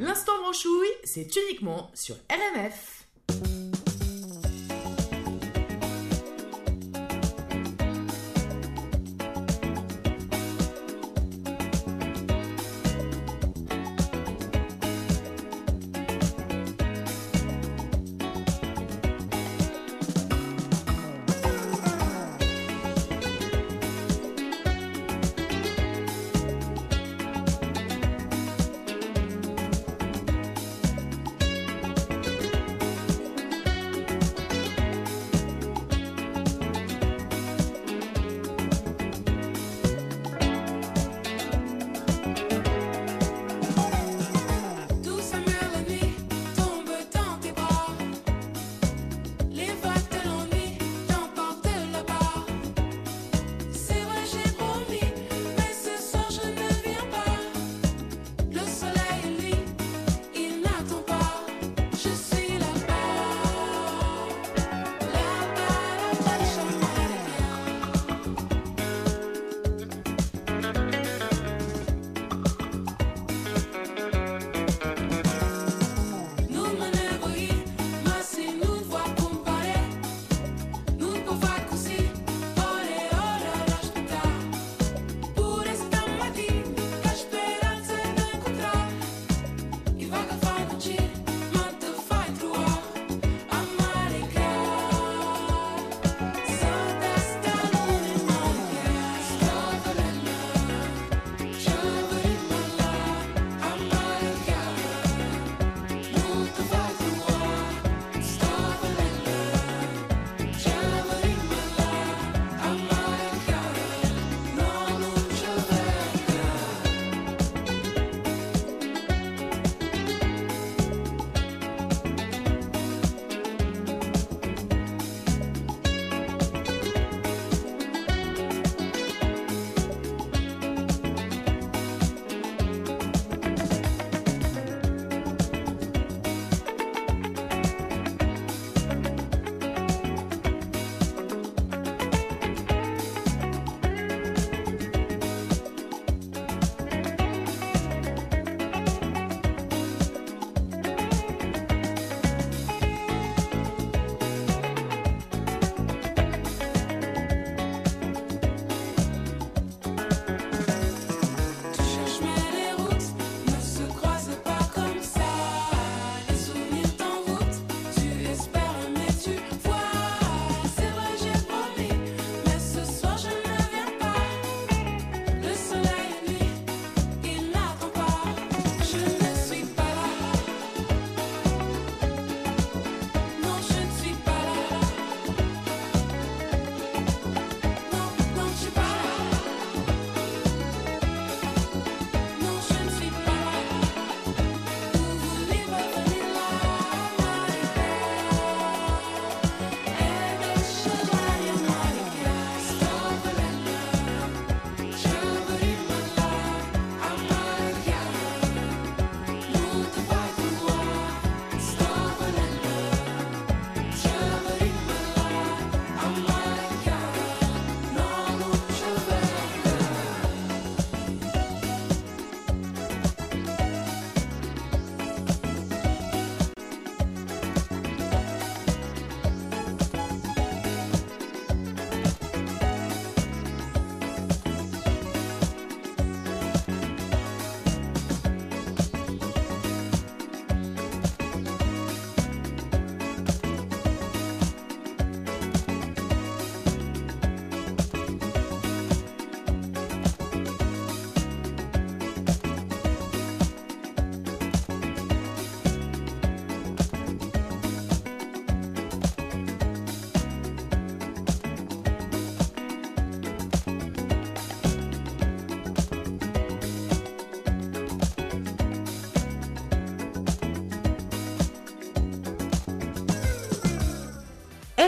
L'instant 0.00 0.38
branchouille, 0.40 0.88
c'est 1.02 1.28
uniquement 1.36 1.90
sur 1.94 2.14
RMF. 2.30 3.67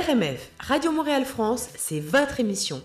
RMF, 0.01 0.49
Radio 0.61 0.93
Montréal 0.93 1.27
France, 1.27 1.69
c'est 1.77 2.01
votre 2.01 2.41
émission. 2.41 2.83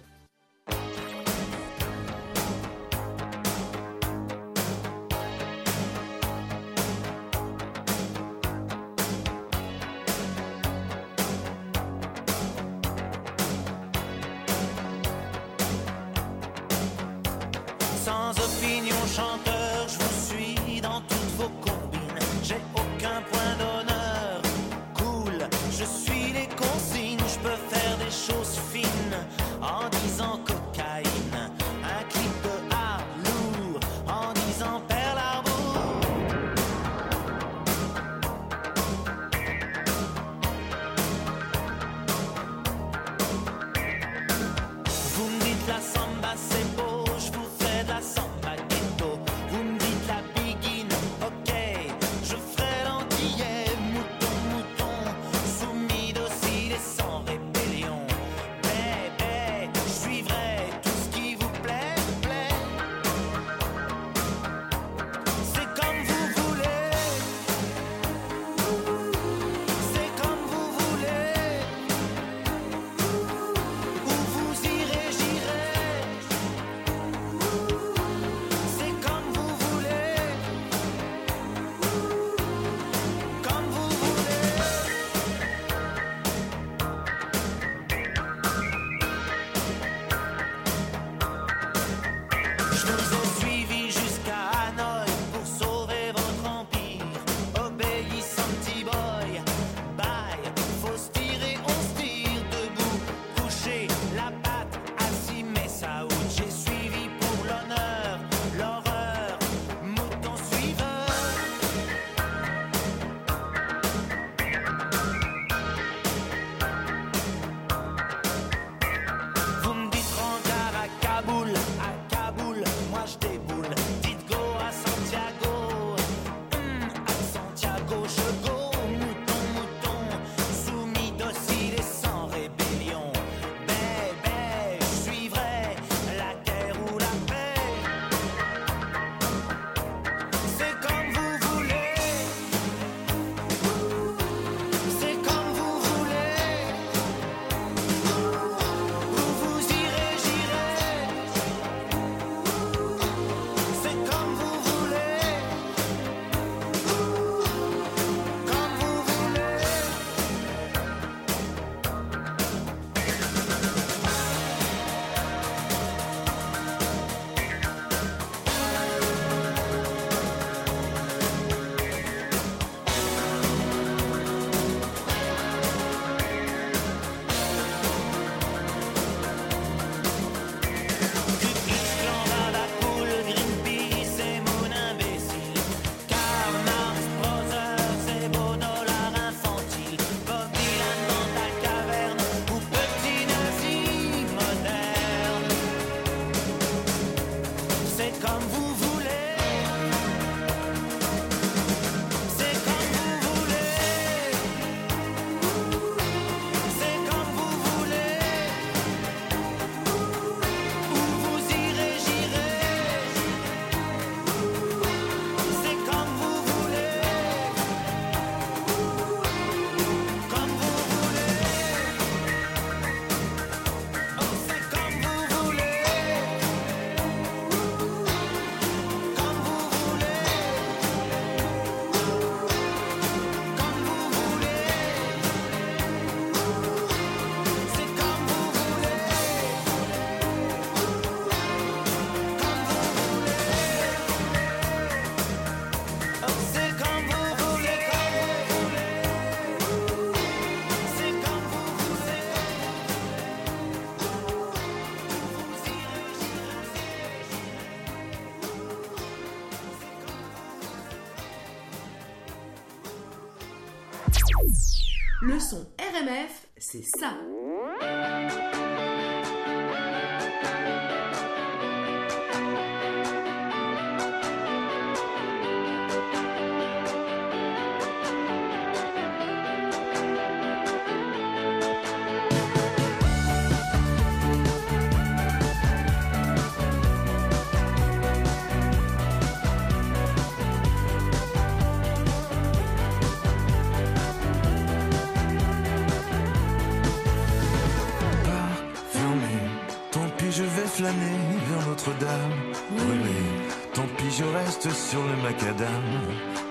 Vers 300.92 301.68
Notre-Dame, 301.68 302.32
brûler. 302.77 303.50
Tant 303.74 303.88
pis, 303.98 304.12
je 304.12 304.24
reste 304.24 304.70
sur 304.72 305.04
le 305.04 305.15
macadam. 305.24 305.84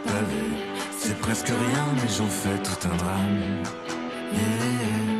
Pavé, 0.04 0.44
c'est 0.98 1.18
presque 1.18 1.48
rien, 1.48 1.86
mais 1.94 2.08
j'en 2.08 2.26
fais 2.26 2.58
tout 2.62 2.88
un 2.88 2.96
drame. 2.96 3.62
Yeah. 4.32 5.13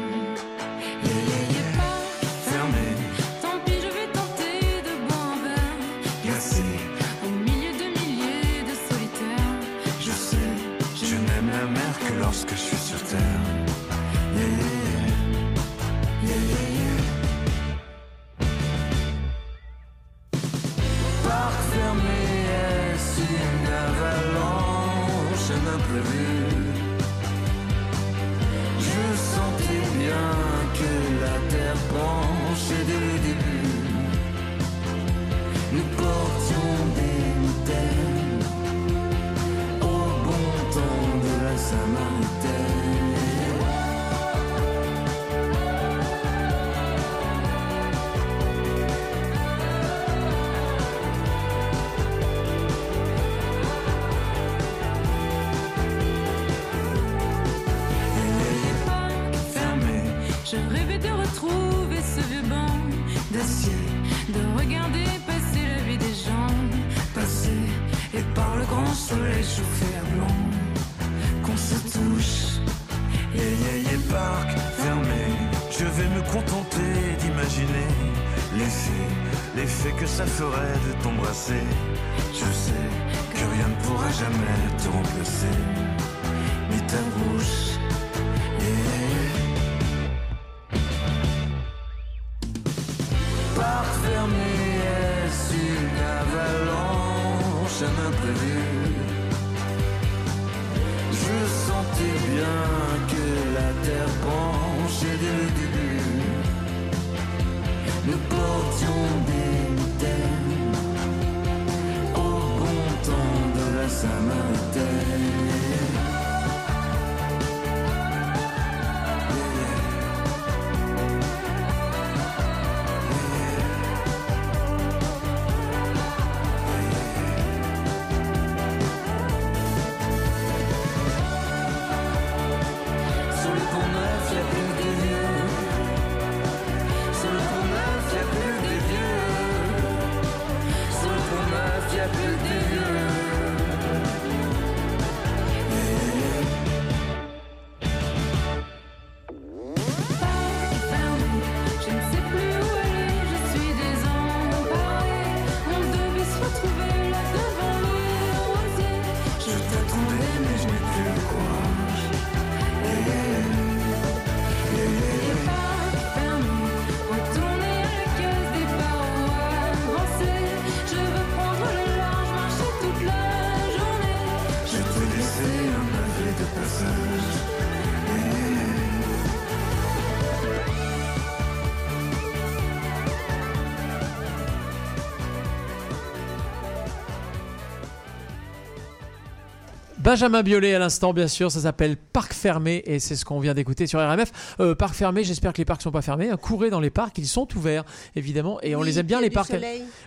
Benjamin 190.15 190.45
Biolay 190.45 190.73
à 190.73 190.79
l'instant, 190.79 191.13
bien 191.13 191.27
sûr, 191.27 191.51
ça 191.51 191.63
s'appelle 191.63 191.97
Parc 191.97 192.35
fermé 192.35 192.85
et 192.87 193.01
c'est 193.01 193.17
ce 193.17 193.25
qu'on 193.25 193.41
vient 193.41 193.53
d'écouter 193.53 193.89
sur 193.89 193.99
RMF. 193.99 194.31
Euh, 194.61 194.77
parc 194.77 194.95
fermé, 194.95 195.25
j'espère 195.25 195.53
que 195.53 195.59
les 195.59 195.65
parcs 195.65 195.83
sont 195.83 195.91
pas 195.91 196.03
fermés. 196.03 196.31
Hein. 196.31 196.37
Courez 196.37 196.71
dans 196.71 196.79
les 196.79 196.91
parcs, 196.91 197.19
ils 197.19 197.27
sont 197.27 197.49
ouverts, 197.57 197.83
évidemment, 198.15 198.61
et 198.63 198.77
on 198.77 198.85
les 198.85 199.01
aime 199.01 199.07
bien 199.07 199.21
les 199.21 199.29
parcs. 199.29 199.53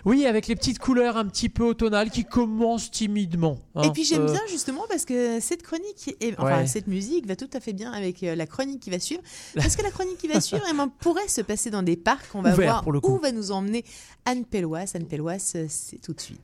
Oui, 0.06 0.24
avec 0.24 0.46
les 0.46 0.56
petites 0.56 0.78
couleurs 0.78 1.18
un 1.18 1.26
petit 1.26 1.50
peu 1.50 1.62
automnales 1.62 2.08
qui 2.08 2.24
commencent 2.24 2.90
timidement. 2.90 3.58
Hein. 3.74 3.82
Et 3.82 3.90
puis 3.90 4.02
j'aime 4.02 4.22
euh, 4.22 4.32
bien 4.32 4.40
justement 4.48 4.84
parce 4.88 5.04
que 5.04 5.40
cette 5.40 5.62
chronique, 5.62 6.16
enfin 6.38 6.64
cette 6.64 6.86
musique 6.86 7.26
va 7.26 7.36
tout 7.36 7.50
à 7.52 7.60
fait 7.60 7.74
bien 7.74 7.92
avec 7.92 8.22
euh, 8.22 8.34
la 8.34 8.46
chronique 8.46 8.80
qui 8.80 8.88
va 8.88 9.00
suivre. 9.00 9.20
Parce 9.56 9.76
que 9.76 9.82
la 9.82 9.90
chronique 9.90 10.16
qui 10.16 10.28
va 10.28 10.40
suivre, 10.40 10.64
ben, 10.74 10.90
pourrait 11.00 11.28
se 11.28 11.42
passer 11.42 11.68
dans 11.68 11.82
des 11.82 11.96
parcs. 11.96 12.30
On 12.32 12.40
va 12.40 12.54
voir 12.54 12.88
où 12.88 13.18
va 13.18 13.30
nous 13.30 13.52
emmener 13.52 13.84
Anne 14.24 14.46
Pellois. 14.46 14.84
Anne 14.94 15.04
Pellois, 15.04 15.38
c'est 15.38 16.00
tout 16.00 16.14
de 16.14 16.20
suite. 16.20 16.40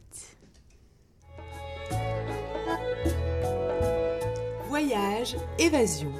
Voyage, 4.74 5.36
évasion. 5.56 6.10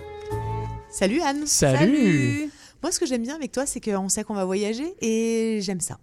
Salut 0.89 1.21
Anne. 1.23 1.45
Salut. 1.45 2.53
Moi, 2.85 2.93
ce 2.93 3.01
que 3.01 3.05
j'aime 3.05 3.23
bien 3.23 3.35
avec 3.35 3.51
toi, 3.51 3.67
c'est 3.67 3.81
qu'on 3.81 4.09
sait 4.09 4.23
qu'on 4.23 4.35
va 4.35 4.45
voyager 4.45 4.95
et 5.01 5.59
j'aime 5.61 5.81
ça. 5.81 5.99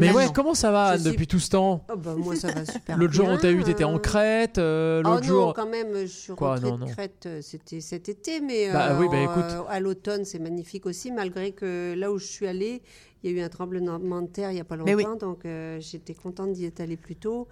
mais 0.00 0.10
ouais, 0.10 0.28
comment 0.34 0.54
ça 0.54 0.70
va 0.70 0.84
Anne, 0.86 1.02
depuis 1.02 1.26
tout 1.26 1.38
ce 1.38 1.50
temps? 1.50 1.84
Oh 1.92 1.96
bah, 1.98 2.14
Moi, 2.16 2.34
ça 2.34 2.50
va 2.50 2.64
super 2.64 2.96
L'autre 2.96 3.12
jour, 3.12 3.28
on 3.28 3.36
t'a 3.36 3.50
eu, 3.50 3.62
t'étais 3.62 3.84
en 3.84 3.98
Crète. 3.98 4.56
Euh, 4.56 5.02
l'autre 5.02 5.20
oh 5.20 5.26
jour. 5.26 5.46
non, 5.48 5.52
quand 5.52 5.68
même, 5.68 5.94
je 6.00 6.06
suis 6.06 6.32
Quoi, 6.32 6.54
rentrée 6.54 6.70
de 6.70 6.92
Crète, 6.92 7.24
euh, 7.26 7.40
c'était 7.42 7.82
cet 7.82 8.08
été, 8.08 8.40
mais 8.40 8.72
bah, 8.72 8.96
oui, 8.98 9.08
bah, 9.10 9.20
écoute. 9.20 9.66
à 9.68 9.78
l'automne, 9.78 10.24
c'est 10.24 10.38
magnifique 10.38 10.86
aussi, 10.86 11.12
malgré 11.12 11.52
que 11.52 11.92
là 11.94 12.10
où 12.10 12.16
je 12.16 12.24
suis 12.24 12.46
allée, 12.46 12.80
il 13.22 13.30
y 13.30 13.34
a 13.34 13.36
eu 13.38 13.40
un 13.44 13.48
tremblement 13.48 13.98
de 14.22 14.26
terre 14.26 14.50
il 14.50 14.54
n'y 14.54 14.60
a 14.60 14.64
pas 14.64 14.76
longtemps, 14.76 15.16
donc 15.16 15.46
j'étais 15.78 16.14
contente 16.14 16.52
d'y 16.52 16.64
être 16.64 16.80
allée 16.80 16.96
plus 16.96 17.16
tôt. 17.16 17.48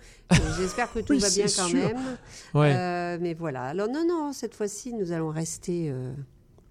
J'espère 0.58 0.92
que 0.92 1.00
tout 1.00 1.18
va 1.18 1.30
bien 1.30 1.46
quand 1.56 1.72
même. 1.72 3.18
mais 3.20 3.34
voilà. 3.34 3.64
Alors 3.64 3.88
non, 3.88 4.04
non, 4.06 4.32
cette 4.32 4.54
fois-ci, 4.54 4.92
nous 4.94 5.12
allons 5.12 5.30
rester 5.30 5.92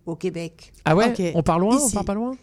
au 0.06 0.16
Québec. 0.16 0.74
Ah 0.86 0.96
ouais? 0.96 1.34
On 1.36 1.44
part 1.44 1.60
loin? 1.60 1.78
On 1.78 1.90
part 1.90 2.06
pas 2.06 2.14
loin? 2.14 2.36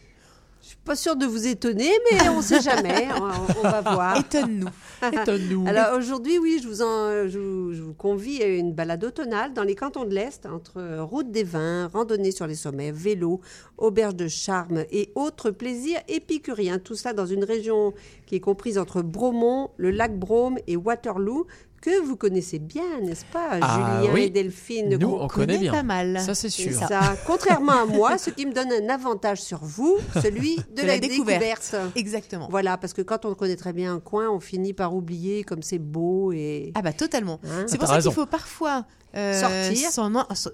Je 0.66 0.70
suis 0.70 0.78
pas 0.85 0.96
sûre 0.96 1.14
de 1.14 1.26
vous 1.26 1.46
étonner, 1.46 1.92
mais 2.11 2.28
on 2.28 2.38
ne 2.38 2.42
sait 2.42 2.61
jamais. 2.61 3.06
on, 3.20 3.62
va 3.62 3.82
voir. 3.82 4.18
Étonne-nous. 4.20 4.66
Étonne-nous. 5.12 5.64
Alors 5.68 5.96
aujourd'hui, 5.96 6.40
oui, 6.40 6.58
je 6.61 6.66
vous, 6.66 6.82
en, 6.82 7.28
je, 7.28 7.38
vous, 7.38 7.94
convie 7.94 8.42
à 8.42 8.49
une 8.49 8.73
balade 8.73 9.04
automnale 9.04 9.52
dans 9.54 9.62
les 9.62 9.76
cantons 9.76 10.04
de 10.04 10.12
l'Est, 10.12 10.44
entre 10.44 11.02
route 11.02 11.30
des 11.30 11.44
vins, 11.44 11.87
randonnée 11.87 12.32
sur 12.32 12.49
les 12.49 12.56
sommets, 12.56 12.90
vélo, 12.90 13.40
auberge 13.78 14.16
de 14.16 14.26
charme 14.26 14.82
et 14.90 15.12
autres 15.14 15.52
plaisirs 15.52 16.00
épicuriens. 16.08 16.80
Tout 16.80 16.96
ça 16.96 17.12
dans 17.12 17.26
une 17.26 17.44
région 17.44 17.94
qui 18.26 18.35
est 18.35 18.40
comprise 18.40 18.76
entre 18.76 19.02
Bromont, 19.02 19.70
le 19.76 19.92
lac 19.92 20.18
Brome 20.18 20.58
et 20.66 20.75
Waterloo 20.75 21.46
que 21.86 22.00
vous 22.00 22.16
connaissez 22.16 22.58
bien, 22.58 23.00
n'est-ce 23.00 23.24
pas, 23.26 23.60
ah 23.62 24.00
Julien 24.02 24.16
et 24.16 24.30
Delphine 24.30 24.96
Nous, 24.98 25.08
on 25.08 25.28
connaît 25.28 25.56
bien. 25.56 25.72
pas 25.72 25.84
mal. 25.84 26.20
Ça, 26.20 26.34
c'est 26.34 26.48
sûr. 26.48 26.72
Ça. 26.72 27.16
Contrairement 27.26 27.82
à 27.82 27.86
moi, 27.86 28.18
ce 28.18 28.30
qui 28.30 28.44
me 28.44 28.52
donne 28.52 28.72
un 28.72 28.88
avantage 28.92 29.40
sur 29.40 29.60
vous, 29.62 29.96
celui 30.20 30.56
de, 30.76 30.82
la, 30.82 30.98
découverte. 30.98 31.76
Exactement. 31.94 32.48
Voilà, 32.50 32.76
parce 32.76 32.92
que 32.92 33.02
quand 33.02 33.24
on 33.24 33.34
connaît 33.34 33.54
très 33.54 33.72
bien 33.72 33.94
un 33.94 34.00
coin, 34.00 34.28
on 34.28 34.40
finit 34.40 34.72
par 34.72 34.96
oublier 34.96 35.44
comme 35.44 35.62
c'est 35.62 35.78
beau 35.78 36.32
et. 36.32 36.72
Ah 36.74 36.82
bah 36.82 36.92
totalement. 36.92 37.38
Hein 37.44 37.66
c'est 37.68 37.78
pour 37.78 37.86
ça 37.86 38.00
qu'il 38.00 38.12
faut 38.12 38.26
parfois 38.26 38.84
euh, 39.14 39.40
sortir. 39.40 39.88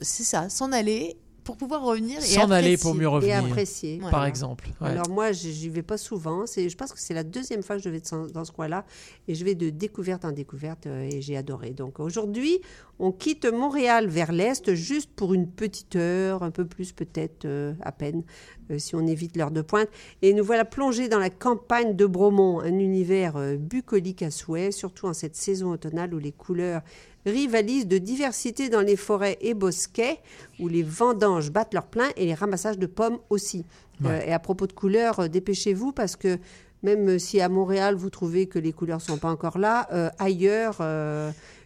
C'est 0.03 0.25
ça, 0.25 0.51
s'en 0.51 0.71
aller 0.71 1.17
pour 1.45 1.57
pouvoir 1.57 1.83
revenir 1.83 2.19
et 2.19 2.23
s'en 2.23 2.51
aller 2.51 2.77
pour 2.77 2.95
mieux 2.95 3.09
revenir. 3.09 3.35
Et 3.35 3.39
apprécier. 3.39 4.01
Par 4.11 4.27
exemple. 4.27 4.69
Alors 4.81 5.09
moi, 5.09 5.33
j'y 5.33 5.69
vais 5.69 5.83
pas 5.83 5.99
souvent. 5.99 6.47
C'est, 6.47 6.69
je 6.69 6.77
pense 6.77 6.93
que 6.93 7.01
c'est 7.01 7.15
la 7.15 7.25
deuxième 7.25 7.63
fois 7.63 7.77
que 7.77 7.83
je 7.83 7.89
vais 7.89 8.01
dans 8.33 8.45
ce 8.45 8.53
coin-là 8.53 8.85
et 9.29 9.35
je 9.35 9.45
vais 9.45 9.55
de 9.55 9.71
découverte 9.71 10.25
en 10.25 10.33
découverte 10.33 10.87
euh, 10.87 11.09
et 11.11 11.21
j'ai 11.21 11.37
adoré. 11.37 11.71
Donc 11.71 12.01
aujourd'hui, 12.01 12.61
on 12.99 13.13
quitte 13.13 13.47
Montréal 13.47 14.07
vers 14.07 14.33
l'est 14.33 14.75
juste 14.75 15.11
pour 15.15 15.35
une 15.35 15.49
petite 15.49 15.97
heure, 15.97 16.43
un 16.43 16.51
peu 16.51 16.65
plus 16.65 16.93
peut-être 16.93 17.45
euh, 17.45 17.75
à 17.81 17.93
peine, 17.93 18.23
euh, 18.71 18.79
si 18.79 18.95
on 18.95 19.07
évite 19.07 19.37
l'heure 19.37 19.51
de 19.51 19.63
pointe. 19.63 19.89
Et 20.23 20.35
nous 20.35 20.45
voilà 20.45 20.65
plongés 20.65 21.09
dans 21.09 21.19
la 21.19 21.31
campagne 21.31 21.97
de 21.97 22.07
Bromont, 22.07 22.61
un 22.61 22.79
univers 22.79 23.35
bucolique 23.59 24.23
à 24.23 24.31
souhait, 24.31 24.71
surtout 24.71 25.07
en 25.07 25.13
cette 25.13 25.37
saison 25.37 25.73
automnale 25.73 26.15
où 26.15 26.19
les 26.19 26.33
couleurs 26.33 26.83
rivalisent 27.27 27.87
de 27.87 27.99
diversité 27.99 28.69
dans 28.69 28.81
les 28.81 28.97
forêts 28.97 29.39
et 29.41 29.55
bosquets, 29.55 30.19
où 30.59 30.69
les 30.69 30.83
vendanges 30.83 31.51
battent 31.51 31.75
leur 31.75 31.87
plein 31.87 32.09
et 32.17 32.27
les 32.27 32.35
ramassages 32.35 32.79
de 32.79 32.87
pommes 32.87 33.19
aussi. 33.31 33.65
Euh, 34.05 34.21
et 34.27 34.33
à 34.33 34.39
propos 34.39 34.67
de 34.67 34.73
couleurs, 34.73 35.21
euh, 35.21 35.29
dépêchez-vous 35.29 35.93
parce 35.93 36.17
que 36.17 36.39
même 36.83 37.19
si 37.19 37.41
à 37.41 37.49
Montréal 37.49 37.95
vous 37.95 38.11
trouvez 38.11 38.47
que 38.47 38.59
les 38.59 38.73
couleurs 38.73 39.01
sont 39.01 39.19
pas 39.19 39.31
encore 39.31 39.59
là, 39.59 39.87
euh, 39.93 40.11
ailleurs 40.19 40.79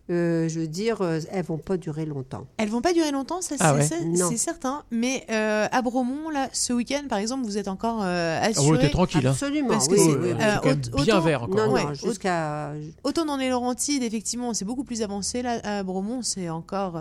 euh, 0.09 0.49
je 0.49 0.61
veux 0.61 0.69
dire, 0.69 1.03
euh, 1.03 1.19
elles 1.33 1.45
vont 1.45 1.59
pas 1.59 1.77
durer 1.77 2.07
longtemps. 2.07 2.47
Elles 2.59 2.69
vont 2.69 2.81
pas 2.81 2.93
durer 2.93 3.11
longtemps, 3.11 3.41
ça 3.41 3.57
ah 3.59 3.75
c'est 3.81 4.37
certain. 4.37 4.85
Mais 4.93 5.27
euh, 5.31 5.67
à 5.73 5.83
Bromont, 5.83 6.31
là, 6.31 6.49
ce 6.53 6.73
week-end, 6.73 7.03
par 7.09 7.19
exemple, 7.19 7.45
vous 7.45 7.59
êtes 7.59 7.67
encore 7.67 8.03
assuré. 8.03 8.79
Ah 8.79 8.83
t'es 8.83 8.91
tranquille. 8.91 9.27
Hein. 9.27 9.31
Absolument. 9.31 9.69
Parce 9.69 9.89
que 9.89 9.97
c'est 9.97 11.05
bien 11.05 11.21
vert 11.21 11.43
encore. 11.43 11.57
Non, 11.57 11.77
non, 11.77 11.95
jusqu'à. 11.95 12.73
Autant 13.03 13.25
dans 13.25 13.37
les 13.37 13.51
Laurentides, 13.51 14.03
effectivement, 14.05 14.55
c'est 14.55 14.65
beaucoup 14.65 14.85
plus 14.85 15.03
avancé. 15.03 15.43
Là, 15.43 15.61
à 15.65 15.83
Bromont, 15.83 16.23
c'est 16.23 16.49
encore. 16.49 17.01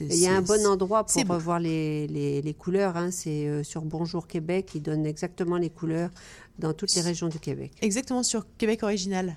Il 0.00 0.16
y 0.16 0.26
a 0.26 0.36
un 0.36 0.42
bon 0.42 0.66
endroit 0.66 1.04
pour 1.04 1.38
voir 1.38 1.60
les, 1.60 2.06
les, 2.06 2.40
les, 2.40 2.54
couleurs. 2.54 2.96
Hein. 2.96 3.10
C'est 3.10 3.62
sur 3.64 3.82
Bonjour 3.82 4.26
Québec. 4.26 4.70
Ils 4.74 4.82
donnent 4.82 5.06
exactement 5.06 5.58
les 5.58 5.70
couleurs 5.70 6.10
dans 6.58 6.72
toutes 6.72 6.94
les 6.94 7.02
régions 7.02 7.28
du 7.28 7.38
Québec. 7.38 7.72
Exactement, 7.82 8.22
sur 8.22 8.46
Québec 8.56 8.82
original. 8.82 9.36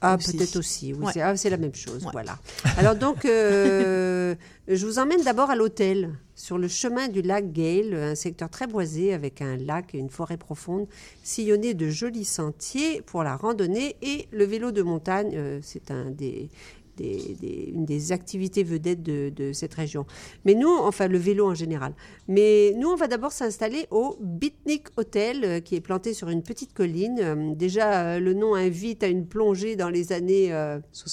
Ah, 0.00 0.18
peut-être 0.18 0.56
aussi, 0.56 0.92
oui, 0.92 1.06
ah, 1.20 1.36
c'est 1.36 1.50
la 1.50 1.56
même 1.56 1.74
chose, 1.74 2.06
voilà. 2.12 2.38
Alors 2.76 2.94
donc, 2.94 3.24
euh, 3.24 4.34
je 4.68 4.86
vous 4.86 4.98
emmène 4.98 5.22
d'abord 5.22 5.50
à 5.50 5.56
l'hôtel, 5.56 6.10
sur 6.34 6.58
le 6.58 6.68
chemin 6.68 7.08
du 7.08 7.22
lac 7.22 7.50
Gale, 7.52 7.94
un 7.94 8.14
secteur 8.14 8.50
très 8.50 8.66
boisé 8.66 9.14
avec 9.14 9.40
un 9.40 9.56
lac 9.56 9.94
et 9.94 9.98
une 9.98 10.10
forêt 10.10 10.36
profonde, 10.36 10.86
sillonné 11.22 11.72
de 11.72 11.88
jolis 11.88 12.26
sentiers 12.26 13.00
pour 13.02 13.22
la 13.22 13.36
randonnée 13.36 13.96
et 14.02 14.28
le 14.32 14.44
vélo 14.44 14.70
de 14.70 14.82
montagne. 14.82 15.32
Euh, 15.34 15.60
c'est 15.62 15.90
un 15.90 16.10
des, 16.10 16.50
des, 16.96 17.72
une 17.74 17.84
des 17.84 18.12
activités 18.12 18.62
vedettes 18.62 19.02
de, 19.02 19.52
cette 19.52 19.74
région. 19.74 20.06
Mais 20.44 20.54
nous, 20.54 20.70
enfin 20.70 21.08
le 21.08 21.18
vélo 21.18 21.46
en 21.46 21.54
général. 21.54 21.94
Mais 22.28 22.74
nous, 22.76 22.88
on 22.88 22.96
va 22.96 23.06
d'abord 23.06 23.32
s'installer 23.32 23.86
au 23.90 24.16
Bitnik 24.20 24.88
Hotel, 24.96 25.44
euh, 25.44 25.60
qui 25.60 25.76
est 25.76 25.80
planté 25.80 26.14
sur 26.14 26.28
une 26.28 26.42
petite 26.42 26.72
colline. 26.72 27.18
Euh, 27.20 27.54
déjà, 27.54 28.14
euh, 28.14 28.20
le 28.20 28.34
nom 28.34 28.54
invite 28.54 29.02
à 29.02 29.08
une 29.08 29.26
plongée 29.26 29.76
dans 29.76 29.88
les 29.88 30.12
années 30.12 30.52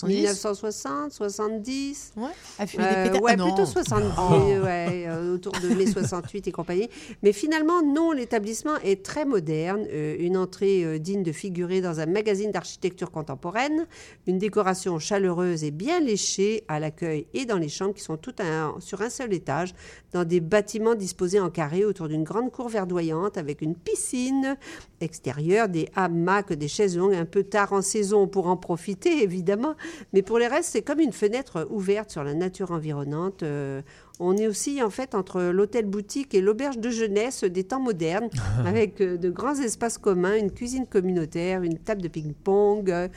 1960, 0.03 1.11
70. 1.11 2.13
Ouais, 2.15 2.23
des 2.59 3.19
ouais 3.19 3.35
ah 3.37 3.43
plutôt 3.43 3.65
70, 3.65 4.61
ouais, 4.63 5.07
autour 5.33 5.53
de 5.53 5.69
mai 5.75 5.85
68 5.85 6.47
et 6.47 6.51
compagnie. 6.51 6.89
Mais 7.21 7.33
finalement, 7.33 7.81
non, 7.83 8.11
l'établissement 8.11 8.77
est 8.83 9.03
très 9.03 9.25
moderne. 9.25 9.85
une 9.91 10.37
entrée 10.37 10.99
digne 10.99 11.23
de 11.23 11.31
figurer 11.31 11.81
dans 11.81 11.99
un 11.99 12.05
magazine 12.05 12.51
d'architecture 12.51 13.11
contemporaine, 13.11 13.87
une 14.27 14.37
décoration 14.37 14.99
chaleureuse 14.99 15.63
et 15.63 15.71
bien 15.73 15.99
léchés 15.99 16.63
à 16.67 16.79
l'accueil 16.79 17.27
et 17.33 17.45
dans 17.45 17.57
les 17.57 17.69
chambres 17.69 17.93
qui 17.93 18.01
sont 18.01 18.17
toutes 18.17 18.41
sur 18.79 19.01
un 19.01 19.09
seul 19.09 19.33
étage, 19.33 19.73
dans 20.11 20.23
des 20.23 20.39
bâtiments 20.39 20.95
disposés 20.95 21.39
en 21.39 21.49
carré 21.49 21.85
autour 21.85 22.07
d'une 22.07 22.23
grande 22.23 22.51
cour 22.51 22.69
verdoyante 22.69 23.37
avec 23.37 23.61
une 23.61 23.75
piscine 23.75 24.57
extérieure, 25.01 25.69
des 25.69 25.89
hamacs, 25.95 26.53
des 26.53 26.67
chaises 26.67 26.97
longues, 26.97 27.15
un 27.15 27.25
peu 27.25 27.43
tard 27.43 27.73
en 27.73 27.81
saison 27.81 28.27
pour 28.27 28.47
en 28.47 28.57
profiter 28.57 29.23
évidemment, 29.23 29.75
mais 30.13 30.21
pour 30.21 30.39
les 30.39 30.47
restes, 30.47 30.69
c'est 30.71 30.81
comme 30.81 30.99
une 30.99 31.13
fenêtre 31.13 31.67
ouverte 31.69 32.11
sur 32.11 32.23
la 32.23 32.33
nature 32.33 32.71
environnante. 32.71 33.43
Euh, 33.43 33.81
on 34.19 34.37
est 34.37 34.47
aussi 34.47 34.81
en 34.83 34.89
fait 34.89 35.15
entre 35.15 35.41
l'hôtel 35.41 35.85
boutique 35.85 36.33
et 36.33 36.41
l'auberge 36.41 36.77
de 36.77 36.89
jeunesse 36.89 37.43
des 37.43 37.63
temps 37.63 37.79
modernes, 37.79 38.29
avec 38.65 39.01
euh, 39.01 39.17
de 39.17 39.29
grands 39.29 39.55
espaces 39.55 39.97
communs, 39.97 40.35
une 40.35 40.51
cuisine 40.51 40.85
communautaire, 40.85 41.63
une 41.63 41.77
table 41.77 42.01
de 42.01 42.07
ping-pong 42.07 42.89
euh, 42.89 43.07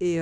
et 0.00 0.18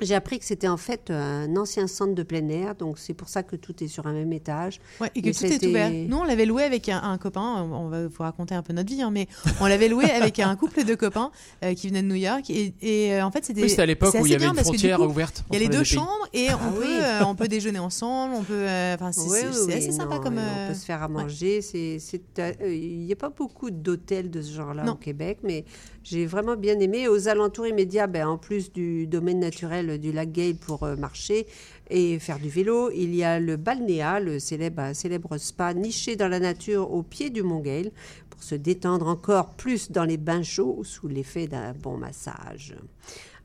j'ai 0.00 0.14
appris 0.14 0.38
que 0.38 0.44
c'était 0.44 0.68
en 0.68 0.76
fait 0.76 1.10
un 1.10 1.56
ancien 1.56 1.86
centre 1.86 2.14
de 2.14 2.22
plein 2.22 2.48
air, 2.48 2.74
donc 2.74 2.98
c'est 2.98 3.14
pour 3.14 3.28
ça 3.28 3.42
que 3.42 3.56
tout 3.56 3.82
est 3.82 3.88
sur 3.88 4.06
un 4.06 4.12
même 4.12 4.32
étage. 4.32 4.80
Ouais, 5.00 5.10
et 5.14 5.22
que 5.22 5.30
tout 5.30 5.44
est 5.44 5.66
ouvert. 5.66 5.90
Nous, 5.90 6.16
on 6.16 6.24
l'avait 6.24 6.46
loué 6.46 6.64
avec 6.64 6.88
un, 6.88 7.18
copain, 7.18 7.62
on 7.70 7.88
va 7.88 8.06
vous 8.06 8.22
raconter 8.22 8.54
un 8.54 8.62
peu 8.62 8.72
notre 8.72 8.92
vie, 8.92 9.02
hein, 9.02 9.10
mais 9.10 9.28
on 9.60 9.66
l'avait 9.66 9.88
loué 9.88 10.04
avec 10.10 10.38
un 10.40 10.54
couple 10.56 10.84
de 10.84 10.94
copains 10.94 11.30
euh, 11.64 11.74
qui 11.74 11.88
venaient 11.88 12.02
de 12.02 12.08
New 12.08 12.14
York. 12.14 12.50
Et, 12.50 12.74
et 12.82 13.14
euh, 13.14 13.24
en 13.24 13.30
fait, 13.30 13.44
c'était. 13.44 13.62
Oui, 13.62 13.70
c'était 13.70 13.82
à 13.82 13.86
l'époque 13.86 14.14
où 14.14 14.26
il 14.26 14.32
y 14.32 14.34
avait 14.34 14.46
une 14.46 14.56
frontière 14.56 15.00
ouverte. 15.00 15.44
Il 15.50 15.54
y 15.54 15.56
a 15.56 15.60
les 15.60 15.68
deux 15.68 15.84
chambres 15.84 16.28
et 16.32 16.48
on, 16.50 16.58
ah 16.60 16.72
peut, 16.76 17.02
euh, 17.02 17.24
on 17.26 17.34
peut 17.34 17.48
déjeuner 17.48 17.78
ensemble, 17.78 18.34
on 18.34 18.42
peut. 18.42 18.64
Enfin, 18.94 19.12
c'est 19.12 19.74
assez 19.74 19.92
sympa 19.92 20.18
comme. 20.18 20.38
On 20.38 20.68
peut 20.68 20.74
se 20.74 20.84
faire 20.84 21.02
à 21.02 21.08
manger. 21.08 21.60
Il 21.74 22.98
n'y 22.98 23.12
a 23.12 23.16
pas 23.16 23.30
beaucoup 23.30 23.70
d'hôtels 23.70 24.30
de 24.30 24.42
ce 24.42 24.52
genre-là 24.52 24.84
au 24.90 24.96
Québec, 24.96 25.38
mais 25.42 25.64
j'ai 26.02 26.26
vraiment 26.26 26.56
bien 26.56 26.78
aimé. 26.80 27.08
Aux 27.08 27.28
alentours 27.28 27.66
immédiats, 27.66 28.06
ben, 28.06 28.26
en 28.26 28.38
plus 28.38 28.72
du 28.72 29.06
domaine 29.06 29.40
naturel 29.40 29.83
du 29.98 30.12
lac 30.12 30.32
Gay 30.32 30.54
pour 30.54 30.82
euh, 30.82 30.96
marcher 30.96 31.46
et 31.90 32.18
faire 32.18 32.38
du 32.38 32.48
vélo, 32.48 32.90
il 32.90 33.14
y 33.14 33.22
a 33.22 33.38
le 33.38 33.56
Balnéa, 33.56 34.20
le 34.20 34.38
célèbre, 34.38 34.94
célèbre 34.94 35.36
spa 35.38 35.74
niché 35.74 36.16
dans 36.16 36.28
la 36.28 36.40
nature 36.40 36.92
au 36.92 37.02
pied 37.02 37.30
du 37.30 37.42
Mont 37.42 37.60
Gale 37.60 37.90
pour 38.30 38.42
se 38.42 38.54
détendre 38.54 39.06
encore 39.06 39.50
plus 39.50 39.90
dans 39.90 40.04
les 40.04 40.16
bains 40.16 40.42
chauds 40.42 40.82
sous 40.82 41.08
l'effet 41.08 41.46
d'un 41.46 41.72
bon 41.72 41.96
massage. 41.98 42.74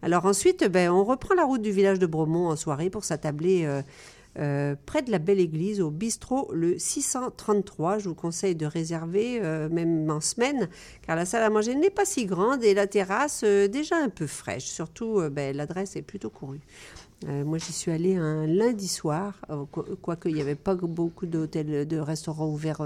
Alors 0.01 0.25
ensuite, 0.25 0.63
ben, 0.63 0.89
on 0.89 1.03
reprend 1.03 1.35
la 1.35 1.43
route 1.43 1.61
du 1.61 1.71
village 1.71 1.99
de 1.99 2.05
Bromont 2.05 2.47
en 2.47 2.55
soirée 2.55 2.89
pour 2.89 3.03
s'attabler 3.03 3.65
euh, 3.65 3.81
euh, 4.37 4.75
près 4.85 5.01
de 5.01 5.11
la 5.11 5.19
Belle 5.19 5.39
Église, 5.39 5.81
au 5.81 5.89
bistrot 5.89 6.49
le 6.53 6.77
633. 6.77 7.99
Je 7.99 8.09
vous 8.09 8.15
conseille 8.15 8.55
de 8.55 8.65
réserver, 8.65 9.39
euh, 9.41 9.69
même 9.69 10.09
en 10.09 10.21
semaine, 10.21 10.69
car 11.05 11.15
la 11.15 11.25
salle 11.25 11.43
à 11.43 11.49
manger 11.49 11.75
n'est 11.75 11.89
pas 11.89 12.05
si 12.05 12.25
grande 12.25 12.63
et 12.63 12.73
la 12.73 12.87
terrasse 12.87 13.41
euh, 13.43 13.67
déjà 13.67 13.97
un 13.97 14.09
peu 14.09 14.27
fraîche. 14.27 14.65
Surtout, 14.65 15.21
ben, 15.31 15.55
l'adresse 15.55 15.95
est 15.95 16.03
plutôt 16.03 16.29
courue. 16.29 16.61
moi, 17.27 17.57
j'y 17.57 17.73
suis 17.73 17.91
allée 17.91 18.15
un 18.15 18.45
lundi 18.45 18.87
soir, 18.87 19.41
quoique 20.01 20.29
il 20.29 20.35
n'y 20.35 20.41
avait 20.41 20.55
pas 20.55 20.75
beaucoup 20.75 21.25
d'hôtels, 21.25 21.87
de 21.87 21.97
restaurants 21.97 22.47
ouverts 22.47 22.81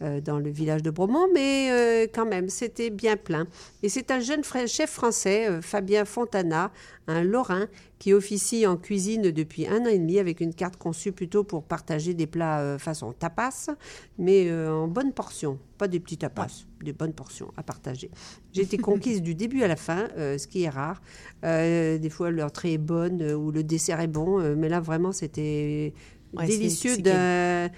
dans 0.00 0.38
le 0.38 0.50
village 0.50 0.82
de 0.82 0.90
Bromont, 0.90 1.28
mais 1.34 2.08
quand 2.14 2.26
même, 2.26 2.48
c'était 2.48 2.90
bien 2.90 3.16
plein. 3.16 3.46
Et 3.82 3.88
c'est 3.88 4.10
un 4.10 4.20
jeune 4.20 4.42
chef 4.66 4.90
français, 4.90 5.60
Fabien 5.60 6.04
Fontana, 6.04 6.70
un 7.08 7.22
Lorrain, 7.22 7.66
qui 7.98 8.12
officie 8.12 8.66
en 8.66 8.76
cuisine 8.76 9.30
depuis 9.30 9.66
un 9.66 9.80
an 9.82 9.86
et 9.86 9.98
demi 9.98 10.18
avec 10.18 10.40
une 10.40 10.54
carte 10.54 10.76
conçue 10.76 11.12
plutôt 11.12 11.42
pour 11.42 11.64
partager 11.64 12.14
des 12.14 12.26
plats 12.26 12.60
euh, 12.60 12.78
façon 12.78 13.12
tapas, 13.12 13.70
mais 14.18 14.48
euh, 14.48 14.70
en 14.70 14.88
bonne 14.88 15.12
portion, 15.12 15.58
pas 15.78 15.88
des 15.88 15.98
petits 15.98 16.18
tapas, 16.18 16.64
des 16.82 16.92
bonnes 16.92 17.12
portions 17.12 17.52
à 17.56 17.62
partager. 17.62 18.10
J'ai 18.52 18.62
été 18.62 18.78
conquise 18.78 19.20
du 19.20 19.34
début 19.34 19.62
à 19.62 19.68
la 19.68 19.76
fin, 19.76 20.08
euh, 20.16 20.38
ce 20.38 20.46
qui 20.46 20.62
est 20.62 20.68
rare. 20.68 21.00
des 21.42 22.10
fois, 22.10 22.30
l'entrée 22.30 22.74
est 22.74 22.78
bonne 22.78 23.22
ou 23.32 23.50
le 23.50 23.64
dessert 23.64 24.00
est 24.00 24.06
bon, 24.06 24.38
mais 24.56 24.68
là, 24.68 24.80
vraiment, 24.80 25.12
c'était 25.12 25.92
délicieux 26.34 26.98
d'un 26.98 27.70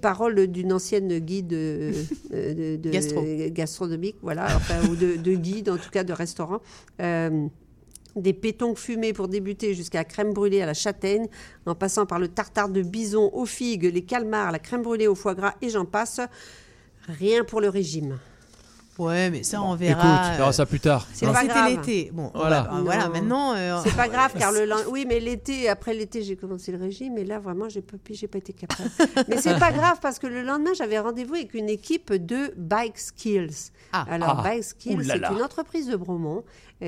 parole 0.00 0.46
d'une 0.46 0.72
ancienne 0.72 1.18
guide 1.18 1.48
de, 1.48 1.92
gastronomique, 3.48 4.16
voilà, 4.22 4.48
ou 4.90 4.96
de, 4.96 5.34
guide 5.34 5.70
en 5.70 5.76
tout 5.76 5.90
cas 5.90 6.04
de 6.04 6.12
restaurant 6.12 6.60
des 8.16 8.32
pétons 8.32 8.74
fumés 8.74 9.12
pour 9.12 9.28
débuter 9.28 9.74
jusqu'à 9.74 9.98
la 9.98 10.04
crème 10.04 10.32
brûlée 10.32 10.62
à 10.62 10.66
la 10.66 10.74
châtaigne, 10.74 11.26
en 11.66 11.74
passant 11.74 12.06
par 12.06 12.18
le 12.18 12.28
tartare 12.28 12.68
de 12.68 12.82
bison 12.82 13.30
aux 13.32 13.46
figues, 13.46 13.84
les 13.84 14.02
calmars, 14.02 14.52
la 14.52 14.58
crème 14.58 14.82
brûlée 14.82 15.06
au 15.06 15.14
foie 15.14 15.34
gras 15.34 15.54
et 15.62 15.68
j'en 15.68 15.84
passe. 15.84 16.20
Rien 17.06 17.44
pour 17.44 17.60
le 17.60 17.68
régime. 17.68 18.18
Ouais, 18.98 19.30
mais 19.30 19.42
ça, 19.42 19.62
on 19.62 19.74
verra. 19.74 20.00
Écoute, 20.00 20.32
on 20.34 20.36
verra 20.36 20.52
ça 20.52 20.66
plus 20.66 20.80
tard. 20.80 21.06
C'est 21.12 21.26
pas 21.26 21.42
C'était 21.42 21.70
l'été. 21.70 22.10
Bon, 22.12 22.30
voilà. 22.34 22.68
voilà, 22.82 23.08
maintenant. 23.08 23.54
Euh, 23.54 23.80
c'est 23.82 23.96
pas 23.96 24.08
grave, 24.08 24.32
car 24.38 24.52
le 24.52 24.68
oui, 24.90 25.06
mais 25.08 25.20
l'été, 25.20 25.68
après 25.68 25.94
l'été, 25.94 26.22
j'ai 26.22 26.36
commencé 26.36 26.72
le 26.72 26.78
régime, 26.78 27.16
et 27.18 27.24
là, 27.24 27.38
vraiment, 27.38 27.68
j'ai 27.68 27.82
pas, 27.82 27.96
j'ai 28.10 28.28
pas 28.28 28.38
été 28.38 28.52
capable. 28.52 28.90
mais 29.28 29.38
c'est 29.38 29.58
pas 29.58 29.72
grave 29.72 29.98
parce 30.02 30.18
que 30.18 30.26
le 30.26 30.42
lendemain, 30.42 30.72
j'avais 30.76 30.98
rendez-vous 30.98 31.34
avec 31.34 31.54
une 31.54 31.68
équipe 31.68 32.12
de 32.12 32.52
Bike 32.56 32.98
Skills. 32.98 33.70
Ah. 33.92 34.04
Alors, 34.10 34.36
ah. 34.40 34.42
Bike 34.42 34.64
Skills, 34.64 35.04
c'est 35.04 35.32
une 35.32 35.42
entreprise 35.42 35.86
de 35.88 35.96
Bromont 35.96 36.44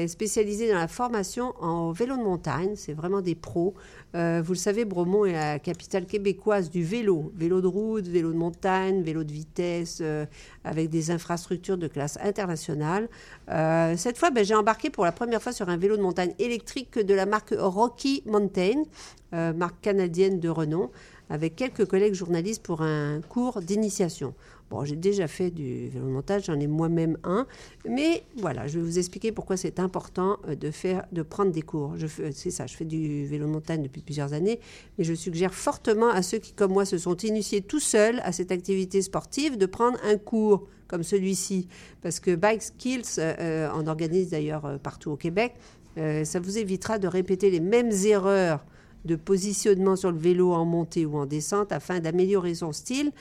spécialisée 0.06 0.68
dans 0.68 0.78
la 0.78 0.88
formation 0.88 1.54
en 1.60 1.92
vélo 1.92 2.16
de 2.16 2.22
montagne. 2.22 2.72
C'est 2.76 2.94
vraiment 2.94 3.20
des 3.20 3.34
pros. 3.34 3.74
Euh, 4.14 4.42
vous 4.44 4.52
le 4.52 4.58
savez, 4.58 4.84
Bromont 4.84 5.24
est 5.24 5.32
la 5.32 5.58
capitale 5.58 6.06
québécoise 6.06 6.70
du 6.70 6.84
vélo. 6.84 7.32
Vélo 7.34 7.60
de 7.60 7.66
route, 7.66 8.06
vélo 8.06 8.32
de 8.32 8.36
montagne, 8.36 9.02
vélo 9.02 9.24
de 9.24 9.32
vitesse, 9.32 9.98
euh, 10.00 10.26
avec 10.64 10.90
des 10.90 11.10
infrastructures 11.10 11.78
de 11.78 11.88
classe 11.88 12.18
internationale. 12.22 13.08
Euh, 13.50 13.96
cette 13.96 14.18
fois, 14.18 14.30
ben, 14.30 14.44
j'ai 14.44 14.54
embarqué 14.54 14.90
pour 14.90 15.04
la 15.04 15.12
première 15.12 15.42
fois 15.42 15.52
sur 15.52 15.68
un 15.68 15.76
vélo 15.76 15.96
de 15.96 16.02
montagne 16.02 16.34
électrique 16.38 16.98
de 16.98 17.14
la 17.14 17.26
marque 17.26 17.54
Rocky 17.56 18.22
Mountain, 18.26 18.84
marque 19.32 19.80
canadienne 19.80 20.40
de 20.40 20.50
renom, 20.50 20.90
avec 21.30 21.56
quelques 21.56 21.86
collègues 21.86 22.12
journalistes 22.12 22.62
pour 22.62 22.82
un 22.82 23.22
cours 23.22 23.62
d'initiation. 23.62 24.34
Bon, 24.72 24.86
j'ai 24.86 24.96
déjà 24.96 25.28
fait 25.28 25.50
du 25.50 25.88
vélo 25.90 26.06
de 26.06 26.12
montage, 26.12 26.44
j'en 26.46 26.58
ai 26.58 26.66
moi-même 26.66 27.18
un, 27.24 27.46
mais 27.86 28.24
voilà, 28.38 28.66
je 28.66 28.78
vais 28.78 28.84
vous 28.86 28.98
expliquer 28.98 29.30
pourquoi 29.30 29.58
c'est 29.58 29.78
important 29.78 30.38
euh, 30.48 30.54
de 30.54 30.70
faire, 30.70 31.04
de 31.12 31.20
prendre 31.20 31.52
des 31.52 31.60
cours. 31.60 31.94
C'est 32.32 32.50
ça, 32.50 32.66
je 32.66 32.74
fais 32.74 32.86
du 32.86 33.26
vélo 33.26 33.44
de 33.44 33.52
montagne 33.52 33.82
depuis 33.82 34.00
plusieurs 34.00 34.32
années, 34.32 34.60
mais 34.96 35.04
je 35.04 35.12
suggère 35.12 35.52
fortement 35.52 36.08
à 36.08 36.22
ceux 36.22 36.38
qui, 36.38 36.54
comme 36.54 36.72
moi, 36.72 36.86
se 36.86 36.96
sont 36.96 37.18
initiés 37.18 37.60
tout 37.60 37.80
seuls 37.80 38.20
à 38.24 38.32
cette 38.32 38.50
activité 38.50 39.02
sportive 39.02 39.58
de 39.58 39.66
prendre 39.66 39.98
un 40.04 40.16
cours 40.16 40.66
comme 40.86 41.02
celui-ci, 41.02 41.68
parce 42.00 42.18
que 42.18 42.34
Bike 42.34 42.62
Skills 42.62 43.18
euh, 43.18 43.34
euh, 43.40 43.70
en 43.72 43.86
organise 43.86 44.30
d'ailleurs 44.30 44.78
partout 44.82 45.10
au 45.10 45.16
Québec. 45.16 45.52
ça 45.96 46.40
vous 46.40 46.56
évitera 46.56 46.98
de 46.98 47.08
répéter 47.08 47.50
les 47.50 47.60
mêmes 47.60 47.92
erreurs 48.06 48.64
de 49.04 49.16
positionnement 49.16 49.96
sur 49.96 50.12
le 50.12 50.18
vélo 50.18 50.52
en 50.52 50.64
montée 50.64 51.06
ou 51.06 51.18
en 51.18 51.26
descente 51.26 51.72
afin 51.72 52.00
d'améliorer 52.00 52.54
son 52.54 52.72
style 52.72 53.12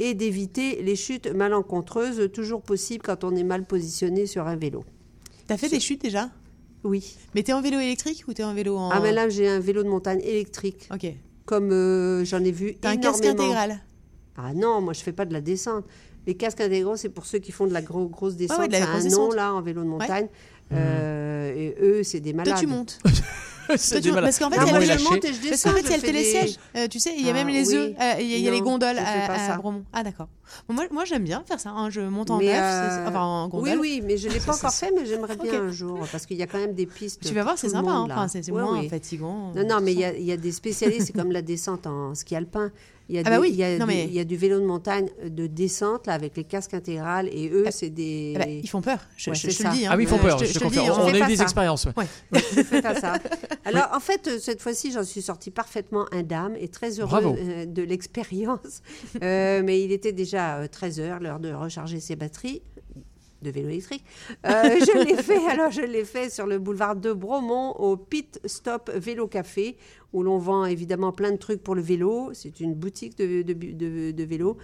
et 0.00 0.14
d'éviter 0.14 0.82
les 0.82 0.96
chutes 0.96 1.26
malencontreuses, 1.26 2.30
toujours 2.32 2.62
possibles 2.62 3.02
quand 3.04 3.22
on 3.22 3.36
est 3.36 3.44
mal 3.44 3.66
positionné 3.66 4.26
sur 4.26 4.46
un 4.46 4.56
vélo. 4.56 4.82
Tu 5.46 5.52
as 5.52 5.58
fait 5.58 5.68
des 5.68 5.78
chutes 5.78 6.00
déjà? 6.00 6.30
Oui. 6.84 7.16
Mais 7.34 7.42
tu 7.42 7.50
es 7.50 7.54
en 7.54 7.60
vélo 7.60 7.78
électrique 7.78 8.24
ou 8.26 8.32
tu 8.32 8.40
es 8.40 8.44
en 8.44 8.54
vélo 8.54 8.78
en... 8.78 8.88
Ah 8.90 9.00
mais 9.00 9.12
là 9.12 9.28
j'ai 9.28 9.46
un 9.46 9.60
vélo 9.60 9.82
de 9.82 9.88
montagne 9.88 10.20
électrique. 10.22 10.88
Ok. 10.92 11.06
Comme 11.44 11.70
euh, 11.70 12.24
j'en 12.24 12.42
ai 12.42 12.50
vu 12.50 12.76
T'as 12.80 12.90
un 12.90 12.96
casque 12.96 13.26
intégral? 13.26 13.80
Ah 14.38 14.54
non, 14.54 14.80
moi 14.80 14.94
je 14.94 15.00
fais 15.00 15.12
pas 15.12 15.26
de 15.26 15.34
la 15.34 15.42
descente. 15.42 15.84
Les 16.26 16.34
casques 16.34 16.62
intégraux, 16.62 16.96
c'est 16.96 17.10
pour 17.10 17.26
ceux 17.26 17.38
qui 17.38 17.52
font 17.52 17.66
de 17.66 17.72
la 17.72 17.82
grosse 17.82 18.36
descente. 18.36 18.58
Ah 18.58 18.66
ouais, 18.66 18.80
un 18.80 19.08
nom 19.08 19.32
là 19.32 19.52
en 19.52 19.60
vélo 19.60 19.82
de 19.82 19.88
montagne. 19.88 20.28
Euh, 20.72 21.52
et 21.54 21.74
eux, 21.82 22.02
c'est 22.04 22.20
des 22.20 22.32
malades. 22.32 22.54
Toi, 22.54 22.60
tu 22.60 22.66
montes 22.66 22.98
parce 24.20 24.38
qu'en 24.38 24.50
fait, 24.50 24.56
il 24.56 24.66
y 24.66 24.70
a, 24.70 24.78
le 24.78 24.86
y 24.86 24.90
a 24.90 25.96
le 25.96 26.00
télésiège. 26.00 26.56
Euh, 26.76 26.88
tu 26.88 26.98
sais, 26.98 27.14
il 27.16 27.24
y 27.24 27.30
a 27.30 27.32
même 27.32 27.48
ah 27.48 27.52
les 27.52 27.74
œufs, 27.74 27.92
euh, 28.00 28.14
il 28.20 28.38
y 28.38 28.48
a 28.48 28.50
les 28.50 28.60
gondoles 28.60 28.98
à, 28.98 29.56
Bromont. 29.56 29.84
Ah 29.92 30.02
d'accord. 30.02 30.28
moi, 30.68 30.84
moi 30.90 31.04
j'aime 31.04 31.24
bien 31.24 31.42
faire 31.46 31.60
ça. 31.60 31.70
Hein. 31.70 31.90
Je 31.90 32.00
monte 32.00 32.30
en 32.30 32.38
neuf, 32.38 32.50
euh, 32.50 33.08
enfin 33.08 33.20
en 33.20 33.48
gondole. 33.48 33.78
Oui, 33.78 33.78
oui, 33.80 34.02
mais 34.04 34.16
je 34.16 34.28
l'ai 34.28 34.40
pas 34.46 34.54
encore 34.54 34.72
fait, 34.72 34.92
mais 34.94 35.06
j'aimerais 35.06 35.36
bien 35.36 35.62
un 35.62 35.70
jour 35.70 36.06
parce 36.10 36.26
qu'il 36.26 36.36
y 36.36 36.42
a 36.42 36.46
quand 36.46 36.58
même 36.58 36.74
des 36.74 36.86
pistes. 36.86 37.24
Tu 37.24 37.34
vas 37.34 37.42
voir, 37.42 37.58
c'est 37.58 37.70
sympa. 37.70 37.90
Hein. 37.90 38.08
Enfin, 38.10 38.28
c'est 38.28 38.48
moins 38.50 38.88
fatigant. 38.88 39.52
Non, 39.54 39.66
non, 39.66 39.80
mais 39.80 39.92
il 39.92 40.24
y 40.24 40.32
a 40.32 40.36
des 40.36 40.52
spécialistes. 40.52 41.06
C'est 41.06 41.12
comme 41.12 41.32
la 41.32 41.42
descente 41.42 41.86
en 41.86 42.14
ski 42.14 42.36
alpin. 42.36 42.70
Il 43.10 43.16
y 43.16 43.18
a, 43.18 43.22
ah 43.26 43.30
bah 43.30 43.40
oui. 43.40 43.50
il, 43.50 43.56
y 43.56 43.64
a 43.64 43.76
du, 43.76 43.92
il 43.92 44.12
y, 44.14 44.20
a 44.20 44.24
du, 44.24 44.36
vélo 44.36 44.60
de 44.60 44.64
montagne 44.64 45.08
euh, 45.24 45.28
de 45.28 45.48
descente 45.48 46.06
là, 46.06 46.12
avec 46.12 46.36
les 46.36 46.44
casques 46.44 46.74
intégrales 46.74 47.28
et 47.32 47.50
eux, 47.50 47.64
ah, 47.66 47.72
c'est 47.72 47.90
des. 47.90 48.34
Ah 48.36 48.38
bah, 48.38 48.48
ils 48.48 48.68
font 48.68 48.82
peur. 48.82 49.00
Je, 49.16 49.34
je, 49.34 49.48
te 49.48 49.64
le 49.64 49.70
dis. 49.70 49.84
Hein. 49.84 49.90
Ah 49.92 49.96
oui, 49.96 50.04
ils 50.04 50.08
font 50.08 50.18
peur. 50.18 50.38
Je, 50.38 50.52
te, 50.52 50.58
confirme. 50.60 50.96
On, 50.96 51.06
a 51.06 51.18
eu 51.18 51.26
des 51.26 51.42
expériences. 51.42 51.88
Ouais. 51.96 52.06
je 52.32 52.38
fais 52.62 52.80
pas 52.80 52.94
ça. 52.94 53.14
Alors 53.64 53.88
en 53.92 53.98
fait, 53.98 54.28
euh, 54.28 54.38
cette 54.38 54.62
fois-ci, 54.62 54.92
j'en 54.92 55.02
suis 55.02 55.22
sortie 55.22 55.50
parfaitement 55.50 56.06
indemne 56.12 56.54
et 56.56 56.68
très 56.68 57.00
heureuse 57.00 57.36
euh, 57.36 57.66
de 57.66 57.82
l'expérience. 57.82 58.80
mais 59.20 59.82
il 59.82 59.90
était 59.90 60.12
déjà 60.12 60.68
13 60.68 61.00
heures, 61.00 61.18
l'heure 61.18 61.40
de 61.40 61.52
recharger 61.52 61.98
ses 61.98 62.14
batteries 62.14 62.62
de 63.42 63.50
vélo 63.50 63.68
électrique. 63.68 64.04
je 64.44 65.04
l'ai 65.04 65.22
fait, 65.22 65.46
alors 65.50 65.70
je 65.70 65.82
l'ai 65.82 66.04
fait 66.04 66.30
sur 66.30 66.46
le 66.46 66.58
boulevard 66.58 66.96
de 66.96 67.12
Bromont 67.12 67.72
au 67.72 67.96
Pit 67.96 68.40
Stop 68.44 68.90
Vélo 68.94 69.26
Café 69.26 69.76
où 70.12 70.22
l'on 70.22 70.38
vend 70.38 70.64
évidemment 70.64 71.12
plein 71.12 71.30
de 71.32 71.36
trucs 71.36 71.62
pour 71.62 71.74
le 71.74 71.82
vélo. 71.82 72.30
C'est 72.32 72.60
une 72.60 72.74
boutique 72.74 73.16
de, 73.16 74.22
vélo. 74.24 74.56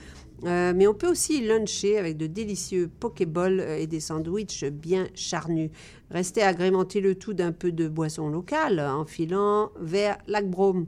Euh, 0.45 0.73
mais 0.75 0.87
on 0.87 0.95
peut 0.95 1.09
aussi 1.09 1.41
luncher 1.47 1.99
avec 1.99 2.17
de 2.17 2.27
délicieux 2.27 2.91
pokéballs 3.01 3.61
euh, 3.61 3.79
et 3.79 3.87
des 3.87 4.01
sandwichs 4.01 4.65
bien 4.65 5.07
charnus. 5.15 5.71
Restez 6.11 6.43
agrémenter 6.43 7.01
le 7.01 7.15
tout 7.15 7.33
d'un 7.33 7.53
peu 7.53 7.73
de 7.73 7.89
boisson 7.89 8.29
locale 8.29 8.81
en 8.81 9.07
filant 9.07 9.71
vers 9.81 10.19
Lac 10.27 10.49
Brome. 10.51 10.87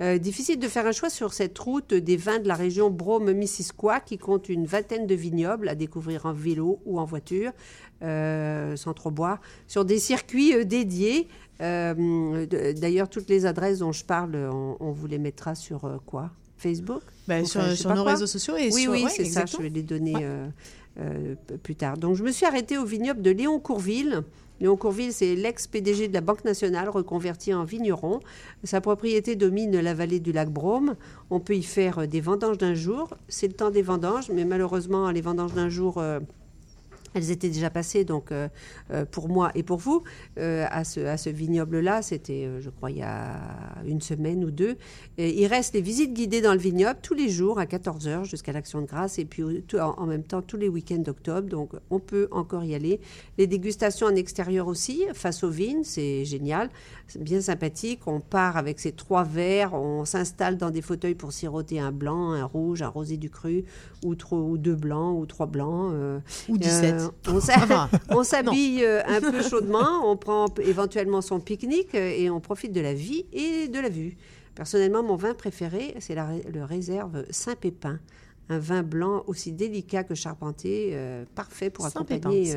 Euh, 0.00 0.18
difficile 0.18 0.58
de 0.58 0.68
faire 0.68 0.86
un 0.86 0.92
choix 0.92 1.10
sur 1.10 1.32
cette 1.32 1.56
route 1.58 1.94
des 1.94 2.16
vins 2.16 2.38
de 2.38 2.48
la 2.48 2.54
région 2.54 2.90
Brome-Missisquoi 2.90 4.00
qui 4.00 4.18
compte 4.18 4.48
une 4.48 4.66
vingtaine 4.66 5.06
de 5.06 5.14
vignobles 5.14 5.68
à 5.68 5.74
découvrir 5.74 6.26
en 6.26 6.32
vélo 6.32 6.80
ou 6.86 6.98
en 6.98 7.04
voiture, 7.04 7.52
sans 8.00 8.94
trop 8.94 9.10
boire, 9.10 9.40
sur 9.68 9.84
des 9.84 9.98
circuits 9.98 10.64
dédiés. 10.64 11.28
Euh, 11.62 12.46
D'ailleurs, 12.74 13.08
toutes 13.08 13.28
les 13.28 13.46
adresses 13.46 13.78
dont 13.78 13.92
je 13.92 14.04
parle, 14.04 14.34
on, 14.36 14.90
vous 14.90 15.06
les 15.06 15.18
mettra 15.18 15.54
sur 15.54 15.84
euh, 15.84 15.96
quoi? 16.04 16.30
Facebook? 16.56 17.02
Bah, 17.28 17.44
Sur, 17.44 17.94
nos 17.94 18.04
réseaux 18.04 18.26
sociaux 18.26 18.56
et 18.56 18.70
Oui, 18.72 18.86
oui, 18.88 19.06
c'est 19.08 19.24
ça, 19.24 19.46
je 19.46 19.56
vais 19.56 19.68
les 19.68 19.82
donner 19.82 20.14
euh, 20.98 21.34
plus 21.62 21.74
tard. 21.74 21.96
Donc, 21.96 22.16
je 22.16 22.22
me 22.22 22.30
suis 22.30 22.46
arrêtée 22.46 22.78
au 22.78 22.84
vignoble 22.84 23.22
de 23.22 23.30
Léon 23.30 23.58
Courville. 23.58 24.22
Léon 24.62 24.76
Courville, 24.76 25.12
c'est 25.12 25.34
l'ex-PDG 25.34 26.06
de 26.06 26.14
la 26.14 26.20
Banque 26.20 26.44
nationale 26.44 26.88
reconverti 26.88 27.52
en 27.52 27.64
vigneron. 27.64 28.20
Sa 28.62 28.80
propriété 28.80 29.34
domine 29.34 29.80
la 29.80 29.92
vallée 29.92 30.20
du 30.20 30.30
lac 30.30 30.50
Brome. 30.50 30.94
On 31.30 31.40
peut 31.40 31.56
y 31.56 31.64
faire 31.64 32.06
des 32.06 32.20
vendanges 32.20 32.58
d'un 32.58 32.74
jour. 32.74 33.12
C'est 33.26 33.48
le 33.48 33.54
temps 33.54 33.70
des 33.70 33.82
vendanges, 33.82 34.30
mais 34.32 34.44
malheureusement, 34.44 35.10
les 35.10 35.20
vendanges 35.20 35.54
d'un 35.54 35.68
jour 35.68 36.00
elles 37.14 37.30
étaient 37.30 37.48
déjà 37.48 37.70
passées, 37.70 38.04
donc 38.04 38.32
euh, 38.32 38.48
euh, 38.90 39.04
pour 39.04 39.28
moi 39.28 39.50
et 39.54 39.62
pour 39.62 39.78
vous, 39.78 40.02
euh, 40.38 40.66
à 40.70 40.84
ce, 40.84 41.30
vignoble-là. 41.30 42.02
C'était, 42.02 42.48
je 42.60 42.70
crois, 42.70 42.90
il 42.90 42.98
y 42.98 43.02
a 43.02 43.40
une 43.86 44.00
semaine 44.00 44.44
ou 44.44 44.50
deux. 44.50 44.76
il 45.18 45.46
reste 45.46 45.74
les 45.74 45.80
visites 45.80 46.12
guidées 46.12 46.40
dans 46.40 46.52
le 46.52 46.58
vignoble 46.58 46.98
tous 47.02 47.14
les 47.14 47.28
jours 47.28 47.58
à 47.58 47.64
14h 47.64 48.24
jusqu'à 48.24 48.52
l'Action 48.52 48.80
de 48.80 48.86
grâce 48.86 49.18
et 49.18 49.24
puis 49.24 49.42
en, 49.78 50.06
même 50.06 50.22
temps 50.22 50.42
tous 50.42 50.56
les 50.56 50.68
week-ends 50.68 50.98
d'octobre. 50.98 51.48
Donc 51.48 51.70
on 51.90 51.98
peut 51.98 52.28
encore 52.30 52.64
y 52.64 52.74
aller. 52.74 53.00
Les 53.38 53.46
dégustations 53.46 54.06
en 54.06 54.14
extérieur 54.14 54.66
aussi, 54.66 55.04
face 55.14 55.42
aux 55.44 55.50
vignes, 55.50 55.84
c'est 55.84 56.24
génial. 56.24 56.70
C'est 57.08 57.22
bien 57.22 57.40
sympathique. 57.40 58.00
On 58.06 58.20
part 58.20 58.56
avec 58.56 58.80
ces 58.80 58.92
trois 58.92 59.24
verres, 59.24 59.74
on 59.74 60.04
s'installe 60.04 60.56
dans 60.56 60.70
des 60.70 60.82
fauteuils 60.82 61.14
pour 61.14 61.32
siroter 61.32 61.80
un 61.80 61.92
blanc, 61.92 62.32
un 62.32 62.44
rouge, 62.44 62.82
un 62.82 62.88
rosé 62.88 63.16
du 63.16 63.30
cru, 63.30 63.64
ou, 64.04 64.14
ou 64.32 64.58
deux 64.58 64.76
blancs, 64.76 65.18
ou 65.18 65.26
trois 65.26 65.46
blancs. 65.46 65.94
ou 66.48 66.58
17. 66.58 67.01
on 68.10 68.24
s'habille 68.24 68.84
euh, 68.84 69.02
un 69.06 69.20
peu 69.20 69.42
chaudement, 69.48 70.10
on 70.10 70.16
prend 70.16 70.46
éventuellement 70.62 71.20
son 71.20 71.40
pique-nique 71.40 71.94
euh, 71.94 72.14
et 72.16 72.30
on 72.30 72.40
profite 72.40 72.72
de 72.72 72.80
la 72.80 72.94
vie 72.94 73.26
et 73.32 73.68
de 73.68 73.80
la 73.80 73.88
vue. 73.88 74.16
Personnellement, 74.54 75.02
mon 75.02 75.16
vin 75.16 75.34
préféré, 75.34 75.94
c'est 76.00 76.14
le 76.14 76.64
réserve 76.64 77.24
Saint-Pépin. 77.30 77.98
Un 78.48 78.58
vin 78.58 78.82
blanc 78.82 79.22
aussi 79.28 79.52
délicat 79.52 80.02
que 80.04 80.14
charpenté, 80.14 80.90
euh, 80.92 81.24
parfait 81.34 81.70
pour 81.70 81.86
accompagner 81.86 82.52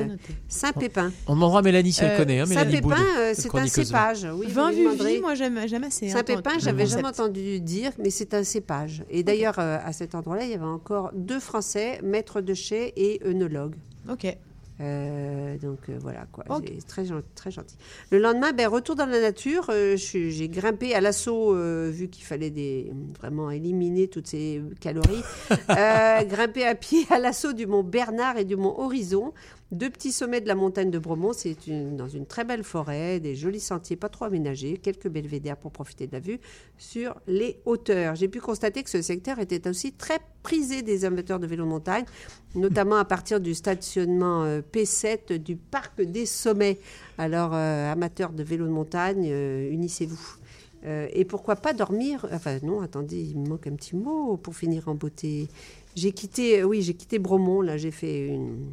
Saint-Pépin. 0.48 1.12
On 1.26 1.34
demandera 1.36 1.62
Mélanie 1.62 1.92
si 1.92 2.04
elle 2.04 2.18
connaît. 2.18 2.40
Hein, 2.40 2.46
Saint-Pépin, 2.46 2.96
c'est 3.32 3.54
un 3.54 3.66
cépage. 3.66 4.26
Oui, 4.34 4.46
vin 4.48 4.72
vie, 4.72 5.20
moi 5.20 5.34
j'aime 5.34 5.56
assez. 5.84 6.08
Saint-Pépin, 6.08 6.58
j'avais 6.58 6.86
jamais 6.86 7.08
entendu 7.08 7.60
dire, 7.60 7.92
mais 7.98 8.10
c'est 8.10 8.34
un 8.34 8.44
cépage. 8.44 9.04
Et 9.08 9.22
d'ailleurs, 9.22 9.58
à 9.58 9.92
cet 9.92 10.14
endroit-là, 10.14 10.44
il 10.44 10.50
y 10.50 10.54
avait 10.54 10.64
encore 10.64 11.12
deux 11.14 11.40
Français, 11.40 12.00
maîtres 12.02 12.40
de 12.40 12.52
chais 12.52 12.92
et 12.96 13.20
œnologues. 13.24 13.76
Ok. 14.10 14.36
Euh, 14.78 15.56
donc 15.56 15.78
euh, 15.88 15.96
voilà 15.98 16.26
quoi, 16.30 16.44
très, 16.86 17.04
très 17.34 17.50
gentil. 17.50 17.76
Le 18.10 18.18
lendemain, 18.18 18.52
ben, 18.52 18.68
retour 18.68 18.94
dans 18.94 19.06
la 19.06 19.20
nature, 19.20 19.68
euh, 19.70 19.96
j'ai 19.96 20.48
grimpé 20.48 20.94
à 20.94 21.00
l'assaut, 21.00 21.54
vu 21.90 22.08
qu'il 22.08 22.24
fallait 22.24 22.50
des, 22.50 22.92
vraiment 23.18 23.50
éliminer 23.50 24.08
toutes 24.08 24.26
ces 24.26 24.62
calories, 24.80 25.22
grimpé 26.28 26.66
à 26.66 26.74
pied 26.74 27.06
à 27.10 27.18
l'assaut 27.18 27.54
du 27.54 27.66
mont 27.66 27.82
Bernard 27.82 28.36
et 28.36 28.44
du 28.44 28.56
mont 28.56 28.78
Horizon. 28.78 29.32
Deux 29.72 29.90
petits 29.90 30.12
sommets 30.12 30.40
de 30.40 30.46
la 30.46 30.54
montagne 30.54 30.92
de 30.92 30.98
Bromont, 31.00 31.32
c'est 31.32 31.56
dans 31.68 32.06
une 32.06 32.24
très 32.24 32.44
belle 32.44 32.62
forêt, 32.62 33.18
des 33.18 33.34
jolis 33.34 33.58
sentiers 33.58 33.96
pas 33.96 34.08
trop 34.08 34.26
aménagés, 34.26 34.78
quelques 34.78 35.08
belvédères 35.08 35.56
pour 35.56 35.72
profiter 35.72 36.06
de 36.06 36.12
la 36.12 36.20
vue 36.20 36.38
sur 36.78 37.16
les 37.26 37.60
hauteurs. 37.64 38.14
J'ai 38.14 38.28
pu 38.28 38.40
constater 38.40 38.84
que 38.84 38.90
ce 38.90 39.02
secteur 39.02 39.40
était 39.40 39.66
aussi 39.66 39.92
très 39.92 40.20
prisé 40.44 40.82
des 40.82 41.04
amateurs 41.04 41.40
de 41.40 41.48
vélo 41.48 41.64
de 41.64 41.70
montagne, 41.70 42.04
notamment 42.54 42.94
à 42.94 43.04
partir 43.04 43.40
du 43.40 43.54
stationnement 43.54 44.44
euh, 44.44 44.60
P7 44.60 45.38
du 45.38 45.56
parc 45.56 46.00
des 46.00 46.26
sommets. 46.26 46.78
Alors, 47.18 47.50
euh, 47.52 47.90
amateurs 47.90 48.30
de 48.30 48.44
vélo 48.44 48.66
de 48.66 48.70
montagne, 48.70 49.26
euh, 49.28 49.68
unissez-vous. 49.72 50.36
et 50.84 51.24
pourquoi 51.24 51.56
pas 51.56 51.72
dormir? 51.72 52.24
Enfin 52.30 52.60
non, 52.62 52.80
attendez, 52.80 53.20
il 53.20 53.40
me 53.40 53.48
manque 53.48 53.66
un 53.66 53.74
petit 53.74 53.96
mot 53.96 54.36
pour 54.36 54.54
finir 54.54 54.86
en 54.86 54.94
beauté. 54.94 55.48
J'ai 55.96 56.12
quitté, 56.12 56.62
oui, 56.62 56.82
j'ai 56.82 56.94
quitté 56.94 57.18
Bromont. 57.18 57.62
Là, 57.62 57.76
j'ai 57.76 57.90
fait 57.90 58.28
une, 58.28 58.72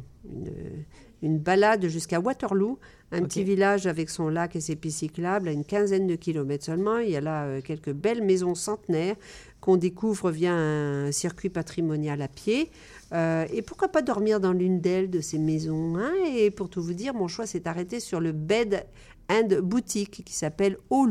une, 1.22 1.38
balade 1.38 1.86
jusqu'à 1.86 2.20
Waterloo, 2.20 2.78
un 3.12 3.22
petit 3.22 3.44
village 3.44 3.86
avec 3.86 4.10
son 4.10 4.28
lac 4.28 4.56
et 4.56 4.60
ses 4.60 4.76
pistes 4.76 4.98
cyclables 4.98 5.48
à 5.48 5.52
une 5.52 5.64
quinzaine 5.64 6.06
de 6.06 6.16
kilomètres 6.16 6.64
seulement. 6.64 6.98
Il 6.98 7.10
y 7.10 7.16
a 7.16 7.20
là 7.20 7.44
euh, 7.44 7.60
quelques 7.62 7.92
belles 7.92 8.22
maisons 8.22 8.54
centenaires 8.54 9.16
qu'on 9.60 9.76
découvre 9.76 10.30
via 10.30 10.52
un 10.52 11.12
circuit 11.12 11.48
patrimonial 11.48 12.20
à 12.20 12.28
pied. 12.28 12.70
Euh, 13.12 13.46
et 13.52 13.62
pourquoi 13.62 13.88
pas 13.88 14.02
dormir 14.02 14.40
dans 14.40 14.52
l'une 14.52 14.80
d'elles, 14.80 15.08
de 15.08 15.20
ces 15.20 15.38
maisons 15.38 15.96
hein? 15.96 16.12
Et 16.36 16.50
pour 16.50 16.68
tout 16.68 16.82
vous 16.82 16.92
dire, 16.92 17.14
mon 17.14 17.28
choix 17.28 17.46
s'est 17.46 17.66
arrêté 17.68 18.00
sur 18.00 18.20
le 18.20 18.32
Bed 18.32 18.84
and 19.30 19.48
Boutique 19.62 20.22
qui 20.24 20.34
s'appelle 20.34 20.76
Au 20.90 21.06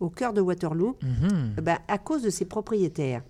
au 0.00 0.10
cœur 0.10 0.32
de 0.32 0.40
Waterloo, 0.40 0.96
mhm. 1.02 1.54
ben, 1.62 1.78
à 1.88 1.98
cause 1.98 2.22
de 2.22 2.30
ses 2.30 2.44
propriétaires. 2.44 3.22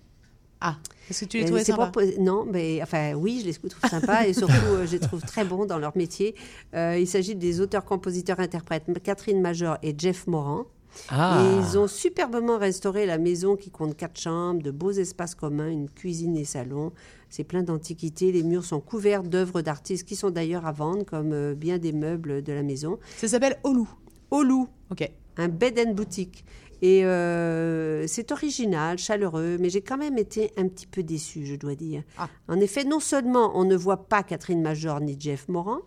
Ah, 0.61 0.77
est-ce 1.09 1.25
que 1.25 1.29
tu 1.29 1.37
les 1.37 1.45
trouvais 1.45 1.63
sympas 1.63 1.91
Non, 2.19 2.45
mais 2.45 2.81
enfin 2.83 3.13
oui, 3.13 3.39
je 3.41 3.47
les 3.47 3.53
trouve 3.53 3.89
sympas 3.89 4.25
et 4.25 4.33
surtout 4.33 4.53
euh, 4.67 4.85
je 4.85 4.93
les 4.93 4.99
trouve 4.99 5.21
très 5.21 5.43
bons 5.45 5.65
dans 5.65 5.79
leur 5.79 5.97
métier. 5.97 6.35
Euh, 6.75 6.97
il 6.99 7.07
s'agit 7.07 7.35
des 7.35 7.61
auteurs, 7.61 7.85
compositeurs, 7.85 8.39
interprètes 8.39 8.85
Catherine 9.03 9.41
Major 9.41 9.77
et 9.81 9.95
Jeff 9.97 10.27
Moran. 10.27 10.65
Ah. 11.09 11.41
Et 11.41 11.59
ils 11.59 11.77
ont 11.77 11.87
superbement 11.87 12.57
restauré 12.57 13.05
la 13.05 13.17
maison 13.17 13.55
qui 13.55 13.69
compte 13.69 13.95
quatre 13.95 14.19
chambres, 14.19 14.61
de 14.61 14.71
beaux 14.71 14.91
espaces 14.91 15.35
communs, 15.35 15.69
une 15.69 15.89
cuisine 15.89 16.35
et 16.35 16.45
salon. 16.45 16.91
C'est 17.29 17.43
plein 17.43 17.63
d'antiquités. 17.63 18.31
Les 18.31 18.43
murs 18.43 18.65
sont 18.65 18.79
couverts 18.79 19.23
d'œuvres 19.23 19.61
d'artistes 19.61 20.07
qui 20.07 20.15
sont 20.15 20.31
d'ailleurs 20.31 20.65
à 20.65 20.71
vendre, 20.71 21.05
comme 21.05 21.31
euh, 21.31 21.55
bien 21.55 21.77
des 21.77 21.91
meubles 21.91 22.41
de 22.41 22.53
la 22.53 22.63
maison. 22.63 22.99
Ça 23.17 23.27
s'appelle 23.27 23.57
Olou. 23.63 23.89
Olou. 24.31 24.67
Ok. 24.91 25.09
Un 25.37 25.47
bed 25.47 25.79
and 25.79 25.93
boutique. 25.93 26.43
Et 26.81 27.05
euh, 27.05 28.07
c'est 28.07 28.31
original, 28.31 28.97
chaleureux, 28.97 29.57
mais 29.59 29.69
j'ai 29.69 29.81
quand 29.81 29.97
même 29.97 30.17
été 30.17 30.51
un 30.57 30.67
petit 30.67 30.87
peu 30.87 31.03
déçue, 31.03 31.45
je 31.45 31.55
dois 31.55 31.75
dire. 31.75 32.03
Ah. 32.17 32.29
En 32.47 32.59
effet, 32.59 32.83
non 32.83 32.99
seulement 32.99 33.51
on 33.55 33.65
ne 33.65 33.75
voit 33.75 34.07
pas 34.07 34.23
Catherine 34.23 34.61
Major 34.61 35.01
ni 35.01 35.17
Jeff 35.19 35.47
Moran, 35.49 35.79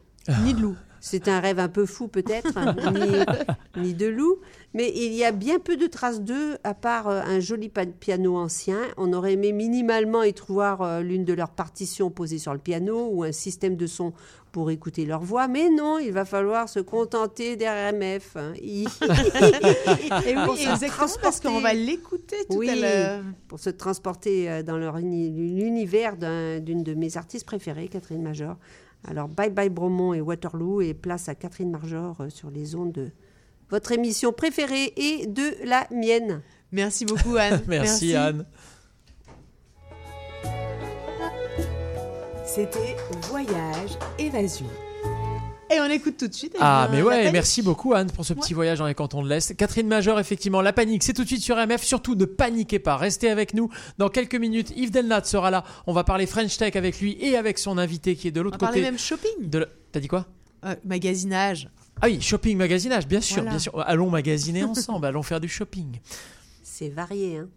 ni 0.45 0.55
de 0.55 0.61
loup. 0.61 0.77
C'est 1.05 1.27
un 1.27 1.41
rêve 1.41 1.59
un 1.59 1.69
peu 1.69 1.85
fou 1.85 2.07
peut-être, 2.07 2.57
hein, 2.57 2.77
ni, 3.77 3.83
ni, 3.83 3.95
de 3.95 4.07
loup, 4.07 4.39
mais 4.73 4.89
il 4.95 5.13
y 5.15 5.25
a 5.25 5.33
bien 5.33 5.59
peu 5.59 5.77
de 5.77 5.89
traces 5.89 6.23
d'eux, 6.23 6.59
à 6.63 6.75
part 6.75 7.09
euh, 7.09 7.21
un 7.27 7.41
joli 7.41 7.73
piano 7.99 8.37
ancien. 8.37 8.79
On 8.97 9.13
aurait 9.13 9.33
aimé 9.33 9.51
minimalement 9.51 10.23
y 10.23 10.33
trouver 10.33 10.77
euh, 10.81 11.01
l'une 11.03 11.25
de 11.25 11.33
leurs 11.33 11.51
partitions 11.51 12.11
posées 12.11 12.39
sur 12.39 12.53
le 12.53 12.61
piano 12.61 13.09
ou 13.11 13.25
un 13.25 13.33
système 13.33 13.75
de 13.75 13.89
son 13.89 14.13
pour 14.53 14.71
écouter 14.71 15.05
leur 15.05 15.23
voix, 15.23 15.49
mais 15.49 15.71
non, 15.71 15.99
il 15.99 16.13
va 16.13 16.25
falloir 16.25 16.69
se 16.69 16.79
contenter 16.79 17.57
d'RMF. 17.57 18.37
Hein. 18.37 18.53
et 18.63 18.85
oui, 20.37 20.67
exactement, 20.71 21.09
parce 21.21 21.41
qu'on 21.41 21.61
va 21.61 21.75
l'écouter 21.75 22.37
tout 22.49 22.61
à 22.61 22.77
l'heure. 22.77 23.23
Pour 23.49 23.59
se 23.59 23.71
transporter 23.71 24.49
euh, 24.49 24.63
dans 24.63 24.77
l'univers 24.77 26.17
d'une 26.17 26.85
de 26.85 26.95
mes 26.95 27.17
artistes 27.17 27.47
préférées, 27.47 27.89
Catherine 27.89 28.23
Major. 28.23 28.57
Alors, 29.05 29.29
bye 29.29 29.51
bye 29.51 29.69
Bromont 29.69 30.15
et 30.15 30.21
Waterloo, 30.21 30.81
et 30.81 30.95
place 30.95 31.29
à 31.29 31.35
Catherine 31.35 31.71
Major 31.71 32.21
euh, 32.21 32.31
sur 32.31 32.51
les 32.51 32.75
ondes 32.75 32.93
de 32.93 33.11
votre 33.71 33.93
émission 33.93 34.33
préférée 34.33 34.93
et 34.97 35.27
de 35.27 35.67
la 35.67 35.87
mienne. 35.91 36.43
Merci 36.71 37.05
beaucoup, 37.05 37.37
Anne. 37.37 37.63
Merci, 37.69 38.15
Anne. 38.15 38.45
C'était 42.45 42.97
Voyage 43.31 43.99
Évasion. 44.19 44.67
Et 45.73 45.81
on 45.81 45.87
écoute 45.87 46.17
tout 46.19 46.29
de 46.29 46.35
suite. 46.35 46.55
Ah, 46.61 46.89
mais 46.93 47.03
ouais, 47.03 47.33
merci 47.33 47.63
beaucoup 47.63 47.95
Anne 47.95 48.11
pour 48.11 48.27
ce 48.27 48.35
petit 48.35 48.53
voyage 48.53 48.79
dans 48.79 48.87
les 48.87 48.95
cantons 48.95 49.23
de 49.23 49.29
l'Est. 49.29 49.57
Catherine 49.57 49.89
Major, 49.89 50.21
effectivement, 50.21 50.61
la 50.61 50.73
panique, 50.73 51.03
c'est 51.03 51.15
tout 51.15 51.23
de 51.23 51.29
suite 51.29 51.43
sur 51.43 51.57
MF. 51.57 51.83
Surtout, 51.83 52.15
ne 52.15 52.27
paniquez 52.27 52.79
pas, 52.79 52.97
restez 52.97 53.31
avec 53.31 53.55
nous. 53.55 53.71
Dans 53.97 54.11
quelques 54.11 54.35
minutes, 54.35 54.73
Yves 54.77 54.91
Delnat 54.91 55.25
sera 55.25 55.51
là. 55.51 55.65
On 55.87 55.95
va 55.95 56.05
parler 56.05 56.27
French 56.27 56.57
Tech 56.59 56.77
avec 56.77 57.01
lui 57.01 57.17
et 57.21 57.37
avec 57.37 57.59
son 57.59 57.79
invité 57.79 58.17
qui 58.17 58.29
est 58.29 58.33
de 58.33 58.41
l'autre 58.43 58.59
côté. 58.59 58.65
On 58.65 58.67
va 58.67 58.73
parler 58.73 58.83
même 58.83 58.99
shopping. 58.99 59.49
De 59.49 59.67
T'as 59.93 60.01
dit 60.01 60.09
quoi? 60.09 60.27
Euh, 60.65 60.75
Magasinage. 60.85 61.71
Ah 62.01 62.07
oui, 62.07 62.21
shopping, 62.21 62.57
magasinage, 62.59 63.07
bien 63.07 63.21
sûr, 63.21 63.43
bien 63.43 63.59
sûr. 63.59 63.81
Allons 63.81 64.11
magasiner 64.11 64.65
ensemble, 64.65 65.07
allons 65.07 65.23
faire 65.23 65.41
du 65.41 65.49
shopping. 65.49 66.01
C'est 66.63 66.89
varié, 66.89 67.39
hein. 67.39 67.49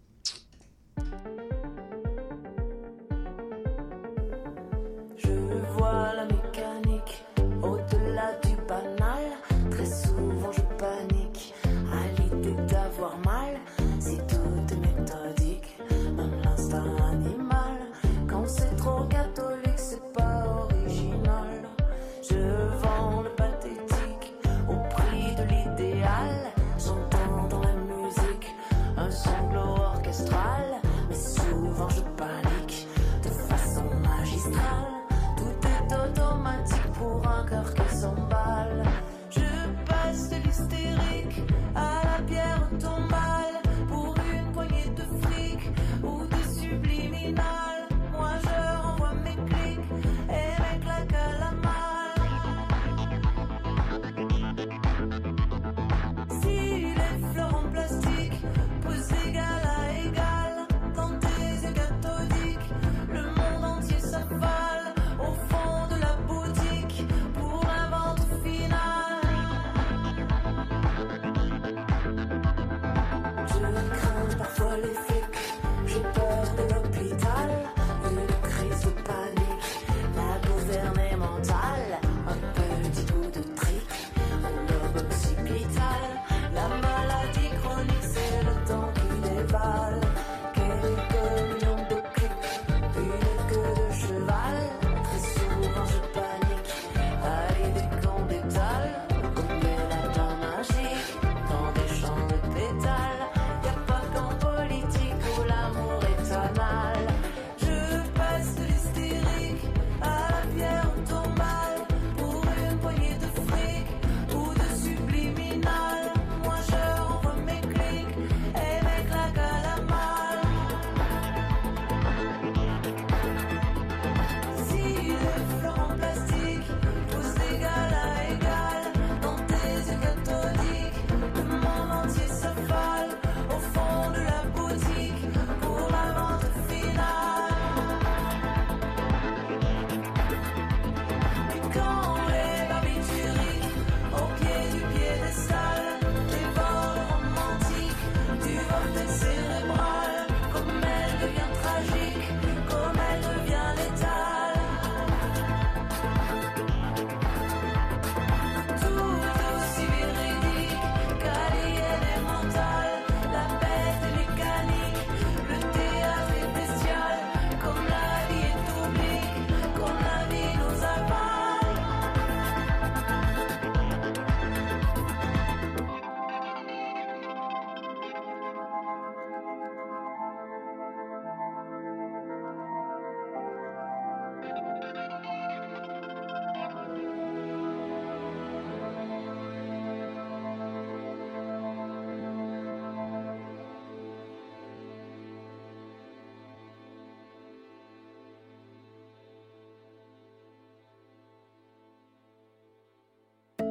Je 5.16 5.28
crains 5.28 5.66
parfois 5.76 6.35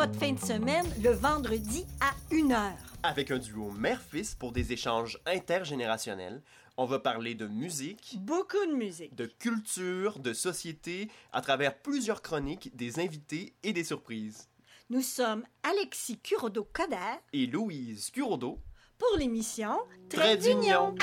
Votre 0.00 0.18
fin 0.18 0.32
de 0.32 0.40
semaine 0.40 0.86
le 1.02 1.10
vendredi 1.10 1.84
à 2.00 2.14
1h. 2.34 2.72
Avec 3.02 3.30
un 3.30 3.36
duo 3.36 3.70
mère-fils 3.70 4.34
pour 4.34 4.50
des 4.50 4.72
échanges 4.72 5.18
intergénérationnels, 5.26 6.40
on 6.78 6.86
va 6.86 7.00
parler 7.00 7.34
de 7.34 7.46
musique. 7.46 8.16
Beaucoup 8.20 8.64
de 8.64 8.72
musique. 8.72 9.14
De 9.14 9.26
culture, 9.26 10.18
de 10.18 10.32
société, 10.32 11.10
à 11.34 11.42
travers 11.42 11.76
plusieurs 11.76 12.22
chroniques, 12.22 12.74
des 12.74 12.98
invités 12.98 13.52
et 13.62 13.74
des 13.74 13.84
surprises. 13.84 14.48
Nous 14.88 15.02
sommes 15.02 15.44
Alexis 15.62 16.18
Curodo-Coder 16.18 17.20
et 17.34 17.46
Louise 17.46 18.10
Curodo 18.10 18.58
pour 18.96 19.18
l'émission 19.18 19.80
Très 20.08 20.38
d'Union. 20.38 20.94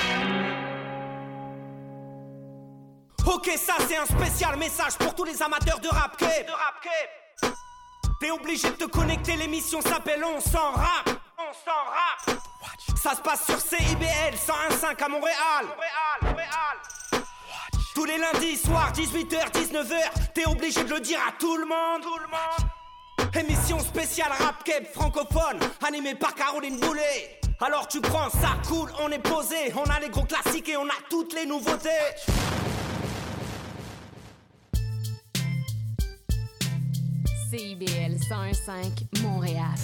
Ok, 3.32 3.48
ça 3.56 3.74
c'est 3.86 3.96
un 3.96 4.06
spécial 4.06 4.58
message 4.58 4.98
pour 4.98 5.14
tous 5.14 5.24
les 5.24 5.40
amateurs 5.40 5.78
de 5.78 5.86
rap 5.86 6.18
De 6.18 6.50
rap 6.50 6.78
T'es 8.20 8.32
obligé 8.32 8.68
de 8.70 8.74
te 8.74 8.84
connecter, 8.84 9.36
l'émission 9.36 9.80
s'appelle 9.80 10.24
On 10.24 10.40
s'en 10.40 10.72
rap. 10.72 11.08
On 11.38 11.52
s'en 11.52 11.70
rap. 11.70 12.40
Ça 13.00 13.14
se 13.14 13.20
passe 13.20 13.46
sur 13.46 13.60
CIBL 13.60 14.34
101.5 14.34 15.04
à 15.04 15.08
Montréal. 15.08 15.36
Montréal, 15.62 16.18
Montréal. 16.22 17.24
Tous 17.94 18.04
les 18.04 18.18
lundis 18.18 18.56
soirs, 18.56 18.92
18h, 18.92 19.52
19h, 19.52 20.32
t'es 20.34 20.46
obligé 20.46 20.82
de 20.82 20.94
le 20.94 21.00
dire 21.00 21.20
à 21.28 21.32
tout 21.38 21.56
le 21.56 21.66
monde. 21.66 22.02
Émission 23.38 23.78
spéciale 23.78 24.32
rap 24.32 24.64
keb 24.64 24.84
francophone, 24.92 25.60
animée 25.86 26.16
par 26.16 26.34
Caroline 26.34 26.78
Boulet. 26.80 27.38
Alors 27.60 27.86
tu 27.86 28.00
prends 28.00 28.30
ça 28.30 28.56
cool, 28.68 28.90
on 29.00 29.10
est 29.12 29.18
posé, 29.20 29.72
on 29.76 29.88
a 29.90 30.00
les 30.00 30.08
gros 30.08 30.24
classiques 30.24 30.68
et 30.68 30.76
on 30.76 30.86
a 30.86 30.98
toutes 31.08 31.34
les 31.34 31.46
nouveautés. 31.46 31.88
CIBL 37.50 38.18
101.5 38.18 39.22
Montréal. 39.22 39.74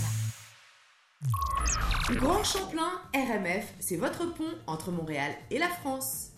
Grand 2.10 2.44
Champlain 2.44 3.00
RMF, 3.14 3.72
c'est 3.80 3.96
votre 3.96 4.34
pont 4.34 4.52
entre 4.66 4.90
Montréal 4.90 5.32
et 5.50 5.58
la 5.58 5.68
France. 5.68 6.32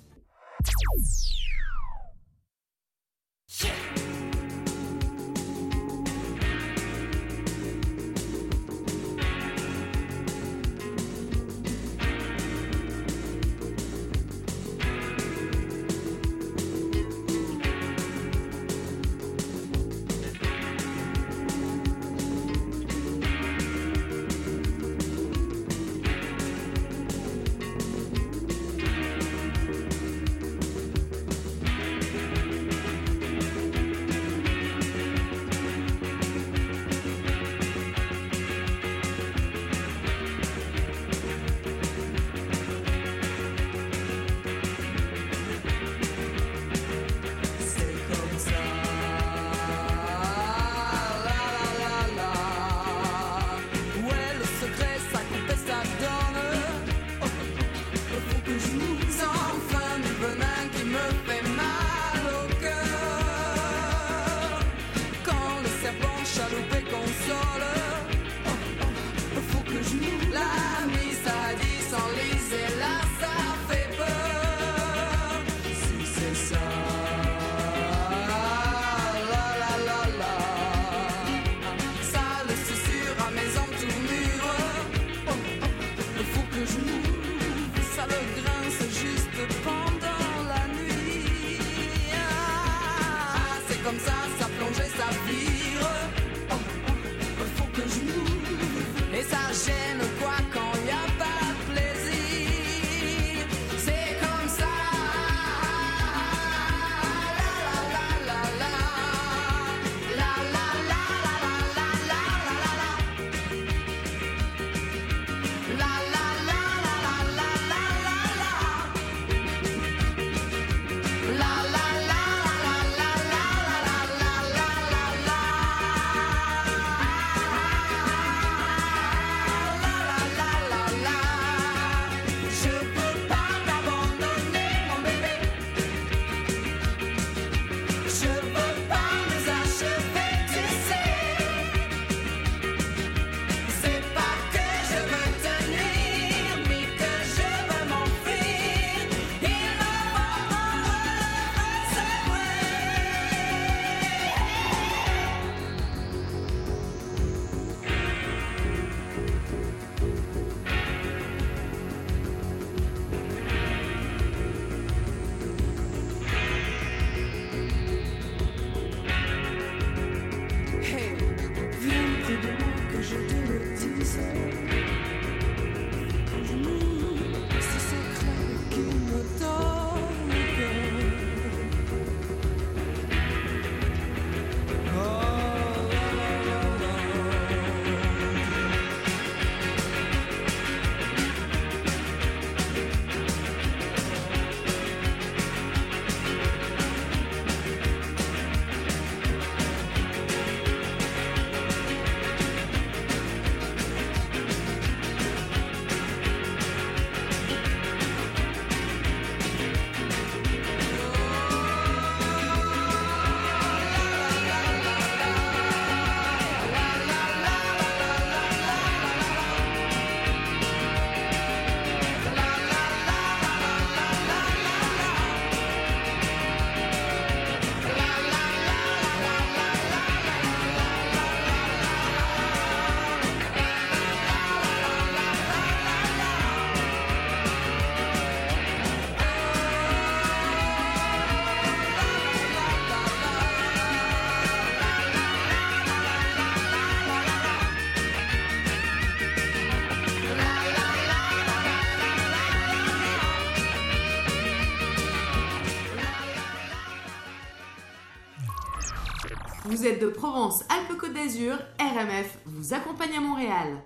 Alpes-Côte 260.68 261.14
d'Azur, 261.14 261.56
RMF 261.80 262.38
vous 262.44 262.74
accompagne 262.74 263.16
à 263.16 263.20
Montréal. 263.20 263.82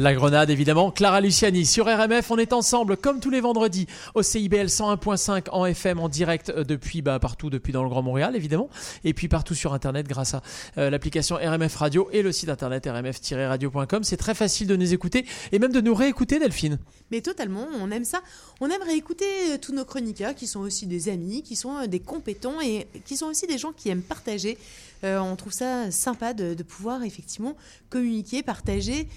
La 0.00 0.14
Grenade, 0.14 0.48
évidemment. 0.48 0.90
Clara 0.90 1.20
Luciani 1.20 1.66
sur 1.66 1.84
RMF. 1.84 2.30
On 2.30 2.38
est 2.38 2.54
ensemble, 2.54 2.96
comme 2.96 3.20
tous 3.20 3.28
les 3.28 3.42
vendredis, 3.42 3.86
au 4.14 4.22
CIBL 4.22 4.68
101.5 4.68 5.50
en 5.52 5.66
FM, 5.66 6.00
en 6.00 6.08
direct 6.08 6.48
euh, 6.48 6.64
depuis 6.64 7.02
bah, 7.02 7.18
partout, 7.18 7.50
depuis 7.50 7.70
dans 7.70 7.82
le 7.82 7.90
Grand 7.90 8.00
Montréal, 8.00 8.34
évidemment. 8.34 8.70
Et 9.04 9.12
puis 9.12 9.28
partout 9.28 9.54
sur 9.54 9.74
Internet 9.74 10.08
grâce 10.08 10.32
à 10.32 10.42
euh, 10.78 10.88
l'application 10.88 11.36
RMF 11.36 11.76
Radio 11.76 12.08
et 12.14 12.22
le 12.22 12.32
site 12.32 12.48
internet 12.48 12.86
rmf-radio.com. 12.86 14.02
C'est 14.02 14.16
très 14.16 14.32
facile 14.32 14.68
de 14.68 14.76
nous 14.76 14.94
écouter 14.94 15.26
et 15.52 15.58
même 15.58 15.72
de 15.72 15.82
nous 15.82 15.94
réécouter, 15.94 16.38
Delphine. 16.38 16.78
Mais 17.10 17.20
totalement, 17.20 17.66
on 17.78 17.90
aime 17.90 18.04
ça. 18.04 18.22
On 18.60 18.68
aimerait 18.68 18.96
écouter 18.96 19.24
euh, 19.50 19.58
tous 19.58 19.72
nos 19.72 19.84
chroniqueurs 19.84 20.34
qui 20.34 20.46
sont 20.46 20.60
aussi 20.60 20.86
des 20.86 21.08
amis, 21.08 21.42
qui 21.42 21.56
sont 21.56 21.86
des 21.86 22.00
compétents 22.00 22.60
et 22.60 22.86
qui 23.04 23.16
sont 23.16 23.26
aussi 23.26 23.46
des 23.46 23.58
gens 23.58 23.72
qui 23.72 23.88
aiment 23.88 24.02
partager. 24.02 24.58
on 25.02 25.34
trouve 25.34 25.52
ça 25.52 25.90
sympa 25.90 26.34
de, 26.34 26.52
de 26.52 26.62
pouvoir 26.62 27.04
effectivement 27.04 27.56
communiquer, 27.88 28.42
partager 28.42 29.08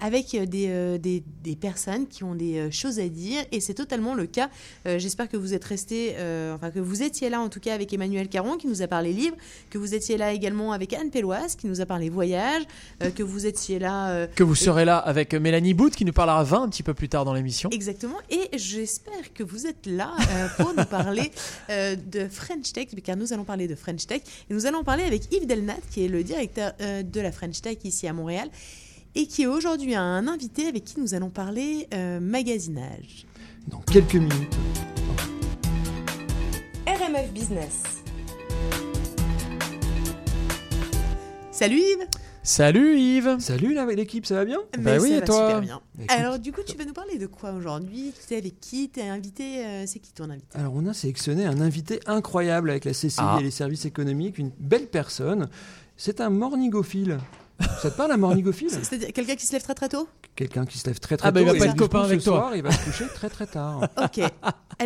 avec 0.00 0.34
euh, 0.34 0.98
des, 0.98 1.22
des, 1.42 1.56
personnes 1.56 2.06
qui 2.06 2.24
ont 2.24 2.34
des 2.34 2.58
euh, 2.58 2.70
choses 2.70 2.98
à 2.98 3.08
dire 3.08 3.42
et 3.52 3.60
c'est 3.60 3.74
totalement 3.74 4.14
le 4.14 4.26
cas. 4.26 4.48
Euh, 4.86 4.98
j'espère 4.98 5.28
que 5.28 5.36
vous 5.36 5.54
êtes 5.54 5.64
resté, 5.64 6.14
enfin 6.54 6.70
que 6.70 6.80
vous 6.80 7.02
étiez 7.02 7.28
là 7.30 7.40
en 7.40 7.48
tout 7.48 7.60
cas 7.60 7.74
avec 7.74 7.92
Emmanuel 7.92 8.28
Caron 8.28 8.56
qui 8.56 8.66
nous 8.66 8.82
a 8.82 8.86
parlé 8.86 9.12
livre, 9.12 9.36
que 9.70 9.78
vous 9.78 9.94
étiez 9.94 10.16
là 10.16 10.32
également 10.32 10.72
avec 10.72 10.92
Anne 10.92 11.10
Pelloise 11.10 11.56
qui 11.56 11.66
nous 11.66 11.80
a 11.80 11.86
parlé 11.86 12.08
voyage, 12.08 12.62
que 13.14 13.22
vous 13.22 13.46
étiez 13.46 13.78
là. 13.78 14.26
que 14.26 14.42
vous 14.42 14.54
serez 14.54 14.84
là 14.84 14.98
avec 14.98 15.34
Mélanie 15.34 15.74
Boot 15.74 15.94
qui 15.94 16.04
nous 16.04 16.12
parlera 16.12 16.42
vin 16.44 16.62
un 16.62 16.68
petit 16.68 16.82
peu 16.82 16.94
plus 16.94 17.08
tard 17.08 17.24
dans 17.24 17.34
l'émission. 17.34 17.70
Exactement. 17.70 18.16
Et 18.30 18.58
j'espère 18.80 19.34
que 19.34 19.42
vous 19.42 19.66
êtes 19.66 19.84
là 19.84 20.16
pour 20.56 20.72
nous 20.72 20.84
parler 20.86 21.30
de 21.68 22.28
French 22.28 22.72
Tech, 22.72 22.88
car 23.04 23.14
nous 23.14 23.34
allons 23.34 23.44
parler 23.44 23.68
de 23.68 23.74
French 23.74 24.06
Tech 24.06 24.22
et 24.48 24.54
nous 24.54 24.64
allons 24.64 24.84
parler 24.84 25.02
avec 25.02 25.30
Yves 25.32 25.46
Delnat 25.46 25.76
qui 25.90 26.06
est 26.06 26.08
le 26.08 26.24
directeur 26.24 26.72
de 26.78 27.20
la 27.20 27.30
French 27.30 27.60
Tech 27.60 27.76
ici 27.84 28.08
à 28.08 28.14
Montréal 28.14 28.48
et 29.14 29.26
qui 29.26 29.42
est 29.42 29.46
aujourd'hui 29.46 29.94
un 29.94 30.26
invité 30.28 30.66
avec 30.66 30.84
qui 30.84 30.98
nous 30.98 31.12
allons 31.12 31.28
parler 31.28 31.88
euh, 31.92 32.20
magasinage. 32.20 33.26
Dans 33.68 33.80
quelques 33.80 34.14
minutes. 34.14 34.56
RMF 36.86 37.30
Business. 37.32 37.82
Salut 41.50 41.76
Yves 41.76 42.06
Salut 42.42 42.98
Yves 42.98 43.38
Salut 43.38 43.76
l'équipe, 43.94 44.24
ça 44.24 44.36
va 44.36 44.44
bien? 44.46 44.58
Bah 44.78 44.96
oui, 44.98 45.12
et 45.12 45.20
toi 45.20 45.46
super 45.46 45.60
bien. 45.60 45.80
Alors 46.08 46.38
du 46.38 46.52
coup, 46.52 46.62
tu 46.66 46.76
vas 46.76 46.86
nous 46.86 46.94
parler 46.94 47.18
de 47.18 47.26
quoi 47.26 47.52
aujourd'hui? 47.52 48.14
Tu 48.26 48.34
es 48.34 48.38
avec 48.38 48.58
qui? 48.60 48.88
T'es 48.88 49.02
invité 49.02 49.64
euh, 49.64 49.84
C'est 49.86 49.98
qui 49.98 50.12
ton 50.12 50.30
invité? 50.30 50.58
Alors 50.58 50.72
on 50.74 50.86
a 50.86 50.94
sélectionné 50.94 51.44
un 51.44 51.60
invité 51.60 52.00
incroyable 52.06 52.70
avec 52.70 52.86
la 52.86 52.92
CCI 52.92 53.16
ah. 53.18 53.36
et 53.40 53.42
les 53.42 53.50
services 53.50 53.84
économiques, 53.84 54.38
une 54.38 54.52
belle 54.58 54.86
personne. 54.86 55.48
C'est 55.98 56.22
un 56.22 56.30
morningophile. 56.30 57.18
Ça 57.80 57.90
te 57.90 57.96
parle 57.96 58.12
un 58.12 58.16
morningophile 58.16 58.70
C'est-à-dire 58.82 59.12
quelqu'un 59.12 59.36
qui 59.36 59.46
se 59.46 59.52
lève 59.52 59.62
très 59.62 59.74
très 59.74 59.88
tôt? 59.88 60.08
Quelqu'un 60.34 60.64
qui 60.64 60.78
se 60.78 60.86
lève 60.86 60.98
très 60.98 61.16
très 61.16 61.28
ah 61.28 61.30
bah, 61.30 61.40
tôt. 61.40 61.46
il 61.46 61.52
va 61.52 61.58
pas 61.58 61.70
être 61.70 61.76
copain 61.76 62.02
avec 62.02 62.22
toi. 62.22 62.38
Soir, 62.38 62.56
il 62.56 62.62
va 62.62 62.70
se 62.70 62.84
coucher 62.84 63.06
très 63.14 63.28
très 63.28 63.46
tard. 63.46 63.88
ok. 63.96 64.20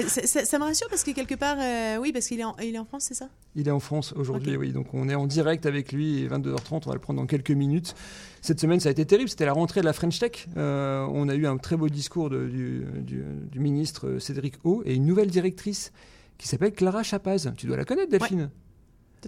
Ça, 0.08 0.58
me 0.58 0.64
rassure 0.64 0.88
parce 0.88 1.04
que 1.04 1.12
quelque 1.12 1.34
part, 1.34 1.56
euh, 1.60 1.98
oui, 1.98 2.12
parce 2.12 2.26
qu'il 2.26 2.40
est, 2.40 2.44
en, 2.44 2.56
il 2.62 2.74
est 2.74 2.78
en 2.78 2.84
France, 2.84 3.04
c'est 3.08 3.14
ça? 3.14 3.28
Il 3.54 3.68
est 3.68 3.70
en 3.70 3.80
France 3.80 4.12
aujourd'hui, 4.16 4.56
oui. 4.56 4.72
Donc 4.72 4.92
on 4.92 5.08
est 5.08 5.14
en 5.14 5.26
direct 5.26 5.66
avec 5.66 5.92
lui, 5.92 6.26
22h30, 6.26 6.82
on 6.86 6.88
va 6.88 6.94
le 6.94 7.00
prendre 7.00 7.20
dans 7.20 7.26
quelques 7.26 7.50
minutes. 7.50 7.94
Cette 8.42 8.60
semaine, 8.60 8.80
ça 8.80 8.88
a 8.88 8.92
été 8.92 9.06
terrible. 9.06 9.28
C'était 9.28 9.46
la 9.46 9.52
rentrée 9.52 9.80
de 9.80 9.86
la 9.86 9.92
French 9.92 10.18
Tech. 10.18 10.48
Euh, 10.56 11.06
on 11.12 11.28
a 11.28 11.34
eu 11.34 11.46
un 11.46 11.56
très 11.58 11.76
beau 11.76 11.88
discours 11.88 12.30
de, 12.30 12.46
du, 12.46 12.84
du, 13.02 13.60
ministre 13.60 14.18
Cédric 14.18 14.54
O 14.64 14.82
et 14.84 14.94
une 14.94 15.06
nouvelle 15.06 15.30
directrice 15.30 15.92
qui 16.38 16.48
s'appelle 16.48 16.72
Clara 16.72 17.02
Chapaz. 17.02 17.52
Tu 17.56 17.66
dois 17.66 17.76
la 17.76 17.84
connaître, 17.84 18.10
Delphine? 18.10 18.50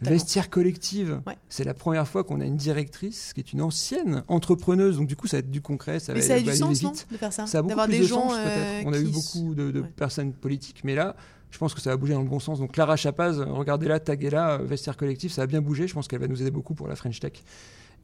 Vestiaire 0.03 0.51
collective. 0.51 1.21
C'est 1.49 1.65
la 1.65 1.75
première 1.75 2.07
fois 2.07 2.25
qu'on 2.25 2.41
a 2.41 2.45
une 2.45 2.57
directrice 2.57 3.33
qui 3.33 3.41
est 3.41 3.53
une 3.53 3.63
ancienne 3.63 4.23
entrepreneuse. 4.29 4.97
Donc 4.97 5.07
du 5.07 5.17
coup, 5.17 5.27
ça 5.27 5.37
va 5.37 5.41
être 5.41 5.51
du 5.51 5.61
concret. 5.61 6.01
Ça, 6.01 6.15
va, 6.15 6.21
ça 6.21 6.35
a 6.35 6.41
du 6.41 6.55
sens, 6.55 7.07
de 7.11 7.17
faire 7.17 7.33
ça, 7.33 7.47
Ça 7.47 7.59
a 7.59 7.63
beaucoup 7.63 7.81
plus 7.87 7.99
de 7.99 8.07
sens, 8.07 8.33
peut-être. 8.33 8.87
On 8.87 8.93
a 8.93 8.99
eu 8.99 9.05
beaucoup 9.05 9.55
de, 9.55 9.83
personnes 9.97 10.33
politiques, 10.33 10.83
mais 10.85 10.95
là, 10.95 11.17
je 11.51 11.59
pense 11.59 11.75
que 11.75 11.81
ça 11.81 11.91
va 11.91 11.97
bouger 11.97 12.15
dans 12.15 12.23
le 12.23 12.29
bon 12.29 12.41
sens. 12.41 12.59
Donc 12.59 12.73
Clara 12.73 12.97
Chapaz, 12.97 13.41
regardez-la, 13.41 14.01
taguez-la, 14.01 14.59
vestiaire 14.59 14.97
collectif, 14.97 15.33
ça 15.33 15.43
a 15.43 15.47
bien 15.47 15.61
bougé. 15.61 15.87
Je 15.87 15.95
pense 15.95 16.09
qu'elle 16.09 16.21
va 16.21 16.29
nous 16.29 16.41
aider 16.41 16.51
beaucoup 16.51 16.75
pour 16.75 16.89
la 16.89 16.97
French 16.97 17.21
Tech. 17.21 17.33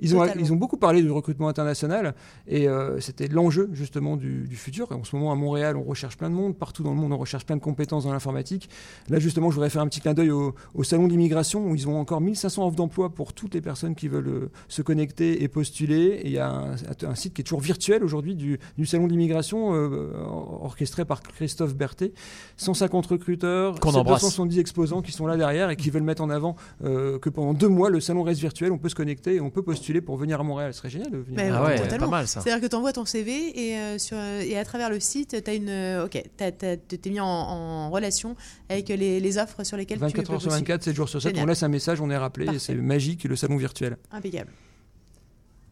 Ils 0.00 0.16
ont, 0.16 0.26
ils 0.36 0.52
ont 0.52 0.56
beaucoup 0.56 0.76
parlé 0.76 1.00
du 1.00 1.10
recrutement 1.10 1.46
international 1.46 2.14
et 2.48 2.68
euh, 2.68 2.98
c'était 2.98 3.28
l'enjeu 3.28 3.70
justement 3.72 4.16
du, 4.16 4.48
futur. 4.56 4.90
En 4.90 5.04
ce 5.04 5.14
moment, 5.14 5.30
à 5.30 5.36
Montréal, 5.36 5.76
on 5.76 5.84
recherche 5.84 6.16
plein 6.16 6.28
de 6.28 6.34
monde. 6.34 6.56
Partout 6.56 6.82
dans 6.82 6.90
le 6.90 6.96
monde, 6.96 7.12
on 7.12 7.18
recherche 7.18 7.46
plein 7.46 7.56
de 7.56 7.60
compétences 7.60 8.04
dans 8.04 8.12
l'informatique. 8.12 8.68
Là, 9.08 9.20
justement, 9.20 9.50
je 9.50 9.54
voudrais 9.54 9.70
faire 9.70 9.82
un 9.82 9.86
petit 9.86 10.00
clin 10.00 10.12
d'œil 10.12 10.30
au, 10.30 10.54
salon 10.82 11.06
d'immigration 11.06 11.70
où 11.70 11.74
ils 11.76 11.88
ont 11.88 11.98
encore 12.00 12.20
1500 12.20 12.66
offres 12.66 12.76
d'emploi 12.76 13.10
pour 13.10 13.32
toutes 13.32 13.54
les 13.54 13.60
personnes 13.60 13.94
qui 13.94 14.08
veulent 14.08 14.28
euh, 14.28 14.50
se 14.68 14.82
connecter 14.82 15.44
et 15.44 15.48
postuler. 15.48 16.20
Et 16.22 16.26
il 16.26 16.32
y 16.32 16.38
a 16.38 16.50
un, 16.50 17.14
site 17.14 17.34
qui 17.34 17.42
est 17.42 17.44
toujours 17.44 17.60
virtuel 17.60 18.02
aujourd'hui 18.02 18.34
du, 18.34 18.58
salon 18.84 19.06
d'immigration 19.06 19.74
euh, 19.74 20.12
orchestré 20.60 21.04
par 21.04 21.22
Christophe 21.22 21.76
Berthet. 21.76 22.12
150 22.56 23.06
recruteurs, 23.06 23.76
770 23.76 24.58
exposants 24.58 25.02
qui 25.02 25.12
sont 25.12 25.26
là 25.26 25.36
derrière 25.36 25.70
et 25.70 25.76
qui 25.76 25.90
veulent 25.90 26.02
mettre 26.02 26.22
en 26.22 26.30
avant 26.30 26.56
que 26.82 27.28
pendant 27.28 27.54
deux 27.54 27.68
mois, 27.68 27.90
le 27.90 28.00
salon 28.00 28.22
reste 28.22 28.40
virtuel. 28.40 28.72
On 28.72 28.78
peut 28.78 28.88
se 28.88 28.94
connecter 28.94 29.36
et 29.36 29.40
on 29.40 29.50
peut 29.50 29.62
postuler 29.62 29.81
pour 30.00 30.16
venir 30.16 30.40
à 30.40 30.42
Montréal. 30.42 30.72
Ce 30.72 30.78
serait 30.78 30.90
génial 30.90 31.10
de 31.10 31.18
venir. 31.18 31.54
ah 31.54 31.64
ouais, 31.64 31.98
pas 31.98 32.06
mal 32.06 32.26
ça. 32.26 32.40
C'est-à-dire 32.40 32.62
que 32.62 32.70
tu 32.70 32.76
envoies 32.76 32.92
ton 32.92 33.04
CV 33.04 33.32
et, 33.58 33.76
euh, 33.76 33.98
sur, 33.98 34.16
euh, 34.16 34.40
et 34.40 34.56
à 34.56 34.64
travers 34.64 34.90
le 34.90 35.00
site, 35.00 35.42
tu 35.42 35.50
as 35.50 35.54
une, 35.54 35.68
euh, 35.68 36.06
ok, 36.06 36.22
t'es 36.36 37.10
mis 37.10 37.20
en, 37.20 37.90
relation 37.90 38.36
avec 38.68 38.88
les, 38.88 39.20
les, 39.20 39.38
offres 39.38 39.64
sur 39.64 39.76
lesquelles 39.76 39.98
24 39.98 40.22
tu 40.22 40.26
peux 40.26 40.32
heures 40.34 40.40
sur 40.40 40.50
24, 40.50 40.82
7 40.82 40.96
jours 40.96 41.08
sur 41.08 41.20
7, 41.20 41.36
on 41.38 41.46
laisse 41.46 41.62
un 41.62 41.68
message, 41.68 42.00
on 42.00 42.10
est 42.10 42.16
rappelé 42.16 42.54
et 42.54 42.58
c'est 42.58 42.74
magique 42.74 43.24
le 43.24 43.36
salon 43.36 43.56
virtuel. 43.56 43.96
Impeccable. 44.10 44.50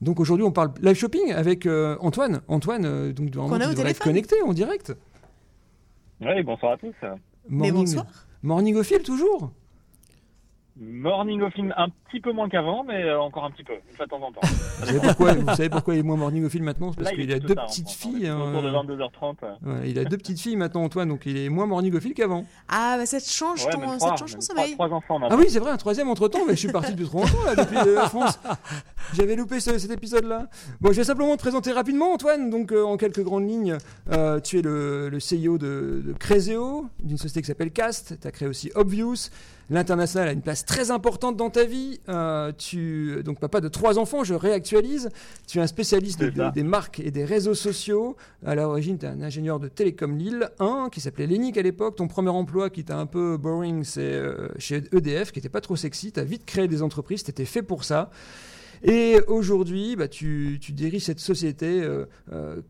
Donc 0.00 0.18
aujourd'hui, 0.18 0.44
on 0.44 0.52
parle 0.52 0.72
live 0.82 0.96
shopping 0.96 1.32
avec 1.32 1.66
Antoine. 2.00 2.40
Antoine, 2.48 3.12
donc 3.12 3.30
tu 3.30 3.38
être 3.80 3.98
connecté 4.00 4.36
en 4.42 4.52
direct. 4.52 4.94
Oui, 6.20 6.42
bonsoir 6.42 6.72
à 6.72 6.76
tous. 6.76 6.94
Morning, 7.02 7.20
Mais 7.48 7.72
bonsoir. 7.72 8.06
Morning 8.42 8.76
au 8.76 8.82
fil 8.82 9.02
toujours 9.02 9.52
Morning 10.76 11.42
au 11.42 11.50
film 11.50 11.74
un 11.76 11.88
petit 11.88 12.20
peu 12.20 12.32
moins 12.32 12.48
qu'avant, 12.48 12.84
mais 12.84 13.04
euh, 13.04 13.20
encore 13.20 13.44
un 13.44 13.50
petit 13.50 13.64
peu, 13.64 13.74
une 13.90 13.96
fois 13.96 14.06
de 14.06 14.10
temps 14.10 14.22
en 14.22 14.32
temps. 14.32 14.40
vous, 14.42 14.86
savez 14.86 15.00
pourquoi, 15.00 15.34
vous 15.34 15.54
savez 15.54 15.68
pourquoi 15.68 15.94
il 15.94 16.00
est 16.00 16.02
moins 16.02 16.16
morning 16.16 16.44
au 16.44 16.48
film 16.48 16.64
maintenant? 16.64 16.92
C'est 16.92 17.02
parce 17.02 17.14
qu'il 17.14 17.32
a 17.32 17.38
deux 17.38 17.54
petites 17.54 17.90
filles. 17.90 18.28
Hein, 18.28 18.40
autour 18.40 18.62
de 18.62 18.70
22h30. 18.70 19.34
il 19.84 19.98
a 19.98 20.04
deux 20.04 20.16
petites 20.16 20.40
filles 20.40 20.56
maintenant, 20.56 20.84
Antoine, 20.84 21.08
donc 21.08 21.26
il 21.26 21.36
est 21.36 21.48
moins 21.48 21.66
morning 21.66 21.94
au 21.94 22.00
film 22.00 22.14
qu'avant. 22.14 22.46
Ah, 22.68 22.96
bah 22.98 23.04
ça 23.04 23.20
te 23.20 23.28
change, 23.28 23.68
ton, 23.68 23.98
ça 23.98 24.16
change 24.16 24.34
ton 24.34 24.40
sommeil. 24.40 24.72
Trois, 24.74 24.88
enfants 24.90 25.18
maintenant. 25.18 25.36
Ah 25.36 25.40
oui, 25.40 25.46
c'est 25.50 25.58
vrai, 25.58 25.70
un 25.70 25.76
troisième 25.76 26.08
entre 26.08 26.28
temps, 26.28 26.46
mais 26.46 26.54
je 26.54 26.60
suis 26.60 26.72
parti 26.72 26.92
depuis 26.92 27.06
trop 27.06 27.18
longtemps 27.20 27.44
là, 27.44 27.56
depuis 27.56 27.76
euh, 27.76 27.94
la 27.96 28.08
France. 28.08 28.38
J'avais 29.14 29.36
loupé 29.36 29.60
cet 29.60 29.90
épisode-là. 29.90 30.46
Bon, 30.80 30.92
je 30.92 30.98
vais 30.98 31.04
simplement 31.04 31.36
te 31.36 31.42
présenter 31.42 31.72
rapidement, 31.72 32.12
Antoine. 32.12 32.48
Donc, 32.48 32.72
euh, 32.72 32.84
en 32.84 32.96
quelques 32.96 33.22
grandes 33.22 33.48
lignes, 33.48 33.76
tu 34.44 34.58
es 34.58 34.62
le, 34.62 35.08
le 35.08 35.18
CEO 35.18 35.58
de, 35.58 36.02
de 36.06 36.12
Creseo, 36.18 36.86
d'une 37.02 37.18
société 37.18 37.40
qui 37.42 37.48
s'appelle 37.48 37.72
Cast. 37.72 38.20
Tu 38.20 38.26
as 38.26 38.30
créé 38.30 38.48
aussi 38.48 38.70
Obvious. 38.74 39.30
L'international 39.70 40.28
a 40.28 40.32
une 40.32 40.42
place 40.42 40.64
très 40.64 40.90
importante 40.90 41.36
dans 41.36 41.48
ta 41.48 41.64
vie. 41.64 42.00
Euh, 42.08 42.50
tu 42.58 43.22
donc 43.24 43.38
papa 43.38 43.60
de 43.60 43.68
trois 43.68 43.98
enfants, 43.98 44.24
je 44.24 44.34
réactualise. 44.34 45.10
Tu 45.46 45.58
es 45.58 45.60
un 45.60 45.68
spécialiste 45.68 46.24
des 46.24 46.62
marques 46.64 46.98
et 46.98 47.12
des 47.12 47.24
réseaux 47.24 47.54
sociaux. 47.54 48.16
À 48.44 48.56
l'origine, 48.56 48.98
tu 48.98 49.06
es 49.06 49.08
un 49.08 49.22
ingénieur 49.22 49.60
de 49.60 49.68
Télécom 49.68 50.18
Lille 50.18 50.50
1 50.58 50.88
qui 50.90 51.00
s'appelait 51.00 51.28
Lénic 51.28 51.56
à 51.56 51.62
l'époque. 51.62 51.94
Ton 51.96 52.08
premier 52.08 52.30
emploi 52.30 52.68
qui 52.68 52.80
était 52.80 52.92
un 52.92 53.06
peu 53.06 53.36
boring, 53.36 53.84
c'est 53.84 54.00
euh, 54.00 54.48
chez 54.58 54.82
EDF, 54.92 55.30
qui 55.30 55.38
n'était 55.38 55.48
pas 55.48 55.60
trop 55.60 55.76
sexy. 55.76 56.10
Tu 56.10 56.18
as 56.18 56.24
vite 56.24 56.44
créé 56.44 56.66
des 56.66 56.82
entreprises, 56.82 57.22
tu 57.22 57.30
étais 57.30 57.44
fait 57.44 57.62
pour 57.62 57.84
ça. 57.84 58.10
Et 58.82 59.18
aujourd'hui, 59.28 59.94
bah, 59.96 60.08
tu, 60.08 60.58
diriges 60.58 61.02
cette 61.02 61.20
société 61.20 61.82
euh, 61.82 62.06
euh 62.32 62.62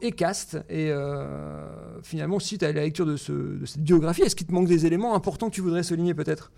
et 0.00 0.12
Cast. 0.12 0.64
Et 0.68 0.90
euh, 0.90 2.00
finalement, 2.02 2.38
si 2.38 2.58
tu 2.58 2.64
as 2.64 2.72
la 2.72 2.82
lecture 2.82 3.06
de, 3.06 3.16
cette 3.16 3.82
biographie, 3.82 4.22
est-ce 4.22 4.36
qu'il 4.36 4.46
te 4.46 4.52
manque 4.52 4.68
des 4.68 4.86
éléments 4.86 5.14
importants 5.14 5.50
que 5.50 5.54
tu 5.54 5.60
voudrais 5.60 5.82
souligner 5.82 6.14
peut-être? 6.14 6.50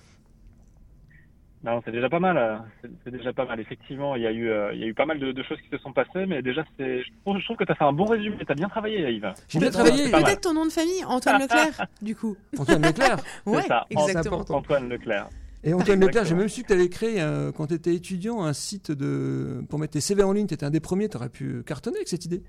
Non, 1.65 1.83
c'est 1.85 1.91
déjà 1.91 2.09
pas 2.09 2.21
mal. 2.21 2.37
Euh, 2.37 2.59
c'est 3.03 3.11
déjà 3.11 3.33
pas 3.33 3.45
mal. 3.45 3.59
Effectivement, 3.59 4.15
il 4.15 4.23
y 4.23 4.27
a 4.27 4.31
eu, 4.31 4.49
il 4.73 4.79
y 4.79 4.85
a 4.85 4.87
eu 4.87 4.95
pas 4.95 5.07
mal 5.07 5.19
de, 5.19 5.43
choses 5.43 5.59
qui 5.61 5.69
se 5.69 5.79
sont 5.79 5.93
passées, 5.93 6.27
mais 6.27 6.41
déjà, 6.41 6.63
je 6.79 7.03
trouve, 7.25 7.39
je 7.41 7.45
trouve 7.45 7.57
que 7.57 7.65
tu 7.65 7.73
as 7.73 7.75
fait 7.75 7.85
un 7.85 7.93
bon 7.93 8.05
résumé. 8.05 8.37
Tu 8.39 8.53
as 8.53 8.55
bien 8.55 8.69
travaillé, 8.69 9.11
Yves. 9.11 9.33
J'ai 9.49 9.59
bien 9.59 9.71
travaillé. 9.71 10.13
Peut-être 10.13 10.43
ton 10.43 10.55
nom 10.55 10.65
de 10.65 10.71
famille, 10.71 11.05
Antoine 11.05 11.43
Leclerc, 11.43 11.87
du 12.03 12.15
coup. 12.15 12.37
Antoine 12.57 12.83
Leclerc 12.83 13.17
Ouais, 13.47 13.63
ça, 13.63 13.85
exactement. 13.91 14.45
Antoine 14.49 14.89
Leclerc. 14.89 15.29
Et 15.67 15.75
Antoine 15.75 16.01
Leclerc, 16.01 16.25
j'ai 16.25 16.37
même 16.37 16.49
su 16.49 16.63
que 16.63 16.69
tu 16.69 16.73
avais 16.73 16.89
créé, 16.89 17.17
quand 17.57 17.67
tu 17.67 17.75
étais 17.75 17.95
étudiant, 17.95 18.43
un 18.43 18.53
site 18.53 18.93
de... 18.93 19.65
pour 19.69 19.81
mettre 19.81 19.95
tes 19.95 20.01
CV 20.01 20.23
en 20.23 20.33
ligne. 20.33 20.47
Tu 20.47 20.55
étais 20.55 20.65
un 20.65 20.71
des 20.71 20.81
premiers, 20.81 21.09
tu 21.09 21.17
aurais 21.17 21.29
pu 21.29 21.65
cartonner 21.65 21.97
avec 21.97 22.09
cette 22.09 22.25
idée. 22.25 22.43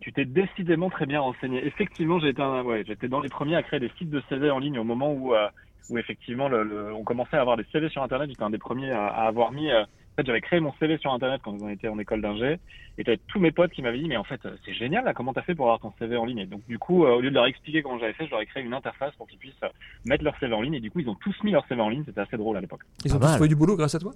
Tu 0.00 0.12
t'es 0.14 0.24
décidément 0.24 0.88
très 0.88 1.06
bien 1.06 1.20
renseigné. 1.20 1.64
Effectivement, 1.66 2.18
j'étais 2.18 2.42
ouais, 2.42 2.84
dans 3.08 3.20
les 3.20 3.28
premiers 3.28 3.56
à 3.56 3.62
créer 3.62 3.80
des 3.80 3.90
sites 3.98 4.08
de 4.08 4.22
CV 4.28 4.50
en 4.50 4.58
ligne 4.58 4.78
au 4.78 4.84
moment 4.84 5.12
où, 5.12 5.34
euh, 5.34 5.46
où 5.90 5.98
effectivement 5.98 6.48
on 6.50 7.04
commençait 7.04 7.36
à 7.36 7.42
avoir 7.42 7.58
des 7.58 7.66
CV 7.70 7.88
sur 7.90 8.02
Internet. 8.02 8.30
J'étais 8.30 8.42
un 8.42 8.50
des 8.50 8.58
premiers 8.58 8.90
à, 8.90 9.06
avoir 9.08 9.52
mis 9.52 9.70
euh, 9.70 9.84
fait, 10.20 10.26
j'avais 10.26 10.40
créé 10.40 10.60
mon 10.60 10.72
CV 10.74 10.98
sur 10.98 11.12
Internet 11.12 11.40
quand 11.44 11.56
on 11.60 11.68
était 11.68 11.88
en 11.88 11.98
école 11.98 12.20
d'ingé, 12.20 12.58
et 12.98 13.04
j'avais 13.04 13.20
tous 13.28 13.40
mes 13.40 13.52
potes 13.52 13.72
qui 13.72 13.82
m'avaient 13.82 13.98
dit, 13.98 14.08
mais 14.08 14.16
en 14.16 14.24
fait, 14.24 14.40
c'est 14.64 14.74
génial, 14.74 15.04
là, 15.04 15.14
comment 15.14 15.32
t'as 15.32 15.42
fait 15.42 15.54
pour 15.54 15.66
avoir 15.66 15.80
ton 15.80 15.92
CV 15.98 16.16
en 16.16 16.24
ligne? 16.24 16.38
Et 16.38 16.46
donc, 16.46 16.66
du 16.66 16.78
coup, 16.78 17.04
euh, 17.04 17.16
au 17.16 17.20
lieu 17.20 17.30
de 17.30 17.34
leur 17.34 17.46
expliquer 17.46 17.82
comment 17.82 17.98
j'avais 17.98 18.12
fait, 18.12 18.26
je 18.26 18.30
leur 18.30 18.40
ai 18.40 18.46
créé 18.46 18.62
une 18.62 18.74
interface 18.74 19.14
pour 19.16 19.26
qu'ils 19.28 19.38
puissent 19.38 19.54
euh, 19.62 19.68
mettre 20.04 20.24
leur 20.24 20.38
CV 20.38 20.54
en 20.54 20.60
ligne, 20.60 20.74
et 20.74 20.80
du 20.80 20.90
coup, 20.90 21.00
ils 21.00 21.08
ont 21.08 21.14
tous 21.16 21.36
mis 21.44 21.52
leur 21.52 21.66
CV 21.66 21.80
en 21.80 21.88
ligne, 21.88 22.04
c'était 22.04 22.20
assez 22.20 22.36
drôle 22.36 22.56
à 22.56 22.60
l'époque. 22.60 22.82
Ils 23.04 23.14
ont 23.14 23.18
tous 23.18 23.32
trouvé 23.32 23.48
du 23.48 23.56
boulot 23.56 23.76
grâce 23.76 23.94
à 23.94 23.98
toi? 23.98 24.12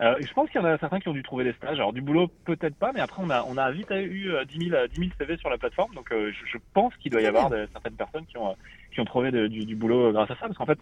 Euh, 0.00 0.16
je 0.20 0.32
pense 0.32 0.50
qu'il 0.50 0.60
y 0.60 0.64
en 0.64 0.66
a 0.66 0.78
certains 0.78 0.98
qui 0.98 1.08
ont 1.08 1.12
dû 1.12 1.22
trouver 1.22 1.44
des 1.44 1.52
stages. 1.52 1.78
Alors 1.78 1.92
du 1.92 2.00
boulot 2.00 2.26
peut-être 2.44 2.74
pas, 2.74 2.92
mais 2.92 3.00
après 3.00 3.22
on 3.22 3.30
a 3.30 3.44
on 3.46 3.56
a 3.56 3.70
vite 3.70 3.90
eu 3.90 4.32
10 4.48 4.68
000, 4.70 4.86
10 4.88 4.96
000 4.96 5.10
CV 5.16 5.36
sur 5.36 5.48
la 5.48 5.58
plateforme, 5.58 5.94
donc 5.94 6.08
je, 6.10 6.58
pense 6.72 6.96
qu'il 6.96 7.12
doit 7.12 7.20
y 7.20 7.26
avoir 7.26 7.50
certaines 7.72 7.94
personnes 7.94 8.26
qui 8.26 8.36
ont 8.36 8.56
qui 8.92 9.00
ont 9.00 9.04
trouvé 9.04 9.30
du, 9.48 9.76
boulot 9.76 10.12
grâce 10.12 10.30
à 10.30 10.34
ça, 10.36 10.46
parce 10.46 10.56
qu'en 10.56 10.66
fait 10.66 10.78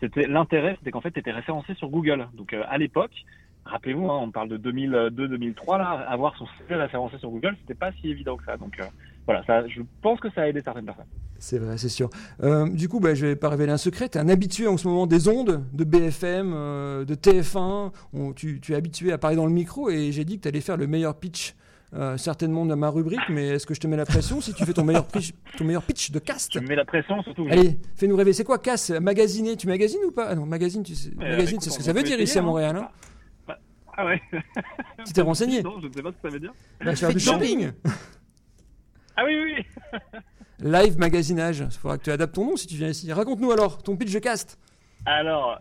c'était 0.00 0.26
l'intérêt, 0.26 0.76
c'était 0.78 0.90
qu'en 0.90 1.00
fait 1.00 1.10
tu 1.10 1.20
étais 1.20 1.32
référencé 1.32 1.74
sur 1.74 1.88
Google. 1.88 2.28
Donc 2.34 2.54
à 2.54 2.78
l'époque, 2.78 3.24
rappelez-vous, 3.66 4.10
hein, 4.10 4.18
on 4.22 4.30
parle 4.30 4.48
de 4.48 4.58
2002-2003, 4.58 5.78
là, 5.78 6.06
avoir 6.08 6.36
son 6.36 6.46
CV 6.58 6.74
référencé 6.76 7.18
sur 7.18 7.30
Google, 7.30 7.56
c'était 7.60 7.74
pas 7.74 7.92
si 8.00 8.10
évident 8.10 8.36
que 8.36 8.44
ça. 8.44 8.56
Donc 8.56 8.78
euh, 8.80 8.84
voilà, 9.26 9.42
je 9.68 9.82
pense 10.02 10.20
que 10.20 10.30
ça 10.30 10.42
a 10.42 10.48
aidé 10.48 10.60
certaines 10.62 10.84
personnes. 10.84 11.06
C'est 11.38 11.58
vrai, 11.58 11.76
c'est 11.76 11.88
sûr. 11.90 12.08
Euh, 12.42 12.68
du 12.68 12.88
coup, 12.88 13.00
bah, 13.00 13.14
je 13.14 13.26
vais 13.26 13.36
pas 13.36 13.50
révéler 13.50 13.72
un 13.72 13.76
secret. 13.76 14.08
Tu 14.08 14.18
es 14.18 14.20
un 14.20 14.28
habitué 14.28 14.66
en 14.66 14.76
ce 14.76 14.88
moment 14.88 15.06
des 15.06 15.28
ondes, 15.28 15.64
de 15.72 15.84
BFM, 15.84 16.52
euh, 16.54 17.04
de 17.04 17.14
TF1. 17.14 17.92
tu, 18.34 18.60
es 18.68 18.74
habitué 18.74 19.12
à 19.12 19.18
parler 19.18 19.36
dans 19.36 19.46
le 19.46 19.52
micro 19.52 19.90
et 19.90 20.12
j'ai 20.12 20.24
dit 20.24 20.38
que 20.38 20.42
tu 20.42 20.48
allais 20.48 20.60
faire 20.60 20.76
le 20.76 20.86
meilleur 20.86 21.18
pitch. 21.18 21.54
Certainement 22.16 22.66
dans 22.66 22.76
ma 22.76 22.88
rubrique, 22.88 23.20
mais 23.28 23.48
est-ce 23.48 23.66
que 23.66 23.74
je 23.74 23.80
te 23.80 23.86
mets 23.86 23.96
la 23.96 24.06
pression 24.06 24.40
si 24.40 24.52
tu 24.52 24.64
fais 24.64 24.72
ton 24.72 24.84
meilleur, 24.84 25.06
pitch, 25.06 25.32
ton 25.56 25.64
meilleur 25.64 25.82
pitch 25.82 26.10
de 26.10 26.18
cast 26.18 26.52
Tu 26.52 26.60
me 26.60 26.66
mets 26.66 26.76
la 26.76 26.84
pression 26.84 27.22
surtout. 27.22 27.46
Allez, 27.50 27.78
fais-nous 27.94 28.16
rêver. 28.16 28.32
C'est 28.32 28.44
quoi 28.44 28.58
cast? 28.58 28.90
Magasiner 29.00 29.56
Tu 29.56 29.66
magasines 29.66 30.04
ou 30.06 30.10
pas? 30.12 30.28
Ah 30.28 30.34
non, 30.34 30.46
magazine, 30.46 30.82
tu 30.82 30.94
sais. 30.94 31.12
magazine, 31.16 31.60
c'est 31.60 31.70
ce 31.70 31.78
que 31.78 31.84
ça 31.84 31.92
veut 31.92 32.02
dire 32.02 32.20
ici 32.20 32.38
à 32.38 32.42
Montréal. 32.42 32.76
Hein 32.76 32.88
ah 33.96 34.04
ouais 34.04 34.20
Tu 35.06 35.12
t'es 35.12 35.22
renseigné 35.22 35.62
Non, 35.62 35.80
je 35.80 35.86
ne 35.86 35.92
sais 35.92 36.02
pas 36.02 36.10
ce 36.10 36.16
que 36.16 36.22
ça 36.22 36.28
veut 36.28 36.40
dire. 36.40 36.52
Bah, 36.84 36.94
faire 36.94 37.12
du 37.12 37.20
shopping 37.20 37.72
Ah 39.16 39.24
oui, 39.24 39.32
oui, 39.42 39.54
oui 39.56 40.20
Live 40.58 40.98
magasinage. 40.98 41.60
Il 41.60 41.70
faudra 41.78 41.98
que 41.98 42.04
tu 42.04 42.10
adaptes 42.10 42.34
ton 42.34 42.44
nom 42.44 42.56
si 42.56 42.66
tu 42.66 42.76
viens 42.76 42.88
ici. 42.88 43.10
Raconte-nous 43.12 43.52
alors 43.52 43.82
ton 43.82 43.96
pitch 43.96 44.12
de 44.12 44.18
cast. 44.18 44.58
Alors, 45.04 45.60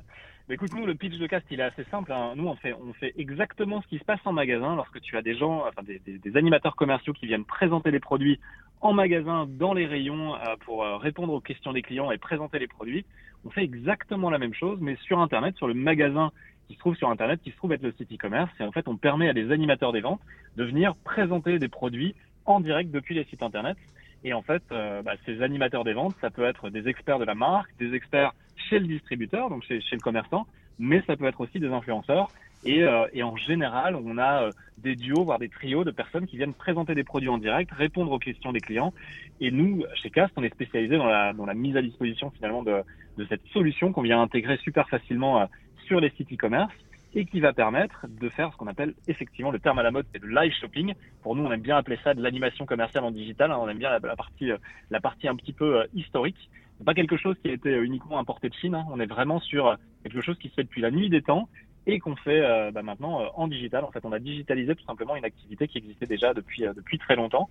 écoute, 0.50 0.74
nous, 0.74 0.86
le 0.86 0.96
pitch 0.96 1.18
de 1.18 1.28
cast, 1.28 1.46
il 1.50 1.60
est 1.60 1.64
assez 1.64 1.84
simple. 1.86 2.12
Hein. 2.12 2.34
Nous, 2.36 2.48
on 2.48 2.56
fait, 2.56 3.14
exactement 3.18 3.82
ce 3.82 3.88
qui 3.88 3.98
se 3.98 4.04
passe 4.04 4.20
en 4.26 4.34
magasin 4.34 4.76
lorsque 4.76 5.02
tu 5.02 5.18
as 5.18 5.22
des 5.22 5.36
gens, 5.36 5.66
enfin 5.68 5.84
des, 5.84 6.00
des, 6.00 6.38
animateurs 6.38 6.76
commerciaux 6.76 7.14
qui 7.14 7.26
viennent 7.26 7.46
présenter 7.46 7.91
les 7.91 8.00
produits 8.00 8.39
en 8.82 8.93
magasin, 8.93 9.48
dans 9.50 9.74
les 9.74 9.86
rayons, 9.86 10.36
euh, 10.36 10.56
pour 10.66 10.84
euh, 10.84 10.98
répondre 10.98 11.34
aux 11.34 11.41
questions 11.41 11.74
des 11.74 11.82
clients 11.82 12.12
et 12.12 12.18
présenter 12.18 12.60
les 12.60 12.68
produits. 12.68 13.06
On 13.43 13.50
fait 13.50 13.64
exactement 13.64 14.30
la 14.30 14.38
même 14.38 14.54
chose, 14.54 14.80
mais 14.82 14.96
sur 14.98 15.20
Internet, 15.20 15.56
sur 15.58 15.68
le 15.68 15.74
magasin 15.74 16.32
qui 16.68 16.76
se 16.76 16.80
trouve 16.80 16.96
sur 16.96 17.10
Internet, 17.10 17.41
qui 17.43 17.52
se 17.52 17.58
trouve 17.58 17.74
être 17.74 17.84
le 17.84 17.93
site 17.93 18.12
e-commerce. 18.12 18.52
Et 18.60 18.64
en 18.64 18.72
fait, 18.72 18.88
on 18.88 18.98
permet 18.98 19.30
à 19.30 19.34
des 19.34 19.52
animateurs 19.52 19.91
des 19.91 20.02
ventes 20.02 20.22
de 20.58 20.64
venir 20.64 20.96
présenter 21.04 21.60
des 21.60 21.68
produits 21.68 22.16
en 22.46 22.60
direct 22.60 22.91
depuis 22.91 23.16
les 23.16 23.24
sites 23.26 23.43
Internet. 23.43 23.78
Et 24.26 24.34
en 24.34 24.41
fait, 24.41 24.63
euh, 24.71 25.03
bah, 25.03 25.13
ces 25.26 25.43
animateurs 25.43 25.84
des 25.84 25.93
ventes, 25.93 26.15
ça 26.19 26.32
peut 26.32 26.45
être 26.45 26.71
des 26.71 26.89
experts 26.89 27.19
de 27.19 27.26
la 27.26 27.36
marque, 27.36 27.69
des 27.78 27.93
experts 27.93 28.34
chez 28.69 28.80
le 28.80 28.88
distributeur, 28.88 29.49
donc 29.49 29.63
chez, 29.63 29.80
chez 29.82 29.95
le 29.95 30.01
commerçant, 30.01 30.47
mais 30.80 31.03
ça 31.05 31.15
peut 31.15 31.26
être 31.26 31.39
aussi 31.39 31.59
des 31.59 31.67
influenceurs. 31.67 32.28
Et, 32.67 32.84
et 33.13 33.21
en 33.21 33.38
général, 33.38 33.95
on 33.95 34.17
a 34.17 34.49
des 34.80 34.95
duos, 34.95 35.23
voire 35.23 35.38
des 35.38 35.49
trios 35.49 35.84
de 35.84 35.91
personnes 35.91 36.26
qui 36.26 36.38
viennent 36.38 36.55
présenter 36.55 36.95
des 36.95 37.03
produits 37.03 37.30
en 37.30 37.38
direct, 37.38 37.71
répondre 37.71 38.11
aux 38.11 38.17
questions 38.17 38.51
des 38.51 38.59
clients. 38.59 38.91
Et 39.39 39.51
nous, 39.51 39.84
chez 39.93 40.09
Cast, 40.09 40.34
on 40.36 40.43
est 40.43 40.51
spécialisé 40.51 40.97
dans 40.97 41.05
la, 41.05 41.32
dans 41.34 41.45
la 41.45 41.53
mise 41.53 41.78
à 41.78 41.84
disposition 41.84 42.32
finalement 42.32 42.63
de, 42.63 42.82
de 43.19 43.26
cette 43.26 43.45
solution 43.53 43.93
qu'on 43.93 44.01
vient 44.01 44.19
intégrer 44.19 44.57
super 44.57 44.89
facilement 44.89 45.47
sur 45.86 45.99
les 45.99 46.09
sites 46.17 46.34
e-commerce 46.34 46.73
et 47.16 47.26
qui 47.26 47.39
va 47.39 47.53
permettre 47.53 48.05
de 48.07 48.30
faire 48.30 48.51
ce 48.51 48.57
qu'on 48.57 48.68
appelle 48.68 48.93
effectivement 49.07 49.49
le 49.49 49.59
terme 49.59 49.80
à 49.80 49.84
la 49.84 49.91
mode, 49.91 50.05
c'est 50.13 50.22
de 50.22 50.28
live 50.28 50.51
shopping. 50.59 50.93
Pour 51.24 51.36
nous, 51.36 51.43
on 51.43 51.51
aime 51.51 51.61
bien 51.61 51.78
appeler 51.78 51.97
ça 52.03 52.13
de 52.13 52.22
l'animation 52.22 52.66
commerciale 52.66 53.05
en 53.05 53.11
digital. 53.11 53.51
Hein. 53.51 53.57
on 53.59 53.70
aime 53.70 53.78
bien 53.78 53.89
la, 53.89 54.16
partie, 54.16 54.51
euh, 54.51 54.57
la 54.91 54.99
partie 54.99 55.30
un 55.30 55.36
petit 55.36 55.53
peu 55.53 55.80
euh, 55.80 55.88
historique. 55.93 56.49
C'est 56.78 56.84
pas 56.84 56.93
quelque 56.93 57.16
chose 57.16 57.38
qui 57.41 57.49
a 57.49 57.53
été 57.53 57.70
euh, 57.70 57.86
uniquement 57.86 58.20
importé 58.20 58.49
de 58.49 58.53
Chine. 58.55 58.76
Hein. 58.76 58.86
on 58.91 58.99
est 58.99 59.05
vraiment 59.05 59.39
sur 59.39 59.78
quelque 60.03 60.22
chose 60.22 60.38
qui 60.38 60.49
se 60.49 60.55
fait 60.55 60.63
depuis 60.63 60.82
la 60.82 60.91
nuit 60.91 61.09
des 61.09 61.22
temps 61.22 61.47
et 61.88 61.99
qu'on 61.99 62.16
fait 62.18 62.41
bah, 62.72 62.82
maintenant 62.82 63.32
en 63.36 63.47
digital. 63.47 63.84
En 63.84 63.91
fait, 63.91 64.03
on 64.03 64.11
a 64.11 64.20
digitalisé 64.20 64.76
tout 64.76 64.84
simplement 64.86 65.16
une 65.16 65.24
activité 65.24 65.68
qui 65.68 65.78
existait 65.78 66.07
déjà 66.07 66.34
depuis 66.34 66.63
depuis 66.76 66.97
très 66.97 67.16
longtemps. 67.16 67.47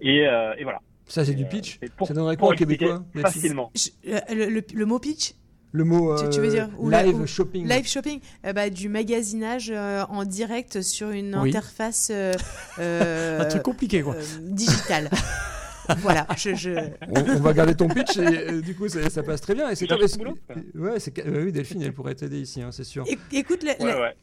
Et, 0.00 0.20
et 0.22 0.64
voilà. 0.64 0.80
Ça, 1.04 1.22
c'est 1.22 1.34
du 1.34 1.44
pitch. 1.44 1.78
ça 2.02 2.14
donnerait 2.14 2.38
quoi 2.38 2.48
au 2.48 2.54
Québécois 2.54 3.04
Facilement. 3.14 3.70
le 4.04 4.84
mot 4.84 4.98
pitch? 4.98 5.34
Le 5.74 5.82
mot 5.82 6.16
tu, 6.30 6.40
veux 6.40 6.48
dire, 6.48 6.68
euh, 6.80 7.02
live 7.02 7.26
shopping. 7.26 7.68
Live 7.68 7.88
shopping, 7.88 8.20
euh, 8.46 8.52
bah, 8.52 8.70
du 8.70 8.88
magasinage 8.88 9.72
euh, 9.74 10.04
en 10.08 10.24
direct 10.24 10.82
sur 10.82 11.10
une 11.10 11.34
interface. 11.34 12.12
Un 12.78 13.44
truc 13.46 13.62
compliqué, 13.62 14.00
quoi. 14.00 14.14
digitale. 14.40 15.10
voilà, 15.98 16.28
je, 16.36 16.90
On, 17.10 17.40
va 17.40 17.52
garder 17.52 17.74
ton 17.74 17.88
pitch 17.88 18.16
et 18.16 18.62
du 18.62 18.76
coup 18.76 18.88
ça, 18.88 19.22
passe 19.24 19.40
très 19.40 19.56
bien. 19.56 19.68
Et 19.68 19.74
c'est 19.74 19.90
ouais, 19.92 21.00
c'est 21.00 21.26
oui, 21.26 21.50
Delphine, 21.50 21.82
elle 21.82 21.92
pourrait 21.92 22.14
t'aider 22.14 22.40
ici, 22.40 22.62
hein, 22.62 22.70
c'est 22.70 22.84
sûr. 22.84 23.04
écoute, 23.32 23.66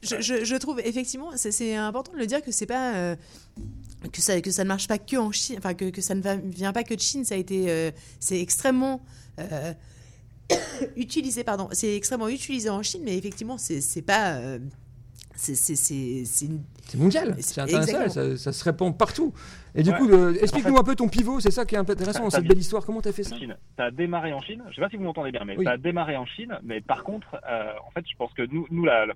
Je, 0.01 0.57
trouve 0.57 0.79
effectivement, 0.79 1.31
c'est 1.35 1.75
important 1.75 2.13
de 2.13 2.17
le 2.17 2.27
dire 2.27 2.41
que 2.41 2.53
c'est 2.53 2.65
pas 2.65 3.17
que 4.13 4.21
ça 4.21 4.39
que 4.39 4.51
ça 4.51 4.63
ne 4.63 4.69
marche 4.69 4.87
pas 4.87 4.97
que 4.97 5.17
en 5.17 5.31
Chine, 5.33 5.57
enfin 5.57 5.73
que, 5.73 5.89
que 5.89 6.01
ça 6.01 6.15
ne 6.15 6.21
vient 6.45 6.71
pas 6.71 6.83
que 6.83 6.93
de 6.93 7.01
Chine. 7.01 7.25
Ça 7.25 7.35
a 7.35 7.37
été, 7.37 7.91
c'est 8.21 8.39
extrêmement 8.39 9.01
utilisé, 10.95 11.43
pardon, 11.43 11.67
c'est 11.71 11.95
extrêmement 11.95 12.27
utilisé 12.27 12.69
en 12.69 12.83
Chine, 12.83 13.01
mais 13.03 13.17
effectivement, 13.17 13.57
c'est 13.57 14.01
pas. 14.01 14.33
Euh, 14.33 14.59
c'est 15.35 16.97
mondial, 16.97 17.35
c'est 17.39 17.61
international, 17.61 18.37
ça, 18.37 18.53
se 18.53 18.63
répand 18.63 18.95
partout. 18.95 19.33
Et 19.73 19.81
du 19.81 19.91
coup, 19.93 20.07
explique-nous 20.39 20.77
un 20.77 20.83
peu 20.83 20.95
ton 20.95 21.07
pivot, 21.07 21.39
c'est 21.39 21.51
ça 21.51 21.65
qui 21.65 21.75
est 21.75 21.77
intéressant 21.77 22.23
dans 22.23 22.29
cette 22.29 22.45
belle 22.45 22.59
histoire. 22.59 22.85
Comment 22.85 23.01
tu 23.01 23.09
as 23.09 23.13
fait 23.13 23.23
ça 23.23 23.35
Tu 23.37 23.49
as 23.77 23.91
démarré 23.91 24.33
en 24.33 24.41
Chine, 24.41 24.63
je 24.69 24.75
sais 24.75 24.81
pas 24.81 24.89
si 24.89 24.97
vous 24.97 25.03
m'entendez 25.03 25.31
bien, 25.31 25.43
mais 25.45 25.55
tu 25.55 25.67
as 25.67 25.77
démarré 25.77 26.17
en 26.17 26.25
Chine, 26.25 26.59
mais 26.63 26.81
par 26.81 27.03
contre, 27.03 27.37
euh, 27.49 27.73
en 27.87 27.91
fait, 27.91 28.05
je 28.07 28.15
pense 28.17 28.33
que 28.33 28.43
nous, 28.43 28.67
nous 28.69 28.85
la, 28.85 29.07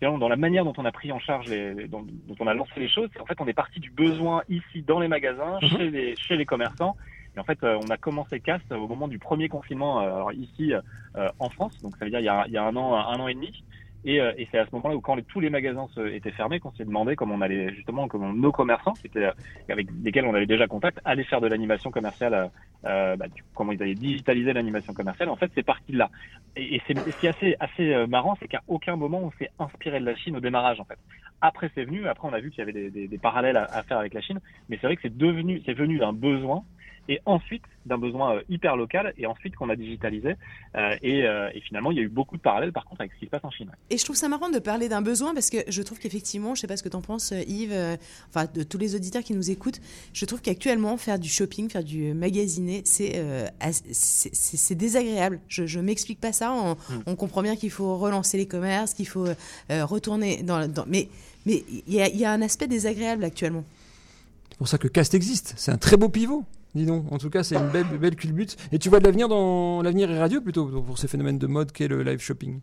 dans 0.00 0.28
la 0.28 0.36
manière 0.36 0.64
dont 0.64 0.74
on 0.76 0.84
a 0.84 0.92
pris 0.92 1.12
en 1.12 1.18
charge, 1.18 1.46
les, 1.48 1.88
dont, 1.88 2.06
on 2.38 2.46
a 2.46 2.54
lancé 2.54 2.72
les 2.76 2.88
choses, 2.88 3.08
en 3.20 3.26
fait, 3.26 3.40
on 3.40 3.46
est 3.46 3.54
parti 3.54 3.80
du 3.80 3.90
besoin 3.90 4.42
ici 4.48 4.82
dans 4.82 5.00
les 5.00 5.08
magasins, 5.08 5.58
mhm. 5.62 5.68
chez, 5.68 5.90
les, 5.90 6.16
chez 6.16 6.36
les 6.36 6.46
commerçants, 6.46 6.96
et 7.36 7.40
en 7.40 7.44
fait, 7.44 7.62
euh, 7.62 7.78
on 7.84 7.90
a 7.90 7.96
commencé 7.96 8.40
Cast 8.40 8.70
au 8.72 8.86
moment 8.86 9.08
du 9.08 9.18
premier 9.18 9.48
confinement 9.48 10.00
euh, 10.00 10.32
ici 10.34 10.72
euh, 10.72 11.28
en 11.38 11.48
France, 11.48 11.80
donc 11.82 11.96
ça 11.96 12.04
veut 12.04 12.10
dire 12.10 12.20
il 12.20 12.24
y 12.24 12.28
a, 12.28 12.64
un 12.64 12.76
an, 12.76 12.94
un 12.94 13.20
an 13.20 13.28
et 13.28 13.34
demi. 13.34 13.64
Et, 14.06 14.20
c'est 14.52 14.58
à 14.58 14.66
ce 14.66 14.70
moment-là 14.72 14.96
où 14.96 15.00
quand 15.00 15.16
tous 15.26 15.40
les 15.40 15.48
magasins 15.48 15.86
étaient 16.12 16.30
fermés 16.30 16.60
qu'on 16.60 16.72
s'est 16.72 16.84
demandé 16.84 17.16
comment 17.16 17.36
on 17.36 17.40
allait 17.40 17.72
justement 17.72 18.06
comment 18.06 18.34
nos 18.34 18.52
commerçants, 18.52 18.92
c'était 19.00 19.30
avec 19.70 19.88
lesquels 20.02 20.26
on 20.26 20.34
avait 20.34 20.44
déjà 20.44 20.66
contact, 20.66 21.00
allaient 21.06 21.24
faire 21.24 21.40
de 21.40 21.46
l'animation 21.46 21.90
commerciale, 21.90 22.50
bah, 22.82 23.16
comment 23.54 23.72
ils 23.72 23.82
allaient 23.82 23.94
digitaliser 23.94 24.52
l'animation 24.52 24.92
commerciale. 24.92 25.30
En 25.30 25.36
fait, 25.36 25.50
c'est 25.54 25.62
parti 25.62 25.92
de 25.92 25.96
là. 25.96 26.10
Et, 26.54 26.82
ce 26.86 27.18
qui 27.18 27.26
est 27.26 27.56
assez 27.58 28.06
marrant, 28.06 28.36
c'est 28.38 28.46
qu'à 28.46 28.60
aucun 28.68 28.94
moment 28.96 29.20
on 29.22 29.30
s'est 29.38 29.48
inspiré 29.58 30.00
de 30.00 30.04
la 30.04 30.14
Chine 30.16 30.36
au 30.36 30.40
démarrage 30.40 30.80
en 30.80 30.84
fait. 30.84 30.98
Après 31.40 31.70
c'est 31.74 31.84
venu, 31.84 32.06
après 32.06 32.28
on 32.28 32.34
a 32.34 32.40
vu 32.40 32.50
qu'il 32.50 32.58
y 32.58 32.68
avait 32.68 32.90
des 32.90 33.18
parallèles 33.18 33.56
à, 33.56 33.64
à, 33.64 33.82
faire 33.84 33.96
avec 33.96 34.12
la 34.12 34.20
Chine, 34.20 34.38
mais 34.68 34.76
c'est 34.78 34.86
vrai 34.86 34.96
que 34.96 35.02
c'est 35.02 35.16
devenu, 35.16 35.62
c'est 35.64 35.72
venu 35.72 35.96
d'un 35.96 36.12
besoin 36.12 36.62
et 37.08 37.20
ensuite 37.26 37.62
d'un 37.86 37.98
besoin 37.98 38.36
euh, 38.36 38.40
hyper 38.48 38.76
local, 38.76 39.12
et 39.18 39.26
ensuite 39.26 39.56
qu'on 39.56 39.68
a 39.68 39.76
digitalisé. 39.76 40.36
Euh, 40.74 40.96
et, 41.02 41.24
euh, 41.24 41.50
et, 41.54 41.60
finalement, 41.60 41.90
il 41.90 41.98
y 41.98 42.00
a 42.00 42.02
eu 42.02 42.08
beaucoup 42.08 42.36
de 42.36 42.42
parallèles, 42.42 42.72
par 42.72 42.84
contre, 42.86 43.02
avec 43.02 43.12
ce 43.12 43.18
qui 43.18 43.26
se 43.26 43.30
passe 43.30 43.44
en 43.44 43.50
Chine. 43.50 43.70
Et 43.90 43.98
je 43.98 44.04
trouve 44.04 44.16
ça 44.16 44.28
marrant 44.28 44.48
de 44.48 44.58
parler 44.58 44.88
d'un 44.88 45.02
besoin, 45.02 45.34
parce 45.34 45.50
que 45.50 45.58
je 45.68 45.82
trouve 45.82 45.98
qu'effectivement, 45.98 46.54
je 46.54 46.62
sais 46.62 46.66
pas 46.66 46.76
ce 46.76 46.82
que 46.82 46.88
tu 46.88 46.96
en 46.96 47.02
penses, 47.02 47.32
Yves, 47.46 47.98
enfin, 48.28 48.46
de 48.52 48.62
tous 48.62 48.78
les 48.78 48.94
auditeurs 48.94 49.22
qui 49.22 49.34
nous 49.34 49.50
écoutent, 49.50 49.80
je 50.12 50.24
trouve 50.24 50.40
qu'actuellement, 50.40 50.96
faire 50.96 51.18
du 51.18 51.28
shopping, 51.28 51.68
faire 51.68 51.84
du 51.84 52.14
magasiné, 52.14 52.82
c'est 52.84 53.22
c'est 53.70 54.74
désagréable. 54.74 55.40
Je, 55.48 55.66
je 55.66 55.80
m'explique 55.80 56.20
pas 56.20 56.32
ça. 56.32 56.52
On, 56.52 56.72
hmm. 56.72 57.02
on 57.06 57.16
comprend 57.16 57.42
bien 57.42 57.56
qu'il 57.56 57.70
faut 57.70 57.98
relancer 57.98 58.36
les 58.38 58.46
commerces, 58.46 58.94
qu'il 58.94 59.06
faut 59.06 59.26
retourner 59.68 60.42
dans, 60.42 60.70
dans... 60.70 60.84
Mais 60.86 61.08
mais 61.46 61.62
il 61.86 61.94
y, 61.94 61.96
y, 61.96 62.24
a 62.24 62.32
un 62.32 62.40
aspect 62.40 62.66
désagréable 62.66 63.22
actuellement. 63.22 63.64
C'est 64.50 64.58
pour 64.58 64.68
ça 64.68 64.78
que 64.78 64.88
Cast 64.88 65.14
existe. 65.14 65.54
C'est 65.56 65.72
un 65.72 65.76
très 65.76 65.96
beau 65.96 66.08
pivot. 66.08 66.44
Dis 66.74 66.86
donc, 66.86 67.10
en 67.12 67.18
tout 67.18 67.30
cas, 67.30 67.42
c'est 67.44 67.56
une 67.56 67.68
belle, 67.68 67.86
belle 67.98 68.16
culbute. 68.16 68.56
Et 68.72 68.78
tu 68.78 68.88
vois 68.88 68.98
de 68.98 69.04
l'avenir 69.04 69.28
dans 69.28 69.80
l'avenir 69.82 70.10
est 70.10 70.18
radieux 70.18 70.40
plutôt 70.40 70.66
pour 70.82 70.98
ces 70.98 71.06
phénomènes 71.06 71.38
de 71.38 71.46
mode 71.46 71.70
qu'est 71.70 71.86
le 71.86 72.02
live 72.02 72.18
shopping? 72.18 72.60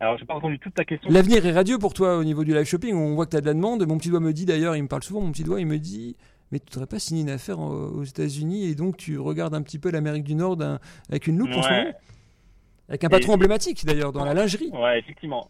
Alors, 0.00 0.16
j'ai 0.18 0.24
pas 0.24 0.34
entendu 0.34 0.58
toute 0.58 0.74
ta 0.74 0.84
question. 0.84 1.10
L'avenir 1.10 1.44
est 1.44 1.52
radieux 1.52 1.78
pour 1.78 1.94
toi 1.94 2.16
au 2.16 2.24
niveau 2.24 2.42
du 2.42 2.54
live 2.54 2.64
shopping. 2.64 2.94
On 2.94 3.14
voit 3.14 3.26
que 3.26 3.30
tu 3.30 3.36
as 3.36 3.40
de 3.40 3.46
la 3.46 3.54
demande. 3.54 3.86
Mon 3.86 3.98
petit 3.98 4.08
doigt 4.08 4.20
me 4.20 4.32
dit 4.32 4.46
d'ailleurs, 4.46 4.74
il 4.76 4.82
me 4.82 4.88
parle 4.88 5.02
souvent, 5.02 5.20
mon 5.20 5.30
petit 5.30 5.44
doigt, 5.44 5.60
il 5.60 5.66
me 5.66 5.78
dit 5.78 6.16
Mais 6.52 6.58
tu 6.58 6.66
voudrais 6.72 6.86
pas 6.86 6.98
signer 6.98 7.22
une 7.22 7.30
affaire 7.30 7.60
aux 7.60 8.04
États-Unis 8.04 8.66
et 8.66 8.74
donc 8.74 8.96
tu 8.98 9.18
regardes 9.18 9.54
un 9.54 9.62
petit 9.62 9.78
peu 9.78 9.90
l'Amérique 9.90 10.24
du 10.24 10.34
Nord 10.34 10.58
avec 11.08 11.26
une 11.26 11.38
loupe 11.38 11.50
en 11.50 11.62
ce 11.62 11.68
moment? 11.68 11.92
Avec 12.88 13.04
un 13.04 13.08
patron 13.08 13.34
emblématique 13.34 13.86
d'ailleurs 13.86 14.12
dans 14.12 14.24
la 14.24 14.34
lingerie. 14.34 14.70
Ouais, 14.70 14.98
effectivement. 14.98 15.48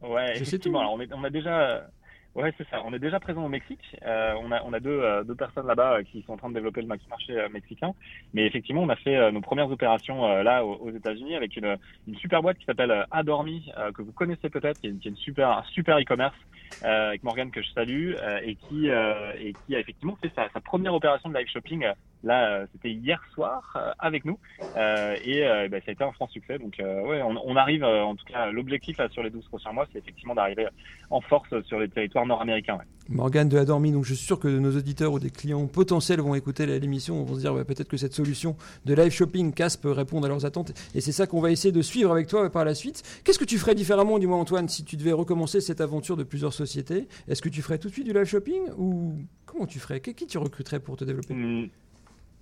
Ouais, 0.00 0.36
effectivement. 0.36 0.80
Alors, 0.80 0.94
on, 0.94 1.18
on 1.18 1.24
a 1.24 1.30
déjà 1.30 1.90
Ouais, 2.34 2.52
c'est 2.56 2.68
ça. 2.68 2.82
On 2.84 2.92
est 2.92 2.98
déjà 2.98 3.18
présent 3.18 3.44
au 3.44 3.48
Mexique. 3.48 3.80
Euh, 4.06 4.34
on 4.40 4.52
a, 4.52 4.62
on 4.64 4.72
a 4.72 4.80
deux, 4.80 5.00
euh, 5.00 5.24
deux 5.24 5.34
personnes 5.34 5.66
là-bas 5.66 5.94
euh, 5.94 6.02
qui 6.02 6.22
sont 6.22 6.34
en 6.34 6.36
train 6.36 6.50
de 6.50 6.54
développer 6.54 6.82
le 6.82 6.86
marché 6.86 7.04
euh, 7.30 7.48
mexicain. 7.48 7.94
Mais 8.32 8.46
effectivement, 8.46 8.82
on 8.82 8.88
a 8.90 8.96
fait 8.96 9.32
nos 9.32 9.40
premières 9.40 9.70
opérations 9.70 10.26
là 10.42 10.64
aux, 10.64 10.90
États-Unis 10.90 11.34
avec 11.34 11.56
une, 11.56 11.76
une 12.06 12.16
super 12.16 12.42
boîte 12.42 12.58
qui 12.58 12.64
s'appelle 12.64 13.06
Adormi, 13.10 13.70
que 13.94 14.02
vous 14.02 14.12
connaissez 14.12 14.50
peut-être, 14.50 14.80
qui 14.80 14.86
est, 14.86 15.04
une 15.04 15.16
super, 15.16 15.50
un 15.50 15.62
super 15.72 15.98
e-commerce 15.98 16.36
avec 16.82 17.22
Morgan 17.22 17.50
que 17.50 17.62
je 17.62 17.70
salue 17.70 18.14
et 18.42 18.54
qui, 18.54 18.88
et 18.88 19.54
qui 19.66 19.74
a 19.74 19.78
effectivement 19.78 20.16
fait 20.20 20.30
sa, 20.34 20.48
sa 20.50 20.60
première 20.60 20.94
opération 20.94 21.28
de 21.28 21.36
live 21.36 21.48
shopping 21.48 21.86
Là, 22.24 22.50
euh, 22.50 22.66
c'était 22.72 22.90
hier 22.90 23.22
soir 23.32 23.72
euh, 23.76 23.92
avec 23.98 24.24
nous 24.24 24.38
euh, 24.76 25.16
et 25.24 25.68
bah, 25.68 25.78
ça 25.84 25.90
a 25.90 25.92
été 25.92 26.02
un 26.02 26.12
franc 26.12 26.28
succès. 26.28 26.58
Donc, 26.58 26.76
ouais, 26.78 27.22
on, 27.22 27.56
arrive, 27.56 27.84
en 27.84 28.14
tout 28.16 28.24
cas, 28.24 28.50
l'objectif 28.50 29.00
sur 29.10 29.22
les 29.22 29.30
12 29.30 29.46
prochains 29.48 29.72
mois, 29.72 29.86
c'est 29.92 29.98
effectivement 29.98 30.34
d'arriver 30.34 30.66
en 31.10 31.20
force 31.20 31.48
sur 31.66 31.78
les 31.78 31.88
territoires 31.88 32.26
nord-américains. 32.26 32.76
Ouais. 32.76 32.84
Morgane 33.08 33.48
de 33.48 33.56
Adormi, 33.56 33.90
donc 33.90 34.04
je 34.04 34.12
suis 34.12 34.26
sûr 34.26 34.38
que 34.38 34.48
nos 34.48 34.76
auditeurs 34.76 35.12
ou 35.12 35.18
des 35.18 35.30
clients 35.30 35.66
potentiels 35.66 36.20
vont 36.20 36.34
écouter 36.34 36.66
l'émission, 36.66 37.24
vont 37.24 37.36
se 37.36 37.40
dire 37.40 37.54
peut-être 37.64 37.88
que 37.88 37.96
cette 37.96 38.12
solution 38.12 38.54
de 38.84 38.92
live 38.92 39.10
shopping 39.10 39.54
CAS 39.54 39.78
peut 39.80 39.92
répondre 39.92 40.26
à 40.26 40.28
leurs 40.28 40.44
attentes 40.44 40.72
et 40.94 41.00
c'est 41.00 41.12
ça 41.12 41.26
qu'on 41.26 41.40
va 41.40 41.50
essayer 41.50 41.72
de 41.72 41.80
suivre 41.80 42.12
avec 42.12 42.26
toi 42.26 42.50
par 42.50 42.66
la 42.66 42.74
suite. 42.74 43.02
Qu'est-ce 43.24 43.38
que 43.38 43.46
tu 43.46 43.56
ferais 43.56 43.74
différemment, 43.74 44.18
dis-moi 44.18 44.36
Antoine, 44.36 44.68
si 44.68 44.84
tu 44.84 44.96
devais 44.98 45.12
recommencer 45.12 45.62
cette 45.62 45.80
aventure 45.80 46.18
de 46.18 46.24
plusieurs 46.24 46.52
sociétés? 46.52 47.08
Est-ce 47.28 47.40
que 47.40 47.48
tu 47.48 47.62
ferais 47.62 47.78
tout 47.78 47.88
de 47.88 47.94
suite 47.94 48.06
du 48.06 48.12
live 48.12 48.24
shopping 48.24 48.60
ou 48.76 49.14
comment 49.46 49.66
tu 49.66 49.78
ferais? 49.78 50.00
Qui 50.00 50.26
tu 50.26 50.36
recruterais 50.36 50.80
pour 50.80 50.98
te 50.98 51.04
développer? 51.04 51.32
Mmh. 51.32 51.70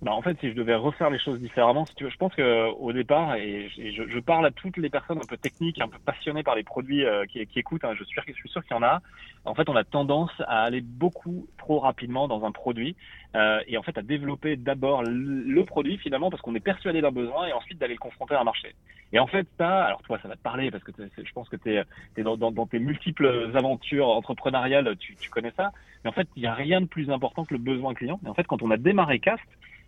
Bah, 0.03 0.13
en 0.13 0.21
fait, 0.21 0.39
si 0.39 0.49
je 0.49 0.53
devais 0.53 0.75
refaire 0.75 1.09
les 1.09 1.17
choses 1.17 1.39
différemment, 1.39 1.87
si 1.87 1.95
tu 1.95 2.03
veux, 2.03 2.11
je 2.11 2.17
pense 2.17 2.33
que 2.35 2.69
au 2.69 2.93
départ, 2.93 3.33
et, 3.35 3.67
je, 3.75 4.07
je, 4.07 4.19
parle 4.19 4.45
à 4.45 4.51
toutes 4.51 4.77
les 4.77 4.91
personnes 4.91 5.17
un 5.17 5.25
peu 5.27 5.37
techniques, 5.37 5.81
un 5.81 5.87
peu 5.87 5.97
passionnées 5.97 6.43
par 6.43 6.55
les 6.55 6.63
produits 6.63 7.03
euh, 7.03 7.25
qui, 7.25 7.43
qui, 7.47 7.57
écoutent, 7.57 7.83
hein, 7.83 7.95
je 7.97 8.03
suis, 8.03 8.21
je 8.27 8.33
suis 8.33 8.49
sûr 8.49 8.63
qu'il 8.63 8.75
y 8.75 8.79
en 8.79 8.83
a. 8.83 9.01
En 9.43 9.55
fait, 9.55 9.67
on 9.69 9.75
a 9.75 9.83
tendance 9.83 10.31
à 10.41 10.61
aller 10.61 10.81
beaucoup 10.81 11.47
trop 11.57 11.79
rapidement 11.79 12.27
dans 12.27 12.45
un 12.45 12.51
produit 12.51 12.95
euh, 13.35 13.59
et 13.67 13.77
en 13.77 13.81
fait 13.81 13.97
à 13.97 14.03
développer 14.03 14.55
d'abord 14.55 15.01
le, 15.03 15.63
produit 15.63 15.97
finalement 15.97 16.29
parce 16.29 16.41
qu'on 16.43 16.55
est 16.55 16.61
persuadé 16.61 17.01
d'un 17.01 17.11
besoin 17.11 17.47
et 17.47 17.53
ensuite 17.53 17.79
d'aller 17.79 17.95
le 17.95 17.99
confronter 17.99 18.35
à 18.35 18.41
un 18.41 18.43
marché. 18.43 18.75
Et 19.13 19.19
en 19.19 19.27
fait, 19.27 19.47
ça, 19.57 19.85
alors 19.85 20.03
toi, 20.03 20.19
ça 20.21 20.27
va 20.27 20.35
te 20.35 20.41
parler 20.41 20.69
parce 20.69 20.83
que 20.83 20.91
je 21.17 21.31
pense 21.33 21.49
que 21.49 21.55
tu 21.55 21.73
es, 21.73 22.23
dans, 22.23 22.37
dans, 22.37 22.51
dans, 22.51 22.67
tes 22.67 22.79
multiples 22.79 23.51
aventures 23.55 24.09
entrepreneuriales, 24.09 24.95
tu, 24.97 25.15
tu 25.15 25.29
connais 25.29 25.51
ça. 25.57 25.71
Mais 26.03 26.09
en 26.09 26.13
fait, 26.13 26.27
il 26.35 26.41
n'y 26.41 26.47
a 26.47 26.53
rien 26.53 26.81
de 26.81 26.85
plus 26.85 27.09
important 27.09 27.45
que 27.45 27.53
le 27.53 27.59
besoin 27.59 27.95
client. 27.95 28.19
Et 28.25 28.29
en 28.29 28.33
fait, 28.33 28.45
quand 28.45 28.61
on 28.61 28.69
a 28.69 28.77
démarré 28.77 29.19
Cast, 29.19 29.43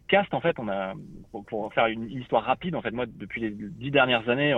Cast, 0.09 0.33
en 0.33 0.41
fait, 0.41 0.57
on 0.59 0.67
a, 0.67 0.93
pour 1.47 1.73
faire 1.73 1.85
une 1.85 2.09
histoire 2.09 2.43
rapide, 2.43 2.75
en 2.75 2.81
fait, 2.81 2.91
moi, 2.91 3.05
depuis 3.05 3.41
les 3.41 3.51
dix 3.51 3.91
dernières 3.91 4.27
années, 4.27 4.53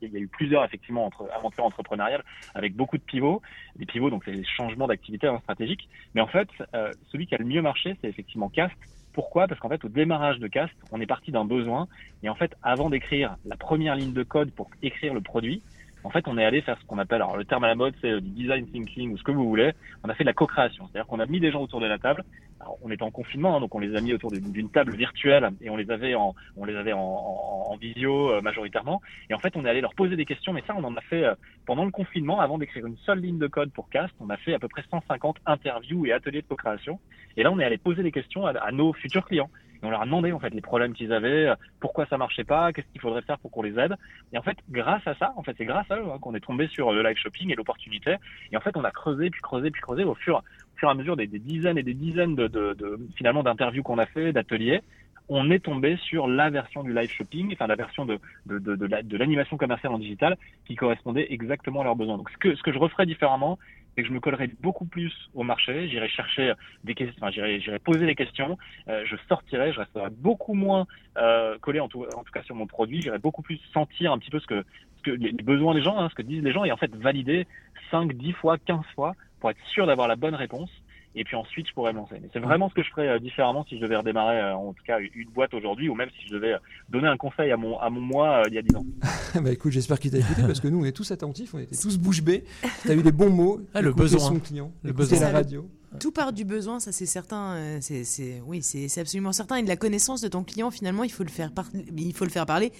il 0.00 0.12
y 0.12 0.16
a 0.16 0.20
eu 0.20 0.28
plusieurs 0.28 0.64
effectivement 0.64 1.04
entre 1.04 1.28
aventures 1.34 1.64
entrepreneuriales 1.64 2.24
avec 2.54 2.74
beaucoup 2.74 2.96
de 2.96 3.02
pivots, 3.02 3.42
des 3.76 3.86
pivots 3.86 4.10
donc 4.10 4.24
c'est 4.24 4.32
des 4.32 4.44
changements 4.44 4.86
d'activité 4.86 5.26
hein, 5.26 5.38
stratégiques. 5.42 5.88
Mais 6.14 6.20
en 6.20 6.26
fait, 6.26 6.48
euh, 6.74 6.90
celui 7.10 7.26
qui 7.26 7.34
a 7.34 7.38
le 7.38 7.44
mieux 7.44 7.62
marché, 7.62 7.96
c'est 8.00 8.08
effectivement 8.08 8.48
Cast. 8.48 8.74
Pourquoi? 9.12 9.46
Parce 9.46 9.60
qu'en 9.60 9.68
fait, 9.68 9.84
au 9.84 9.88
démarrage 9.88 10.38
de 10.38 10.48
Cast, 10.48 10.72
on 10.90 11.00
est 11.00 11.06
parti 11.06 11.32
d'un 11.32 11.44
besoin 11.44 11.86
et 12.22 12.28
en 12.28 12.34
fait, 12.34 12.54
avant 12.62 12.88
d'écrire 12.88 13.36
la 13.44 13.56
première 13.56 13.94
ligne 13.94 14.12
de 14.12 14.22
code 14.22 14.50
pour 14.52 14.70
écrire 14.82 15.12
le 15.12 15.20
produit, 15.20 15.62
En 16.04 16.10
fait, 16.10 16.26
on 16.26 16.36
est 16.36 16.44
allé 16.44 16.62
faire 16.62 16.78
ce 16.80 16.86
qu'on 16.86 16.98
appelle, 16.98 17.22
alors 17.22 17.36
le 17.36 17.44
terme 17.44 17.64
à 17.64 17.68
la 17.68 17.74
mode, 17.74 17.94
c'est 18.00 18.20
du 18.20 18.30
design 18.30 18.66
thinking 18.66 19.12
ou 19.12 19.18
ce 19.18 19.22
que 19.22 19.30
vous 19.30 19.48
voulez. 19.48 19.72
On 20.02 20.08
a 20.08 20.14
fait 20.14 20.24
de 20.24 20.28
la 20.28 20.32
co-création, 20.32 20.88
c'est-à-dire 20.90 21.06
qu'on 21.06 21.20
a 21.20 21.26
mis 21.26 21.40
des 21.40 21.52
gens 21.52 21.62
autour 21.62 21.80
de 21.80 21.86
la 21.86 21.98
table. 21.98 22.24
Alors, 22.60 22.78
on 22.82 22.90
était 22.90 23.02
en 23.02 23.10
confinement, 23.10 23.56
hein, 23.56 23.60
donc 23.60 23.74
on 23.74 23.80
les 23.80 23.96
a 23.96 24.00
mis 24.00 24.12
autour 24.12 24.30
d'une 24.30 24.70
table 24.70 24.94
virtuelle 24.94 25.50
et 25.60 25.70
on 25.70 25.76
les 25.76 25.90
avait 25.90 26.14
en, 26.14 26.34
on 26.56 26.64
les 26.64 26.76
avait 26.76 26.92
en, 26.92 27.00
en, 27.00 27.76
visio 27.76 28.30
euh, 28.30 28.40
majoritairement. 28.40 29.00
Et 29.30 29.34
en 29.34 29.38
fait, 29.38 29.56
on 29.56 29.64
est 29.64 29.68
allé 29.68 29.80
leur 29.80 29.94
poser 29.94 30.14
des 30.14 30.24
questions. 30.24 30.52
Mais 30.52 30.62
ça, 30.66 30.74
on 30.76 30.84
en 30.84 30.96
a 30.96 31.00
fait 31.00 31.24
euh, 31.24 31.34
pendant 31.66 31.84
le 31.84 31.90
confinement, 31.90 32.40
avant 32.40 32.58
d'écrire 32.58 32.86
une 32.86 32.96
seule 32.98 33.18
ligne 33.20 33.38
de 33.38 33.48
code 33.48 33.72
pour 33.72 33.88
Cast. 33.88 34.14
On 34.20 34.30
a 34.30 34.36
fait 34.36 34.54
à 34.54 34.60
peu 34.60 34.68
près 34.68 34.84
150 34.88 35.38
interviews 35.46 36.06
et 36.06 36.12
ateliers 36.12 36.42
de 36.42 36.46
co-création. 36.46 37.00
Et 37.36 37.42
là, 37.42 37.50
on 37.50 37.58
est 37.58 37.64
allé 37.64 37.78
poser 37.78 38.02
des 38.04 38.12
questions 38.12 38.46
à, 38.46 38.50
à 38.50 38.70
nos 38.70 38.92
futurs 38.92 39.24
clients 39.24 39.50
on 39.82 39.90
leur 39.90 40.02
a 40.02 40.04
demandé 40.04 40.32
en 40.32 40.38
fait 40.38 40.54
les 40.54 40.60
problèmes 40.60 40.92
qu'ils 40.92 41.12
avaient, 41.12 41.48
euh, 41.48 41.54
pourquoi 41.80 42.06
ça 42.06 42.18
marchait 42.18 42.44
pas, 42.44 42.72
qu'est-ce 42.72 42.86
qu'il 42.88 43.00
faudrait 43.00 43.22
faire 43.22 43.38
pour 43.38 43.50
qu'on 43.50 43.62
les 43.62 43.78
aide. 43.78 43.94
Et 44.32 44.38
en 44.38 44.42
fait, 44.42 44.56
grâce 44.70 45.06
à 45.06 45.14
ça, 45.14 45.32
en 45.36 45.42
fait, 45.42 45.54
c'est 45.58 45.64
grâce 45.64 45.90
à 45.90 45.96
eux 45.96 46.04
hein, 46.12 46.18
qu'on 46.20 46.34
est 46.34 46.40
tombé 46.40 46.68
sur 46.68 46.92
le 46.92 47.02
live 47.02 47.16
shopping 47.16 47.50
et 47.50 47.54
l'opportunité. 47.54 48.16
Et 48.50 48.56
en 48.56 48.60
fait, 48.60 48.76
on 48.76 48.84
a 48.84 48.90
creusé, 48.90 49.30
puis 49.30 49.40
creusé, 49.40 49.70
puis 49.70 49.82
creusé 49.82 50.04
au 50.04 50.14
fur, 50.14 50.36
au 50.36 50.78
fur 50.78 50.88
et 50.88 50.92
à 50.92 50.94
mesure 50.94 51.16
des, 51.16 51.26
dizaines 51.26 51.78
et 51.78 51.82
des 51.82 51.94
dizaines 51.94 52.34
de 52.34 53.08
finalement 53.16 53.42
d'interviews 53.42 53.82
qu'on 53.82 53.98
a 53.98 54.06
fait, 54.06 54.32
d'ateliers 54.32 54.82
on 55.28 55.50
est 55.50 55.60
tombé 55.60 55.96
sur 56.08 56.26
la 56.26 56.50
version 56.50 56.82
du 56.82 56.92
live 56.92 57.10
shopping, 57.10 57.52
enfin 57.52 57.66
la 57.66 57.76
version 57.76 58.04
de, 58.04 58.18
de, 58.46 58.58
de, 58.58 58.76
de 58.76 59.16
l'animation 59.16 59.56
commerciale 59.56 59.92
en 59.92 59.98
digital 59.98 60.36
qui 60.66 60.74
correspondait 60.74 61.26
exactement 61.30 61.80
à 61.80 61.84
leurs 61.84 61.96
besoins. 61.96 62.18
Donc 62.18 62.30
ce 62.30 62.36
que, 62.36 62.54
ce 62.54 62.62
que 62.62 62.72
je 62.72 62.78
referais 62.78 63.06
différemment, 63.06 63.58
c'est 63.94 64.02
que 64.02 64.08
je 64.08 64.12
me 64.12 64.20
collerai 64.20 64.48
beaucoup 64.60 64.84
plus 64.84 65.12
au 65.34 65.42
marché, 65.42 65.88
j'irai 65.88 66.08
chercher 66.08 66.52
des 66.84 66.94
questions, 66.94 67.16
enfin, 67.20 67.30
j'irai, 67.30 67.78
poser 67.78 68.06
des 68.06 68.14
questions, 68.14 68.58
euh, 68.88 69.04
je 69.06 69.16
sortirai, 69.28 69.72
je 69.72 69.80
resterai 69.80 70.10
beaucoup 70.10 70.54
moins 70.54 70.86
euh, 71.18 71.58
collé 71.58 71.80
en 71.80 71.88
tout, 71.88 72.04
en 72.16 72.24
tout 72.24 72.32
cas 72.32 72.42
sur 72.42 72.54
mon 72.54 72.66
produit, 72.66 73.02
j'irai 73.02 73.18
beaucoup 73.18 73.42
plus 73.42 73.60
sentir 73.72 74.12
un 74.12 74.18
petit 74.18 74.30
peu 74.30 74.40
ce 74.40 74.46
que, 74.46 74.64
ce 74.98 75.02
que 75.02 75.10
les 75.10 75.32
besoins 75.32 75.74
des 75.74 75.82
gens, 75.82 75.98
hein, 75.98 76.08
ce 76.08 76.14
que 76.14 76.22
disent 76.22 76.42
les 76.42 76.52
gens, 76.52 76.64
et 76.64 76.72
en 76.72 76.76
fait 76.76 76.94
valider 76.96 77.46
5, 77.90 78.12
10 78.12 78.32
fois, 78.32 78.58
15 78.58 78.84
fois 78.94 79.14
pour 79.40 79.50
être 79.50 79.64
sûr 79.72 79.86
d'avoir 79.86 80.08
la 80.08 80.16
bonne 80.16 80.34
réponse 80.34 80.70
et 81.14 81.24
puis 81.24 81.36
ensuite 81.36 81.68
je 81.68 81.74
pourrais 81.74 81.92
me 81.92 81.98
lancer. 81.98 82.16
Mais 82.20 82.28
c'est 82.32 82.40
vraiment 82.40 82.68
ce 82.68 82.74
que 82.74 82.82
je 82.82 82.90
ferais 82.90 83.08
euh, 83.08 83.18
différemment 83.18 83.64
si 83.68 83.76
je 83.76 83.82
devais 83.82 83.96
redémarrer 83.96 84.38
euh, 84.38 84.54
en 84.54 84.72
tout 84.72 84.82
cas 84.84 84.98
une 84.98 85.28
boîte 85.30 85.54
aujourd'hui 85.54 85.88
ou 85.88 85.94
même 85.94 86.08
si 86.18 86.26
je 86.26 86.34
devais 86.34 86.54
euh, 86.54 86.58
donner 86.88 87.08
un 87.08 87.16
conseil 87.16 87.50
à 87.50 87.56
mon 87.56 87.78
à 87.78 87.90
mon 87.90 88.00
moi 88.00 88.42
il 88.48 88.54
y 88.54 88.58
a 88.58 88.62
10 88.62 88.76
ans. 88.76 88.86
bah 89.42 89.52
écoute, 89.52 89.72
j'espère 89.72 89.98
qu'il 89.98 90.10
t'a 90.10 90.18
écouté 90.18 90.42
parce 90.42 90.60
que 90.60 90.68
nous 90.68 90.80
on 90.80 90.84
est 90.84 90.92
tous 90.92 91.10
attentifs, 91.10 91.54
on 91.54 91.58
était 91.58 91.76
tous 91.76 91.98
bouche 91.98 92.22
bée. 92.22 92.44
Tu 92.82 92.90
as 92.90 92.94
eu 92.94 93.02
les 93.02 93.12
bons 93.12 93.30
mots, 93.30 93.60
ah, 93.74 93.82
le 93.82 93.92
besoin 93.92 94.18
son 94.18 94.40
client, 94.40 94.72
le 94.82 94.92
besoin 94.92 95.20
la 95.20 95.30
radio. 95.30 95.68
Tout 96.00 96.10
part 96.10 96.32
du 96.32 96.44
besoin, 96.44 96.80
ça 96.80 96.90
c'est 96.90 97.06
certain. 97.06 97.78
C'est, 97.80 98.40
oui, 98.46 98.62
c'est, 98.62 98.98
absolument 98.98 99.32
certain. 99.32 99.56
Et 99.56 99.62
de 99.62 99.68
la 99.68 99.76
connaissance 99.76 100.20
de 100.20 100.28
ton 100.28 100.42
client, 100.42 100.70
finalement, 100.70 101.04
il 101.04 101.12
faut 101.12 101.22
le 101.22 101.28
faire, 101.28 101.50
il 101.96 102.14
faut 102.14 102.24
le 102.24 102.30
faire 102.30 102.46
parler 102.46 102.72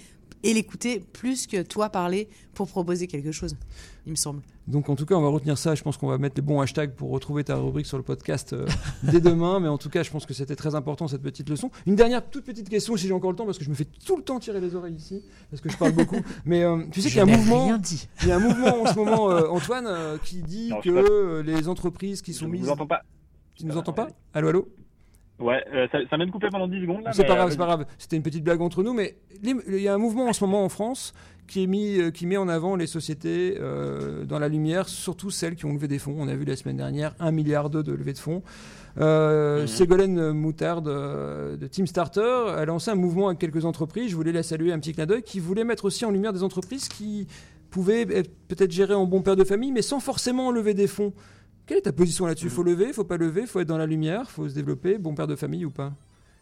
et 0.42 0.54
l'écouter 0.54 1.00
plus 1.00 1.46
que 1.46 1.62
toi 1.62 1.90
parler 1.90 2.28
pour 2.54 2.68
proposer 2.68 3.06
quelque 3.06 3.32
chose, 3.32 3.56
il 4.06 4.10
me 4.10 4.16
semble. 4.16 4.42
Donc 4.68 4.88
en 4.88 4.94
tout 4.94 5.06
cas, 5.06 5.14
on 5.14 5.22
va 5.22 5.28
retenir 5.28 5.58
ça. 5.58 5.74
Je 5.74 5.82
pense 5.82 5.96
qu'on 5.96 6.06
va 6.06 6.18
mettre 6.18 6.36
les 6.36 6.42
bons 6.42 6.60
hashtags 6.60 6.92
pour 6.92 7.10
retrouver 7.10 7.42
ta 7.44 7.56
rubrique 7.56 7.86
sur 7.86 7.96
le 7.96 8.02
podcast 8.02 8.52
euh, 8.52 8.66
dès 9.02 9.20
demain. 9.20 9.58
Mais 9.60 9.68
en 9.68 9.78
tout 9.78 9.90
cas, 9.90 10.02
je 10.02 10.10
pense 10.10 10.26
que 10.26 10.34
c'était 10.34 10.56
très 10.56 10.74
important 10.74 11.08
cette 11.08 11.22
petite 11.22 11.48
leçon. 11.48 11.70
Une 11.86 11.96
dernière 11.96 12.28
toute 12.28 12.44
petite 12.44 12.68
question, 12.68 12.96
si 12.96 13.06
j'ai 13.06 13.12
encore 13.12 13.30
le 13.30 13.36
temps, 13.36 13.46
parce 13.46 13.58
que 13.58 13.64
je 13.64 13.70
me 13.70 13.74
fais 13.74 13.86
tout 14.06 14.16
le 14.16 14.22
temps 14.22 14.38
tirer 14.38 14.60
les 14.60 14.74
oreilles 14.74 14.94
ici, 14.94 15.22
parce 15.50 15.60
que 15.60 15.68
je 15.68 15.76
parle 15.76 15.92
beaucoup. 15.92 16.20
Mais 16.44 16.62
euh, 16.62 16.84
tu 16.90 17.00
sais 17.00 17.08
qu'il 17.08 17.18
y 17.18 17.20
a 17.20 17.24
un 17.24 17.26
mouvement. 17.26 17.78
Il 18.22 18.28
y 18.28 18.30
a 18.30 18.36
un 18.36 18.40
mouvement 18.40 18.82
en 18.82 18.86
ce 18.86 18.94
moment, 18.96 19.30
euh, 19.30 19.48
Antoine, 19.48 20.18
qui 20.24 20.42
dit 20.42 20.72
que 20.82 21.40
les 21.40 21.68
entreprises 21.68 22.22
qui 22.22 22.34
sont 22.34 22.48
mises. 22.48 22.60
Je 22.62 22.66
vous 22.66 22.72
entends 22.72 22.86
pas. 22.86 23.02
Tu 23.54 23.66
nous 23.66 23.76
entends 23.76 23.92
pas 23.92 24.08
Allô, 24.32 24.48
allô? 24.48 24.68
Ouais, 25.38 25.64
euh, 25.74 25.88
ça, 25.90 25.98
ça 26.08 26.16
m'a 26.16 26.26
coupé 26.26 26.48
pendant 26.50 26.68
10 26.68 26.82
secondes. 26.82 27.02
C'est 27.12 27.24
pas 27.24 27.34
grave, 27.34 27.48
euh, 27.48 27.50
c'est 27.50 27.58
pas 27.58 27.66
grave. 27.66 27.86
C'était 27.98 28.16
une 28.16 28.22
petite 28.22 28.44
blague 28.44 28.60
entre 28.60 28.82
nous, 28.82 28.92
mais 28.92 29.16
il 29.42 29.80
y 29.80 29.88
a 29.88 29.94
un 29.94 29.98
mouvement 29.98 30.26
en 30.26 30.32
ce 30.32 30.44
moment 30.44 30.64
en 30.64 30.68
France 30.68 31.14
qui, 31.48 31.64
est 31.64 31.66
mis, 31.66 31.98
euh, 31.98 32.10
qui 32.10 32.26
met 32.26 32.36
en 32.36 32.48
avant 32.48 32.76
les 32.76 32.86
sociétés 32.86 33.58
dans 34.24 34.38
la 34.38 34.48
lumière, 34.48 34.88
surtout 34.88 35.30
celles 35.30 35.56
qui 35.56 35.64
ont 35.64 35.72
levé 35.72 35.88
des 35.88 35.98
fonds. 35.98 36.14
On 36.18 36.28
a 36.28 36.34
vu 36.34 36.44
la 36.44 36.56
semaine 36.56 36.76
dernière 36.76 37.14
1 37.18 37.32
milliard 37.32 37.70
de 37.70 37.92
levée 37.92 38.12
de 38.12 38.18
fonds. 38.18 38.42
Euh, 38.98 39.62
mhm. 39.62 39.66
Ségolène 39.66 40.32
Moutarde 40.32 40.84
de 41.58 41.66
Team 41.66 41.86
Starter 41.86 42.44
a 42.56 42.64
lancé 42.64 42.90
un 42.90 42.94
mouvement 42.94 43.28
avec 43.28 43.38
quelques 43.38 43.64
entreprises. 43.64 44.10
Je 44.10 44.16
voulais 44.16 44.32
la 44.32 44.42
saluer, 44.42 44.72
un 44.72 44.78
petit 44.78 44.92
clin 44.92 45.06
d'œil, 45.06 45.22
qui 45.22 45.40
voulait 45.40 45.64
mettre 45.64 45.86
aussi 45.86 46.04
en 46.04 46.10
lumière 46.10 46.32
des 46.32 46.42
entreprises 46.42 46.88
qui 46.88 47.26
pouvaient 47.70 48.04
peut-être 48.04 48.70
gérer 48.70 48.94
en 48.94 49.06
bon 49.06 49.22
père 49.22 49.34
de 49.36 49.44
famille, 49.44 49.72
mais 49.72 49.82
sans 49.82 49.98
forcément 49.98 50.50
lever 50.50 50.74
des 50.74 50.86
fonds. 50.86 51.12
Quelle 51.72 51.78
est 51.78 51.84
ta 51.84 51.92
position 51.94 52.26
là-dessus 52.26 52.50
Faut 52.50 52.62
lever, 52.62 52.92
faut 52.92 53.02
pas 53.02 53.16
lever, 53.16 53.46
faut 53.46 53.58
être 53.58 53.68
dans 53.68 53.78
la 53.78 53.86
lumière, 53.86 54.30
faut 54.30 54.46
se 54.46 54.54
développer, 54.54 54.98
bon 54.98 55.14
père 55.14 55.26
de 55.26 55.36
famille 55.36 55.64
ou 55.64 55.70
pas? 55.70 55.90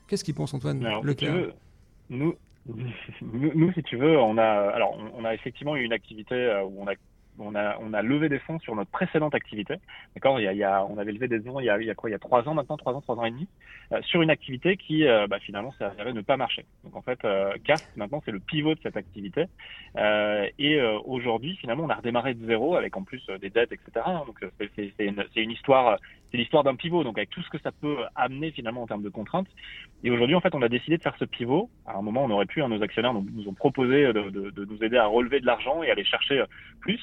Qu'est-ce 0.08 0.24
qu'il 0.24 0.34
pense 0.34 0.52
Antoine 0.54 0.84
Leclerc? 1.04 1.52
nous, 2.10 2.34
nous, 2.66 3.72
si 3.74 3.82
tu 3.84 3.96
veux, 3.96 4.18
on 4.18 4.36
a, 4.38 4.42
alors, 4.42 4.98
on 5.16 5.24
a 5.24 5.32
effectivement 5.32 5.76
eu 5.76 5.84
une 5.84 5.92
activité 5.92 6.34
euh, 6.34 6.64
où 6.64 6.82
on 6.82 6.88
a 6.88 6.94
on 7.38 7.54
a, 7.54 7.76
on 7.80 7.92
a 7.92 8.02
levé 8.02 8.28
des 8.28 8.38
fonds 8.38 8.58
sur 8.58 8.74
notre 8.74 8.90
précédente 8.90 9.34
activité. 9.34 9.76
D'accord 10.14 10.40
il, 10.40 10.56
y 10.56 10.64
a, 10.64 10.84
on 10.84 10.98
avait 10.98 11.12
levé 11.12 11.28
des 11.28 11.40
fonds 11.40 11.60
il 11.60 11.66
y 11.66 11.70
a, 11.70 11.80
il 11.80 11.86
y 11.86 11.90
a 11.90 11.94
quoi 11.94 12.10
Il 12.10 12.12
y 12.12 12.16
a 12.16 12.18
trois 12.18 12.46
ans 12.48 12.54
maintenant, 12.54 12.76
trois 12.76 12.94
ans, 12.94 13.00
trois 13.00 13.16
ans 13.16 13.24
et 13.24 13.30
demi, 13.30 13.48
euh, 13.92 14.00
sur 14.02 14.22
une 14.22 14.30
activité 14.30 14.76
qui 14.76 15.06
euh, 15.06 15.26
bah, 15.26 15.38
finalement 15.40 15.72
s'est 15.72 15.84
avérée 15.84 16.12
ne 16.12 16.20
pas 16.20 16.36
marcher. 16.36 16.64
Donc 16.84 16.96
en 16.96 17.02
fait, 17.02 17.24
euh, 17.24 17.52
Cast 17.64 17.96
maintenant 17.96 18.22
c'est 18.24 18.30
le 18.30 18.40
pivot 18.40 18.74
de 18.74 18.80
cette 18.82 18.96
activité. 18.96 19.46
Euh, 19.96 20.46
et 20.58 20.80
aujourd'hui, 21.04 21.56
finalement, 21.56 21.84
on 21.84 21.88
a 21.88 21.94
redémarré 21.94 22.34
de 22.34 22.46
zéro 22.46 22.76
avec 22.76 22.96
en 22.96 23.02
plus 23.02 23.24
des 23.40 23.50
dettes, 23.50 23.72
etc. 23.72 24.06
Donc 24.26 24.44
c'est 24.58 24.92
une, 24.98 25.24
une 25.36 25.50
histoire, 25.50 25.98
c'est 26.30 26.36
l'histoire 26.36 26.64
d'un 26.64 26.76
pivot. 26.76 27.04
Donc 27.04 27.18
avec 27.18 27.30
tout 27.30 27.42
ce 27.42 27.50
que 27.50 27.58
ça 27.58 27.72
peut 27.72 27.98
amener 28.14 28.50
finalement 28.50 28.82
en 28.82 28.86
termes 28.86 29.02
de 29.02 29.08
contraintes. 29.08 29.48
Et 30.04 30.10
aujourd'hui, 30.10 30.36
en 30.36 30.40
fait, 30.40 30.54
on 30.54 30.62
a 30.62 30.68
décidé 30.68 30.96
de 30.96 31.02
faire 31.02 31.16
ce 31.18 31.24
pivot. 31.24 31.70
À 31.86 31.96
un 31.96 32.02
moment, 32.02 32.24
on 32.24 32.30
aurait 32.30 32.46
pu, 32.46 32.62
hein, 32.62 32.68
nos 32.68 32.82
actionnaires 32.82 33.14
nous, 33.14 33.26
nous 33.32 33.48
ont 33.48 33.54
proposé 33.54 34.12
de, 34.12 34.30
de, 34.30 34.50
de 34.50 34.64
nous 34.64 34.82
aider 34.82 34.96
à 34.96 35.06
relever 35.06 35.40
de 35.40 35.46
l'argent 35.46 35.82
et 35.82 35.90
aller 35.90 36.04
chercher 36.04 36.42
plus. 36.80 37.00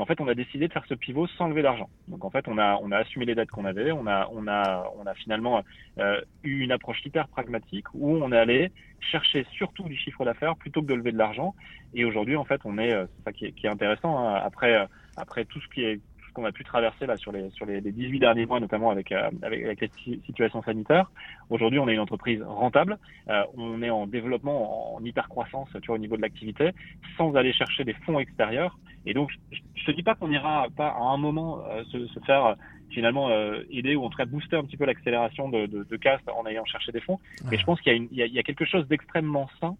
En 0.00 0.06
fait, 0.06 0.20
on 0.20 0.28
a 0.28 0.34
décidé 0.34 0.66
de 0.66 0.72
faire 0.72 0.84
ce 0.88 0.94
pivot 0.94 1.26
sans 1.26 1.48
lever 1.48 1.62
d'argent. 1.62 1.88
Donc 2.08 2.24
en 2.24 2.30
fait, 2.30 2.48
on 2.48 2.58
a 2.58 2.78
on 2.82 2.90
a 2.90 2.98
assumé 2.98 3.26
les 3.26 3.34
dettes 3.34 3.50
qu'on 3.50 3.64
avait, 3.64 3.92
on 3.92 4.06
a 4.06 4.28
on 4.32 4.46
a 4.48 4.90
on 4.98 5.06
a 5.06 5.14
finalement 5.14 5.62
euh, 5.98 6.20
eu 6.42 6.60
une 6.60 6.72
approche 6.72 7.04
hyper 7.04 7.28
pragmatique 7.28 7.86
où 7.94 8.16
on 8.16 8.32
est 8.32 8.38
allé 8.38 8.72
chercher 9.00 9.46
surtout 9.52 9.84
du 9.84 9.96
chiffre 9.96 10.24
d'affaires 10.24 10.56
plutôt 10.56 10.80
que 10.82 10.86
de 10.86 10.94
lever 10.94 11.12
de 11.12 11.18
l'argent. 11.18 11.54
Et 11.94 12.04
aujourd'hui, 12.04 12.36
en 12.36 12.44
fait, 12.44 12.60
on 12.64 12.78
est 12.78 12.92
euh, 12.92 13.06
c'est 13.18 13.24
ça 13.24 13.32
qui 13.32 13.44
est, 13.46 13.68
intéressant 13.68 14.18
hein. 14.18 14.40
après 14.42 14.74
euh, 14.74 14.86
après 15.16 15.44
tout 15.44 15.60
ce 15.60 15.68
qui 15.68 15.82
est 15.82 16.00
qu'on 16.32 16.44
a 16.44 16.52
pu 16.52 16.64
traverser 16.64 17.06
là 17.06 17.16
sur 17.16 17.32
les 17.32 17.50
sur 17.50 17.66
les, 17.66 17.80
18 17.80 18.18
derniers 18.18 18.46
mois, 18.46 18.60
notamment 18.60 18.90
avec 18.90 19.12
euh, 19.12 19.30
avec, 19.42 19.64
avec 19.64 19.80
les 19.80 20.20
situations 20.26 20.62
sanitaires. 20.62 21.10
Aujourd'hui, 21.48 21.78
on 21.78 21.88
est 21.88 21.94
une 21.94 22.00
entreprise 22.00 22.42
rentable, 22.42 22.98
euh, 23.28 23.42
on 23.56 23.82
est 23.82 23.90
en 23.90 24.06
développement, 24.06 24.96
en, 24.96 25.04
hyper 25.04 25.28
croissance, 25.28 25.68
tu 25.80 25.86
vois, 25.86 25.96
au 25.96 25.98
niveau 25.98 26.16
de 26.16 26.22
l'activité, 26.22 26.70
sans 27.16 27.34
aller 27.34 27.52
chercher 27.52 27.84
des 27.84 27.94
fonds 28.04 28.18
extérieurs. 28.18 28.78
Et 29.06 29.14
donc, 29.14 29.30
je, 29.50 29.84
te 29.84 29.90
dis 29.92 30.02
pas 30.02 30.14
qu'on 30.14 30.28
n'ira 30.28 30.66
pas 30.76 30.88
à 30.88 31.02
un 31.02 31.16
moment 31.16 31.60
euh, 31.70 31.82
se, 31.84 32.06
se, 32.08 32.20
faire 32.20 32.56
finalement 32.90 33.30
aider 33.70 33.94
ou 33.94 34.04
en 34.04 34.10
tout 34.10 34.18
cas 34.18 34.24
booster 34.24 34.56
un 34.56 34.64
petit 34.64 34.76
peu 34.76 34.84
l'accélération 34.84 35.48
de, 35.48 35.66
de, 35.66 35.84
de 35.84 35.96
Cast 35.96 36.28
en 36.28 36.44
ayant 36.46 36.64
cherché 36.64 36.90
des 36.90 37.00
fonds. 37.00 37.20
Mais 37.48 37.56
je 37.56 37.64
pense 37.64 37.80
qu'il 37.80 37.92
y, 38.10 38.22
a, 38.22 38.26
il 38.26 38.32
y 38.32 38.38
a 38.38 38.42
quelque 38.42 38.64
chose 38.64 38.88
d'extrêmement 38.88 39.48
sain 39.60 39.76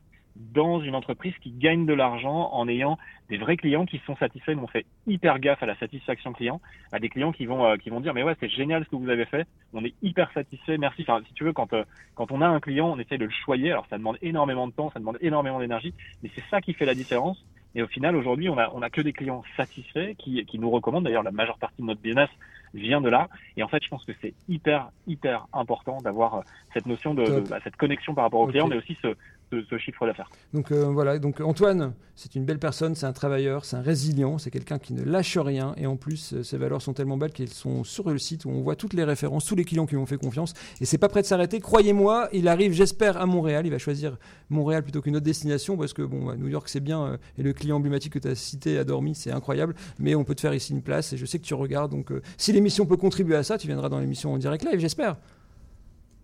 dans 0.52 0.80
une 0.80 0.94
entreprise 0.94 1.34
qui 1.40 1.50
gagne 1.50 1.86
de 1.86 1.92
l'argent 1.92 2.50
en 2.52 2.66
ayant 2.68 2.98
des 3.28 3.36
vrais 3.36 3.56
clients 3.56 3.86
qui 3.86 3.98
sont 4.06 4.16
satisfaits. 4.16 4.52
Nous, 4.52 4.62
on 4.62 4.66
fait 4.66 4.86
hyper 5.06 5.38
gaffe 5.38 5.62
à 5.62 5.66
la 5.66 5.76
satisfaction 5.76 6.32
client, 6.32 6.60
à 6.92 6.98
des 6.98 7.08
clients 7.08 7.32
qui 7.32 7.46
vont 7.46 7.64
euh, 7.64 7.76
qui 7.76 7.90
vont 7.90 8.00
dire 8.00 8.14
mais 8.14 8.22
ouais 8.22 8.34
c'est 8.40 8.48
génial 8.48 8.84
ce 8.84 8.90
que 8.90 8.96
vous 8.96 9.08
avez 9.08 9.26
fait, 9.26 9.46
on 9.72 9.84
est 9.84 9.94
hyper 10.02 10.32
satisfait, 10.32 10.78
merci. 10.78 11.02
Enfin, 11.02 11.20
si 11.26 11.34
tu 11.34 11.44
veux, 11.44 11.52
quand 11.52 11.72
euh, 11.72 11.84
quand 12.14 12.32
on 12.32 12.40
a 12.40 12.48
un 12.48 12.60
client, 12.60 12.88
on 12.88 12.98
essaie 12.98 13.18
de 13.18 13.24
le 13.24 13.30
choyer. 13.30 13.70
Alors 13.70 13.86
ça 13.90 13.98
demande 13.98 14.16
énormément 14.22 14.66
de 14.66 14.72
temps, 14.72 14.90
ça 14.92 14.98
demande 14.98 15.18
énormément 15.20 15.60
d'énergie, 15.60 15.94
mais 16.22 16.30
c'est 16.34 16.44
ça 16.50 16.60
qui 16.60 16.72
fait 16.72 16.86
la 16.86 16.94
différence. 16.94 17.44
Et 17.76 17.82
au 17.82 17.86
final, 17.86 18.16
aujourd'hui, 18.16 18.48
on 18.48 18.58
a 18.58 18.70
on 18.74 18.82
a 18.82 18.90
que 18.90 19.00
des 19.00 19.12
clients 19.12 19.44
satisfaits 19.56 20.14
qui 20.18 20.44
qui 20.46 20.58
nous 20.58 20.70
recommandent. 20.70 21.04
D'ailleurs, 21.04 21.22
la 21.22 21.30
majeure 21.30 21.58
partie 21.58 21.82
de 21.82 21.86
notre 21.86 22.00
business 22.00 22.30
vient 22.74 23.00
de 23.00 23.08
là. 23.08 23.28
Et 23.56 23.62
en 23.62 23.68
fait, 23.68 23.82
je 23.82 23.88
pense 23.88 24.04
que 24.04 24.12
c'est 24.20 24.34
hyper 24.48 24.90
hyper 25.06 25.46
important 25.52 25.98
d'avoir 25.98 26.34
euh, 26.34 26.40
cette 26.74 26.86
notion 26.86 27.14
de, 27.14 27.40
bah, 27.48 27.58
cette 27.62 27.76
connexion 27.76 28.14
par 28.14 28.24
rapport 28.24 28.40
au 28.40 28.46
client, 28.46 28.68
mais 28.68 28.76
aussi 28.76 28.96
ce 29.02 29.14
ce, 29.50 29.78
chiffre 29.78 30.06
d'affaires. 30.06 30.30
Donc 30.54 30.70
euh, 30.70 30.84
voilà, 30.84 31.18
donc 31.18 31.40
Antoine, 31.40 31.94
c'est 32.14 32.34
une 32.34 32.44
belle 32.44 32.58
personne, 32.58 32.94
c'est 32.94 33.06
un 33.06 33.12
travailleur, 33.12 33.64
c'est 33.64 33.76
un 33.76 33.82
résilient, 33.82 34.38
c'est 34.38 34.50
quelqu'un 34.50 34.78
qui 34.78 34.94
ne 34.94 35.02
lâche 35.02 35.36
rien 35.38 35.74
et 35.76 35.86
en 35.86 35.96
plus 35.96 36.34
euh, 36.34 36.42
ses 36.42 36.56
valeurs 36.56 36.82
sont 36.82 36.92
tellement 36.92 37.16
belles 37.16 37.32
qu'elles 37.32 37.48
sont 37.48 37.84
sur 37.84 38.10
le 38.10 38.18
site 38.18 38.44
où 38.44 38.50
on 38.50 38.60
voit 38.60 38.76
toutes 38.76 38.94
les 38.94 39.04
références, 39.04 39.46
tous 39.46 39.56
les 39.56 39.64
clients 39.64 39.86
qui 39.86 39.94
lui 39.94 40.02
ont 40.02 40.06
fait 40.06 40.18
confiance 40.18 40.54
et 40.80 40.84
c'est 40.84 40.98
pas 40.98 41.08
prêt 41.08 41.22
de 41.22 41.26
s'arrêter. 41.26 41.60
Croyez-moi, 41.60 42.28
il 42.32 42.48
arrive, 42.48 42.72
j'espère, 42.72 43.20
à 43.20 43.26
Montréal. 43.26 43.66
Il 43.66 43.70
va 43.70 43.78
choisir 43.78 44.18
Montréal 44.50 44.82
plutôt 44.82 45.00
qu'une 45.00 45.16
autre 45.16 45.24
destination 45.24 45.76
parce 45.76 45.92
que 45.92 46.02
bon, 46.02 46.34
New 46.36 46.48
York 46.48 46.68
c'est 46.68 46.80
bien 46.80 47.02
euh, 47.04 47.16
et 47.38 47.42
le 47.42 47.52
client 47.52 47.76
emblématique 47.76 48.12
que 48.12 48.18
tu 48.18 48.28
as 48.28 48.34
cité 48.34 48.78
a 48.78 48.84
dormi, 48.84 49.14
c'est 49.14 49.32
incroyable, 49.32 49.74
mais 49.98 50.14
on 50.14 50.24
peut 50.24 50.34
te 50.34 50.40
faire 50.40 50.54
ici 50.54 50.72
une 50.72 50.82
place 50.82 51.12
et 51.12 51.16
je 51.16 51.26
sais 51.26 51.38
que 51.38 51.44
tu 51.44 51.54
regardes. 51.54 51.90
Donc 51.90 52.12
si 52.36 52.52
l'émission 52.52 52.86
peut 52.86 52.96
contribuer 52.96 53.36
à 53.36 53.42
ça, 53.42 53.58
tu 53.58 53.66
viendras 53.66 53.88
dans 53.88 53.98
l'émission 53.98 54.32
en 54.32 54.38
direct 54.38 54.64
live, 54.64 54.78
j'espère. 54.78 55.16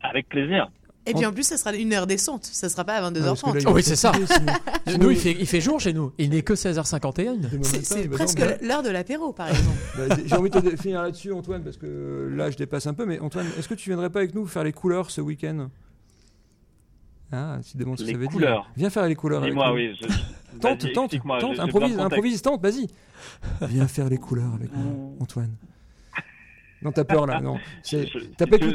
Avec 0.00 0.28
plaisir. 0.28 0.70
Et 1.07 1.14
puis 1.14 1.24
en 1.24 1.32
plus, 1.32 1.44
ça 1.44 1.57
sera 1.57 1.74
une 1.74 1.92
heure 1.92 2.07
descente. 2.07 2.44
Ça 2.44 2.68
sera 2.68 2.84
pas 2.84 2.94
à 2.96 3.11
22h30. 3.11 3.62
Ah 3.66 3.70
oui, 3.72 3.82
c'est 3.82 3.96
ça. 3.96 4.12
nous, 5.00 5.11
il 5.11 5.16
fait, 5.16 5.36
il 5.38 5.46
fait 5.46 5.61
jour 5.61 5.80
chez 5.80 5.92
nous. 5.92 6.12
Il 6.18 6.30
n'est 6.30 6.42
que 6.42 6.54
16h51. 6.54 7.38
C'est 7.62 8.09
presque 8.09 8.42
l'heure 8.61 8.82
de 8.82 8.90
l'apéro, 8.90 9.32
par 9.32 9.48
exemple. 9.48 9.76
Bah, 9.96 10.14
j'ai 10.26 10.36
envie 10.36 10.50
de 10.50 10.76
finir 10.76 11.02
là-dessus, 11.02 11.32
Antoine, 11.32 11.62
parce 11.62 11.78
que 11.78 12.30
là, 12.34 12.50
je 12.50 12.57
dépasse 12.57 12.86
un 12.86 12.92
peu. 12.92 13.07
Mais 13.07 13.18
Antoine, 13.18 13.46
est-ce 13.59 13.68
que 13.68 13.74
tu 13.74 13.88
viendrais 13.88 14.11
pas 14.11 14.18
avec 14.18 14.34
nous 14.34 14.46
faire 14.46 14.64
les 14.64 14.72
couleurs 14.72 15.11
ce 15.11 15.20
week-end? 15.20 15.68
Ah, 17.32 17.59
tu 17.68 17.76
demandes 17.76 17.98
ce 17.98 18.04
que 18.04 18.11
ça 18.11 18.16
veut 18.16 18.26
couleurs. 18.26 18.70
Viens 18.76 18.90
faire 18.90 19.07
les 19.07 19.14
couleurs. 19.14 19.44
Et 19.44 19.52
moi, 19.52 19.72
oui. 19.72 19.98
tente, 20.61 20.92
tente, 20.92 21.14
tente, 21.40 21.59
improvise, 21.59 21.98
improvise, 21.98 22.42
tente, 22.42 22.62
vas-y. 22.62 22.88
Viens 23.62 23.88
faire 23.88 24.09
les 24.09 24.18
couleurs 24.18 24.52
avec 24.54 24.70
moi, 24.74 24.92
Antoine. 25.20 25.54
Non, 26.82 26.92
t'as 26.92 27.04
peur 27.04 27.26
là, 27.26 27.40
non. 27.40 27.58
C'est, 27.82 28.06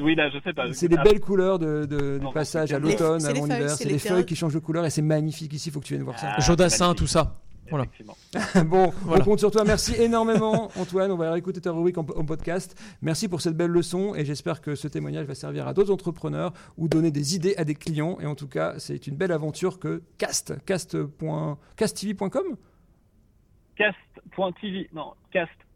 oui, 0.02 0.16
là, 0.16 0.30
je 0.30 0.40
sais 0.40 0.54
pas. 0.54 0.72
C'est 0.74 0.88
des 0.88 0.98
belles 0.98 1.20
couleurs 1.20 1.60
de, 1.60 1.86
de, 1.86 2.18
du 2.18 2.34
passage 2.34 2.74
à 2.74 2.80
l'automne, 2.80 3.26
à 3.26 3.32
l'hiver. 3.32 3.70
C'est 3.70 3.90
les 3.90 4.00
feuilles 4.00 4.26
qui 4.26 4.36
changent 4.36 4.54
de 4.54 4.60
couleur 4.60 4.86
et 4.86 4.90
c'est 4.90 5.02
magnifique 5.02 5.54
ici. 5.54 5.70
Il 5.70 5.72
faut 5.72 5.80
que 5.80 5.86
tu 5.86 5.94
viennes 5.94 6.04
voir 6.04 6.20
ça. 6.20 6.34
Ah, 6.36 6.42
Jodassin, 6.42 6.94
tout 6.94 7.08
ça. 7.08 7.42
Voilà. 7.72 7.86
bon, 8.66 8.92
on 9.08 9.20
compte 9.22 9.40
sur 9.40 9.50
toi. 9.50 9.64
Merci 9.64 9.96
énormément, 9.96 10.70
Antoine. 10.78 11.10
On 11.12 11.16
va 11.16 11.32
réécouter 11.32 11.62
ta 11.62 11.72
rubrique 11.72 11.98
en, 11.98 12.04
podcast. 12.04 12.78
Merci 13.02 13.30
pour 13.30 13.40
cette 13.40 13.56
belle 13.56 13.72
leçon 13.72 14.14
et 14.14 14.26
j'espère 14.26 14.60
que 14.60 14.76
ce 14.76 14.90
témoignage 14.90 15.26
va 15.26 15.36
servir 15.36 15.68
à 15.68 15.74
d'autres 15.74 15.94
entrepreneurs 15.94 16.52
ou 16.78 16.90
donner 16.90 17.12
des 17.12 17.36
idées 17.36 17.56
à 17.56 17.64
des 17.64 17.76
clients. 17.76 18.18
Et 18.20 18.26
en 18.26 18.36
tout 18.36 18.50
cas, 18.50 18.78
c'est 18.78 19.08
une 19.08 19.16
belle 19.16 19.32
aventure 19.32 19.80
que 19.80 20.04
Cast, 20.18 20.54
cast.casttv.com 20.66 22.58
Cast.tv, 23.78 24.90
non, 24.94 25.14
cast.tv, 25.32 25.71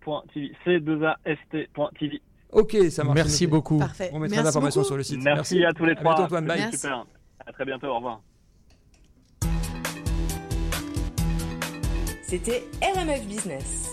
c2ast.tv. 0.65 2.21
Ok, 2.51 2.77
ça 2.89 3.03
marche. 3.03 3.15
Merci 3.15 3.47
beaucoup. 3.47 3.79
Parfait. 3.79 4.09
On 4.13 4.19
mettra 4.19 4.43
l'information 4.43 4.83
sur 4.83 4.95
le 4.97 5.03
site. 5.03 5.21
Merci, 5.21 5.65
à 5.65 5.73
tous 5.73 5.85
les 5.85 5.95
trois. 5.95 6.13
À 6.13 6.23
Antoine. 6.23 6.45
Bye. 6.45 6.71
Super. 6.71 7.05
À 7.45 7.51
très 7.51 7.65
bientôt. 7.65 7.87
Au 7.87 7.95
revoir. 7.97 8.21
C'était 12.23 12.63
RMF 12.81 13.25
Business. 13.27 13.91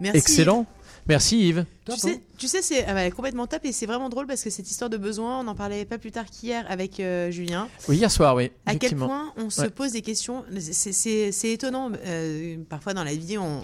Merci. 0.00 0.18
Excellent. 0.18 0.66
Merci 1.08 1.48
Yves. 1.48 1.66
Tu 1.86 1.96
sais, 1.96 2.20
tu 2.36 2.46
sais 2.46 2.62
c'est 2.62 2.84
ah 2.84 3.10
complètement 3.10 3.46
top 3.46 3.64
et 3.64 3.72
c'est 3.72 3.86
vraiment 3.86 4.08
drôle 4.08 4.26
parce 4.26 4.42
que 4.42 4.50
cette 4.50 4.70
histoire 4.70 4.90
de 4.90 4.96
besoin, 4.96 5.40
on 5.40 5.48
en 5.48 5.54
parlait 5.54 5.84
pas 5.84 5.98
plus 5.98 6.12
tard 6.12 6.26
qu'hier 6.26 6.64
avec 6.68 7.00
euh, 7.00 7.30
Julien. 7.30 7.68
Oui, 7.88 7.96
hier 7.96 8.10
soir, 8.10 8.36
oui. 8.36 8.50
À 8.66 8.76
quel 8.76 8.96
point 8.96 9.32
on 9.36 9.50
se 9.50 9.66
pose 9.66 9.92
des 9.92 10.02
questions. 10.02 10.44
C'est 10.60 11.50
étonnant. 11.50 11.90
Euh, 12.06 12.58
parfois 12.68 12.94
dans 12.94 13.04
la 13.04 13.14
vie, 13.14 13.38
on, 13.38 13.62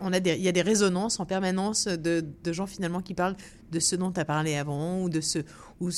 on, 0.00 0.12
a 0.12 0.18
il 0.18 0.42
y 0.42 0.48
a 0.48 0.52
des 0.52 0.62
résonances 0.62 1.20
en 1.20 1.26
permanence 1.26 1.86
de, 1.86 2.24
de, 2.42 2.52
gens 2.52 2.66
finalement 2.66 3.02
qui 3.02 3.14
parlent 3.14 3.36
de 3.72 3.80
ce 3.80 3.96
dont 3.96 4.10
tu 4.10 4.20
as 4.20 4.24
parlé 4.24 4.56
avant 4.56 5.02
ou 5.02 5.08
de 5.08 5.20
ce. 5.20 5.40
Ou 5.80 5.90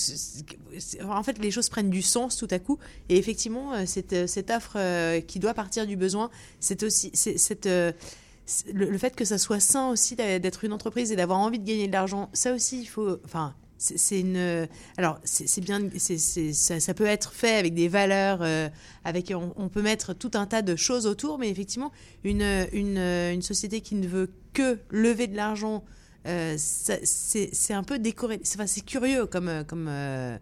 en 1.04 1.22
fait, 1.22 1.38
les 1.38 1.52
choses 1.52 1.68
prennent 1.68 1.90
du 1.90 2.02
sens 2.02 2.36
tout 2.36 2.48
à 2.50 2.58
coup. 2.58 2.78
Et 3.08 3.16
effectivement, 3.16 3.74
euh, 3.74 3.84
cette, 3.86 4.28
cette 4.28 4.50
offre 4.50 4.76
qui 5.20 5.38
doit 5.38 5.54
partir 5.54 5.86
du 5.86 5.96
besoin, 5.96 6.30
c'est 6.60 6.82
aussi. 6.82 7.10
cette 7.14 7.68
le, 8.72 8.98
fait 8.98 9.14
que 9.14 9.24
ça 9.24 9.38
soit 9.38 9.60
sain 9.60 9.90
aussi 9.90 10.16
d'être 10.16 10.64
une 10.64 10.72
entreprise 10.72 11.12
et 11.12 11.16
d'avoir 11.16 11.38
envie 11.38 11.58
de 11.58 11.66
gagner 11.66 11.86
de 11.86 11.92
l'argent, 11.92 12.30
ça 12.32 12.52
aussi, 12.54 12.80
il 12.82 12.86
faut. 12.86 13.18
Enfin, 13.24 13.54
c'est 13.78 14.20
une. 14.20 14.68
Alors, 14.96 15.20
c'est 15.24 15.60
bien. 15.60 15.80
Ça, 15.96 16.80
ça, 16.80 16.94
peut 16.94 17.06
être 17.06 17.32
fait 17.32 17.56
avec 17.56 17.74
des 17.74 17.88
valeurs, 17.88 18.40
euh, 18.42 18.68
avec. 19.04 19.32
On, 19.34 19.68
peut 19.68 19.82
mettre 19.82 20.14
tout 20.14 20.32
un 20.34 20.46
tas 20.46 20.62
de 20.62 20.76
choses 20.76 21.06
autour, 21.06 21.38
mais 21.38 21.48
effectivement, 21.48 21.92
une, 22.24 22.66
une, 22.72 22.98
une 22.98 23.42
société 23.42 23.80
qui 23.80 23.94
ne 23.94 24.06
veut 24.06 24.30
que 24.52 24.78
lever 24.90 25.26
de 25.28 25.36
l'argent, 25.36 25.84
euh, 26.26 26.56
c'est 26.58 27.74
un 27.74 27.84
peu 27.84 27.98
décoré. 27.98 28.40
C'est 28.42 28.84
curieux 28.84 29.26
comme. 29.26 29.64
comme 29.66 29.86
euh, 29.88 30.36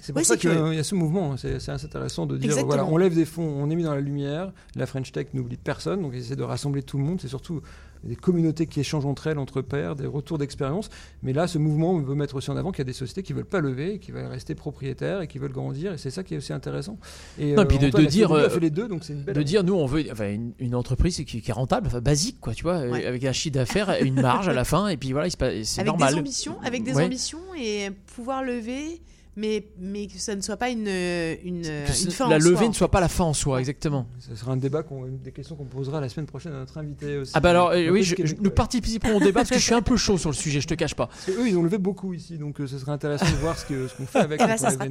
c'est 0.00 0.12
pour 0.12 0.24
ça 0.24 0.36
qu'il 0.36 0.50
y 0.50 0.78
a 0.78 0.84
ce 0.84 0.94
mouvement. 0.94 1.32
Hein. 1.32 1.36
C'est 1.36 1.54
assez 1.54 1.84
intéressant 1.84 2.26
de 2.26 2.36
dire 2.36 2.64
voilà, 2.64 2.84
on 2.84 2.96
lève 2.96 3.14
des 3.14 3.24
fonds, 3.24 3.42
on 3.42 3.70
est 3.70 3.76
mis 3.76 3.84
dans 3.84 3.94
la 3.94 4.00
lumière. 4.00 4.52
La 4.74 4.86
French 4.86 5.12
Tech 5.12 5.28
n'oublie 5.34 5.56
personne, 5.56 6.02
donc 6.02 6.12
ils 6.14 6.20
essaient 6.20 6.36
de 6.36 6.42
rassembler 6.42 6.82
tout 6.82 6.98
le 6.98 7.04
monde. 7.04 7.20
C'est 7.20 7.28
surtout 7.28 7.60
des 8.04 8.16
communautés 8.16 8.66
qui 8.66 8.80
échangent 8.80 9.06
entre 9.06 9.26
elles, 9.26 9.38
entre 9.38 9.62
pairs, 9.62 9.96
des 9.96 10.06
retours 10.06 10.38
d'expérience. 10.38 10.88
Mais 11.22 11.32
là, 11.32 11.46
ce 11.46 11.58
mouvement 11.58 11.98
veut 11.98 12.14
mettre 12.14 12.36
aussi 12.36 12.50
en 12.50 12.56
avant 12.56 12.70
qu'il 12.70 12.80
y 12.80 12.82
a 12.82 12.84
des 12.84 12.92
sociétés 12.92 13.22
qui 13.22 13.32
ne 13.32 13.38
veulent 13.38 13.46
pas 13.46 13.60
lever, 13.60 13.98
qui 13.98 14.12
veulent 14.12 14.26
rester 14.26 14.54
propriétaires 14.54 15.22
et 15.22 15.26
qui 15.26 15.38
veulent 15.38 15.52
grandir. 15.52 15.92
Et 15.92 15.98
c'est 15.98 16.10
ça 16.10 16.22
qui 16.22 16.34
est 16.34 16.36
aussi 16.36 16.52
intéressant. 16.52 16.98
Et, 17.38 17.54
non, 17.54 17.64
puis 17.64 17.78
de, 17.78 17.88
dire, 18.06 18.34
les 18.60 18.70
deux, 18.70 18.88
donc 18.88 19.08
une 19.08 19.24
de 19.24 19.42
dire, 19.42 19.64
nous, 19.64 19.74
on 19.74 19.86
veut 19.86 20.04
enfin, 20.10 20.36
une, 20.58 20.74
entreprise 20.74 21.16
qui, 21.24 21.42
est 21.46 21.52
rentable, 21.52 21.86
enfin, 21.88 22.00
basique, 22.00 22.38
quoi, 22.40 22.54
tu 22.54 22.62
vois, 22.62 22.76
avec 22.76 23.24
un 23.24 23.32
chiffre 23.32 23.54
d'affaires, 23.54 23.96
une 24.02 24.20
marge 24.20 24.48
à 24.48 24.52
la 24.52 24.64
fin, 24.64 24.88
et 24.88 24.96
puis 24.96 25.12
voilà, 25.12 25.28
c'est 25.30 25.84
normal. 25.84 26.14
Des 26.14 26.20
ambitions, 26.20 26.60
avec 26.62 26.84
des 26.84 26.96
ambitions 26.96 27.40
et 27.58 27.90
pouvoir 28.14 28.42
lever 28.42 29.00
mais, 29.36 29.68
mais 29.78 30.06
que 30.06 30.18
ça 30.18 30.34
ne 30.34 30.40
soit 30.40 30.56
pas 30.56 30.70
une, 30.70 30.88
une, 30.88 31.64
fin 32.10 32.28
La 32.28 32.38
levée 32.38 32.68
ne 32.68 32.72
soit 32.72 32.90
pas 32.90 33.00
la 33.00 33.08
fin 33.08 33.24
en 33.24 33.34
soi, 33.34 33.60
exactement. 33.60 34.06
Ce 34.18 34.34
sera 34.34 34.52
un 34.52 34.56
débat, 34.56 34.82
des 35.22 35.30
questions 35.30 35.56
qu'on 35.56 35.66
posera 35.66 36.00
la 36.00 36.08
semaine 36.08 36.24
prochaine 36.24 36.54
à 36.54 36.58
notre 36.60 36.78
invité 36.78 37.18
aussi. 37.18 37.32
Ah 37.34 37.40
bah 37.40 37.50
alors, 37.50 37.70
euh, 37.70 37.90
oui, 37.90 38.02
je, 38.02 38.14
nous 38.40 38.50
participerons 38.50 39.16
au 39.16 39.20
débat 39.20 39.40
parce 39.40 39.50
que 39.50 39.58
je 39.58 39.64
suis 39.64 39.74
un 39.74 39.82
peu 39.82 39.98
chaud 39.98 40.16
sur 40.16 40.30
le 40.30 40.34
sujet, 40.34 40.62
je 40.62 40.66
te 40.66 40.74
cache 40.74 40.94
pas. 40.94 41.08
Parce 41.08 41.28
eux, 41.28 41.46
ils 41.46 41.56
ont 41.58 41.62
levé 41.62 41.76
beaucoup 41.76 42.14
ici, 42.14 42.38
donc 42.38 42.60
euh, 42.60 42.66
ce 42.66 42.78
serait 42.78 42.92
intéressant 42.92 43.26
de 43.26 43.36
voir 43.36 43.58
ce 43.58 43.66
qu'on 43.66 43.88
ce 43.88 43.94
qu'on 43.94 44.06
fait 44.06 44.20
avec. 44.20 44.40
Eh 44.42 44.46
ben, 44.46 44.56
ça 44.56 44.70
sera 44.70 44.86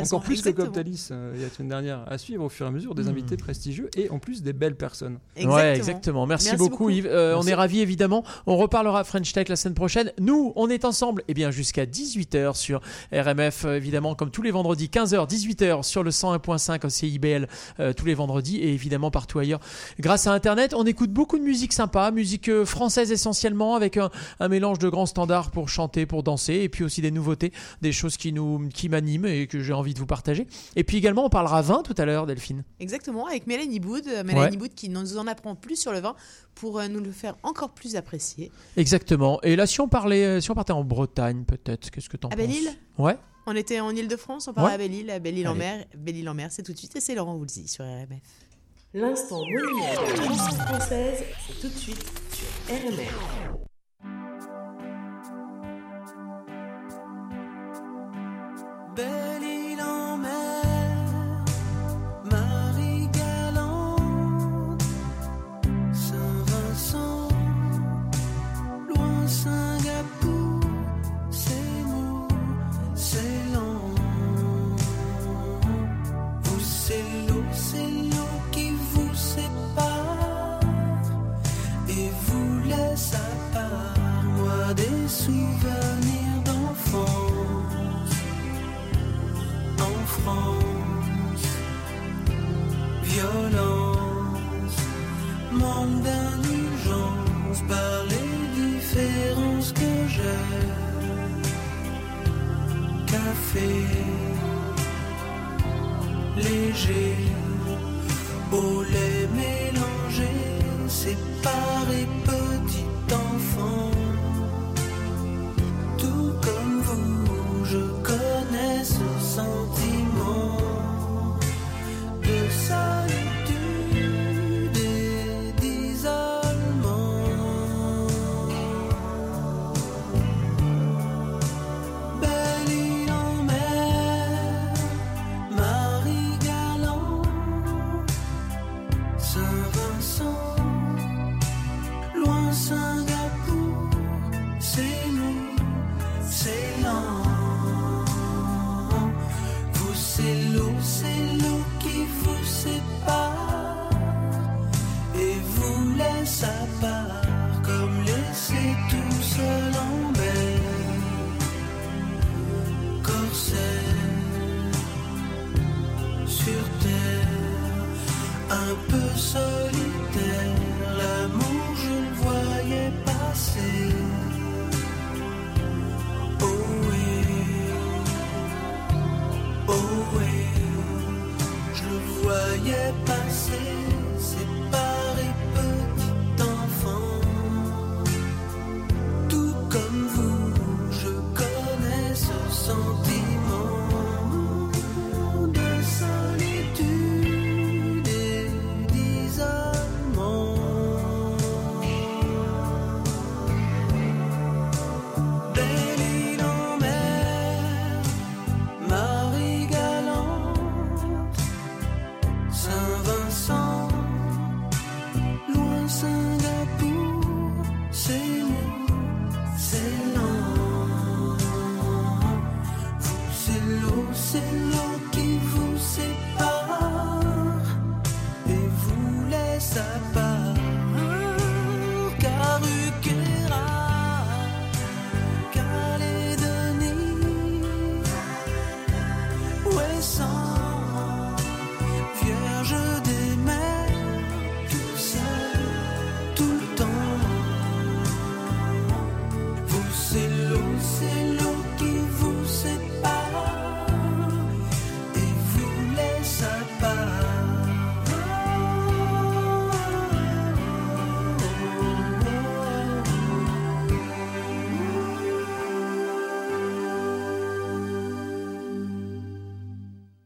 Encore 0.00 0.22
plus 0.22 0.40
que 0.40 0.48
comme 0.48 0.72
Thalys, 0.72 1.08
euh, 1.10 1.32
il 1.34 1.40
y 1.40 1.44
a 1.44 1.48
la 1.48 1.52
semaine 1.52 1.68
dernière, 1.68 2.04
à 2.10 2.16
suivre 2.16 2.44
au 2.44 2.48
fur 2.48 2.64
et 2.64 2.68
à 2.70 2.72
mesure 2.72 2.94
des 2.94 3.04
hmm. 3.04 3.08
invités 3.08 3.36
prestigieux 3.36 3.90
et 3.96 4.08
en 4.08 4.18
plus 4.18 4.42
des 4.42 4.54
belles 4.54 4.76
personnes. 4.76 5.18
Exactement. 5.36 5.54
Ouais, 5.54 5.76
exactement. 5.76 6.26
Merci, 6.26 6.56
beaucoup, 6.56 6.88
Yves. 6.88 7.10
On 7.10 7.46
est 7.46 7.54
ravis, 7.54 7.80
évidemment. 7.80 8.24
On 8.46 8.56
reparlera 8.56 9.04
French 9.04 9.30
Tech 9.34 9.48
la 9.48 9.56
semaine 9.56 9.74
prochaine. 9.74 10.12
Nous, 10.18 10.54
on 10.56 10.70
est 10.70 10.86
ensemble 10.86 11.22
eh 11.28 11.34
bien 11.34 11.50
jusqu'à 11.50 11.84
18h 11.84 12.54
sur 12.54 12.80
RMF, 13.12 13.66
évidemment, 13.66 13.89
comme 14.16 14.30
tous 14.30 14.42
les 14.42 14.50
vendredis 14.50 14.86
15h, 14.86 15.28
18h 15.28 15.82
sur 15.82 16.02
le 16.02 16.10
101.5 16.10 16.86
au 16.86 16.88
CIBL 16.88 17.48
euh, 17.78 17.92
tous 17.92 18.06
les 18.06 18.14
vendredis 18.14 18.56
et 18.58 18.72
évidemment 18.72 19.10
partout 19.10 19.38
ailleurs. 19.38 19.60
Grâce 19.98 20.26
à 20.26 20.32
Internet, 20.32 20.74
on 20.74 20.84
écoute 20.84 21.10
beaucoup 21.10 21.38
de 21.38 21.44
musique 21.44 21.72
sympa, 21.72 22.10
musique 22.10 22.48
euh, 22.48 22.64
française 22.64 23.12
essentiellement, 23.12 23.74
avec 23.74 23.96
un, 23.96 24.10
mélange 24.48 24.78
de 24.78 24.88
grands 24.88 25.06
standards 25.06 25.50
pour 25.50 25.68
chanter, 25.68 26.06
pour 26.06 26.22
danser, 26.22 26.54
et 26.54 26.68
puis 26.68 26.84
aussi 26.84 27.02
des 27.02 27.10
nouveautés, 27.10 27.52
des 27.82 27.92
choses 27.92 28.16
qui 28.16 28.32
nous 28.32 28.68
qui 28.72 28.88
m'animent 28.88 29.26
et 29.26 29.46
que 29.46 29.60
j'ai 29.60 29.72
envie 29.72 29.94
de 29.94 29.98
vous 29.98 30.06
partager. 30.06 30.46
Et 30.76 30.84
puis 30.84 30.96
également, 30.96 31.24
on 31.24 31.30
parlera 31.30 31.62
vin 31.62 31.82
tout 31.82 31.94
à 31.98 32.04
l'heure, 32.04 32.26
Delphine. 32.26 32.64
Exactement, 32.78 33.26
avec 33.26 33.46
Mélanie 33.46 33.80
Boud, 33.80 34.04
euh, 34.08 34.24
Mélanie 34.24 34.56
Boud 34.56 34.74
qui 34.74 34.88
nous 34.88 35.18
en 35.18 35.26
apprend 35.26 35.54
plus 35.54 35.76
sur 35.76 35.92
le 35.92 36.00
vin 36.00 36.14
pour 36.54 36.82
nous 36.88 37.00
le 37.00 37.12
faire 37.12 37.36
encore 37.42 37.70
plus 37.70 37.96
apprécier. 37.96 38.50
Exactement. 38.76 39.40
Et 39.42 39.56
là, 39.56 39.66
si 39.66 39.80
on 39.80 39.88
parlait, 39.88 40.40
si 40.40 40.50
on 40.50 40.54
partait 40.54 40.72
en 40.72 40.84
Bretagne, 40.84 41.44
peut-être, 41.44 41.90
qu'est-ce 41.90 42.08
que 42.08 42.16
t'en 42.16 42.28
penses? 42.28 42.38
À 42.38 42.42
Belle-Île 42.42 42.70
Ouais. 42.98 43.16
On 43.52 43.56
était 43.56 43.80
en 43.80 43.90
Ile-de-France, 43.90 44.46
on 44.46 44.52
part 44.52 44.66
à 44.66 44.78
Belle-Île, 44.78 45.18
Belle-Île 45.20 45.48
en 45.48 45.56
mer. 45.56 45.84
Belle-Île 45.96 46.28
en 46.28 46.34
mer, 46.34 46.52
c'est 46.52 46.62
tout 46.62 46.72
de 46.72 46.78
suite 46.78 46.94
et 46.94 47.00
c'est 47.00 47.16
Laurent 47.16 47.34
Woolsey 47.34 47.66
sur 47.66 47.84
RMF. 47.84 48.22
L'instant 48.94 49.40
monument 49.40 49.92
de 49.92 50.56
la 50.56 50.66
française, 50.66 51.24
c'est 51.48 51.60
tout 51.60 51.68
de 51.68 51.76
suite 51.76 52.04
sur 52.32 52.46
RMF. 52.72 53.39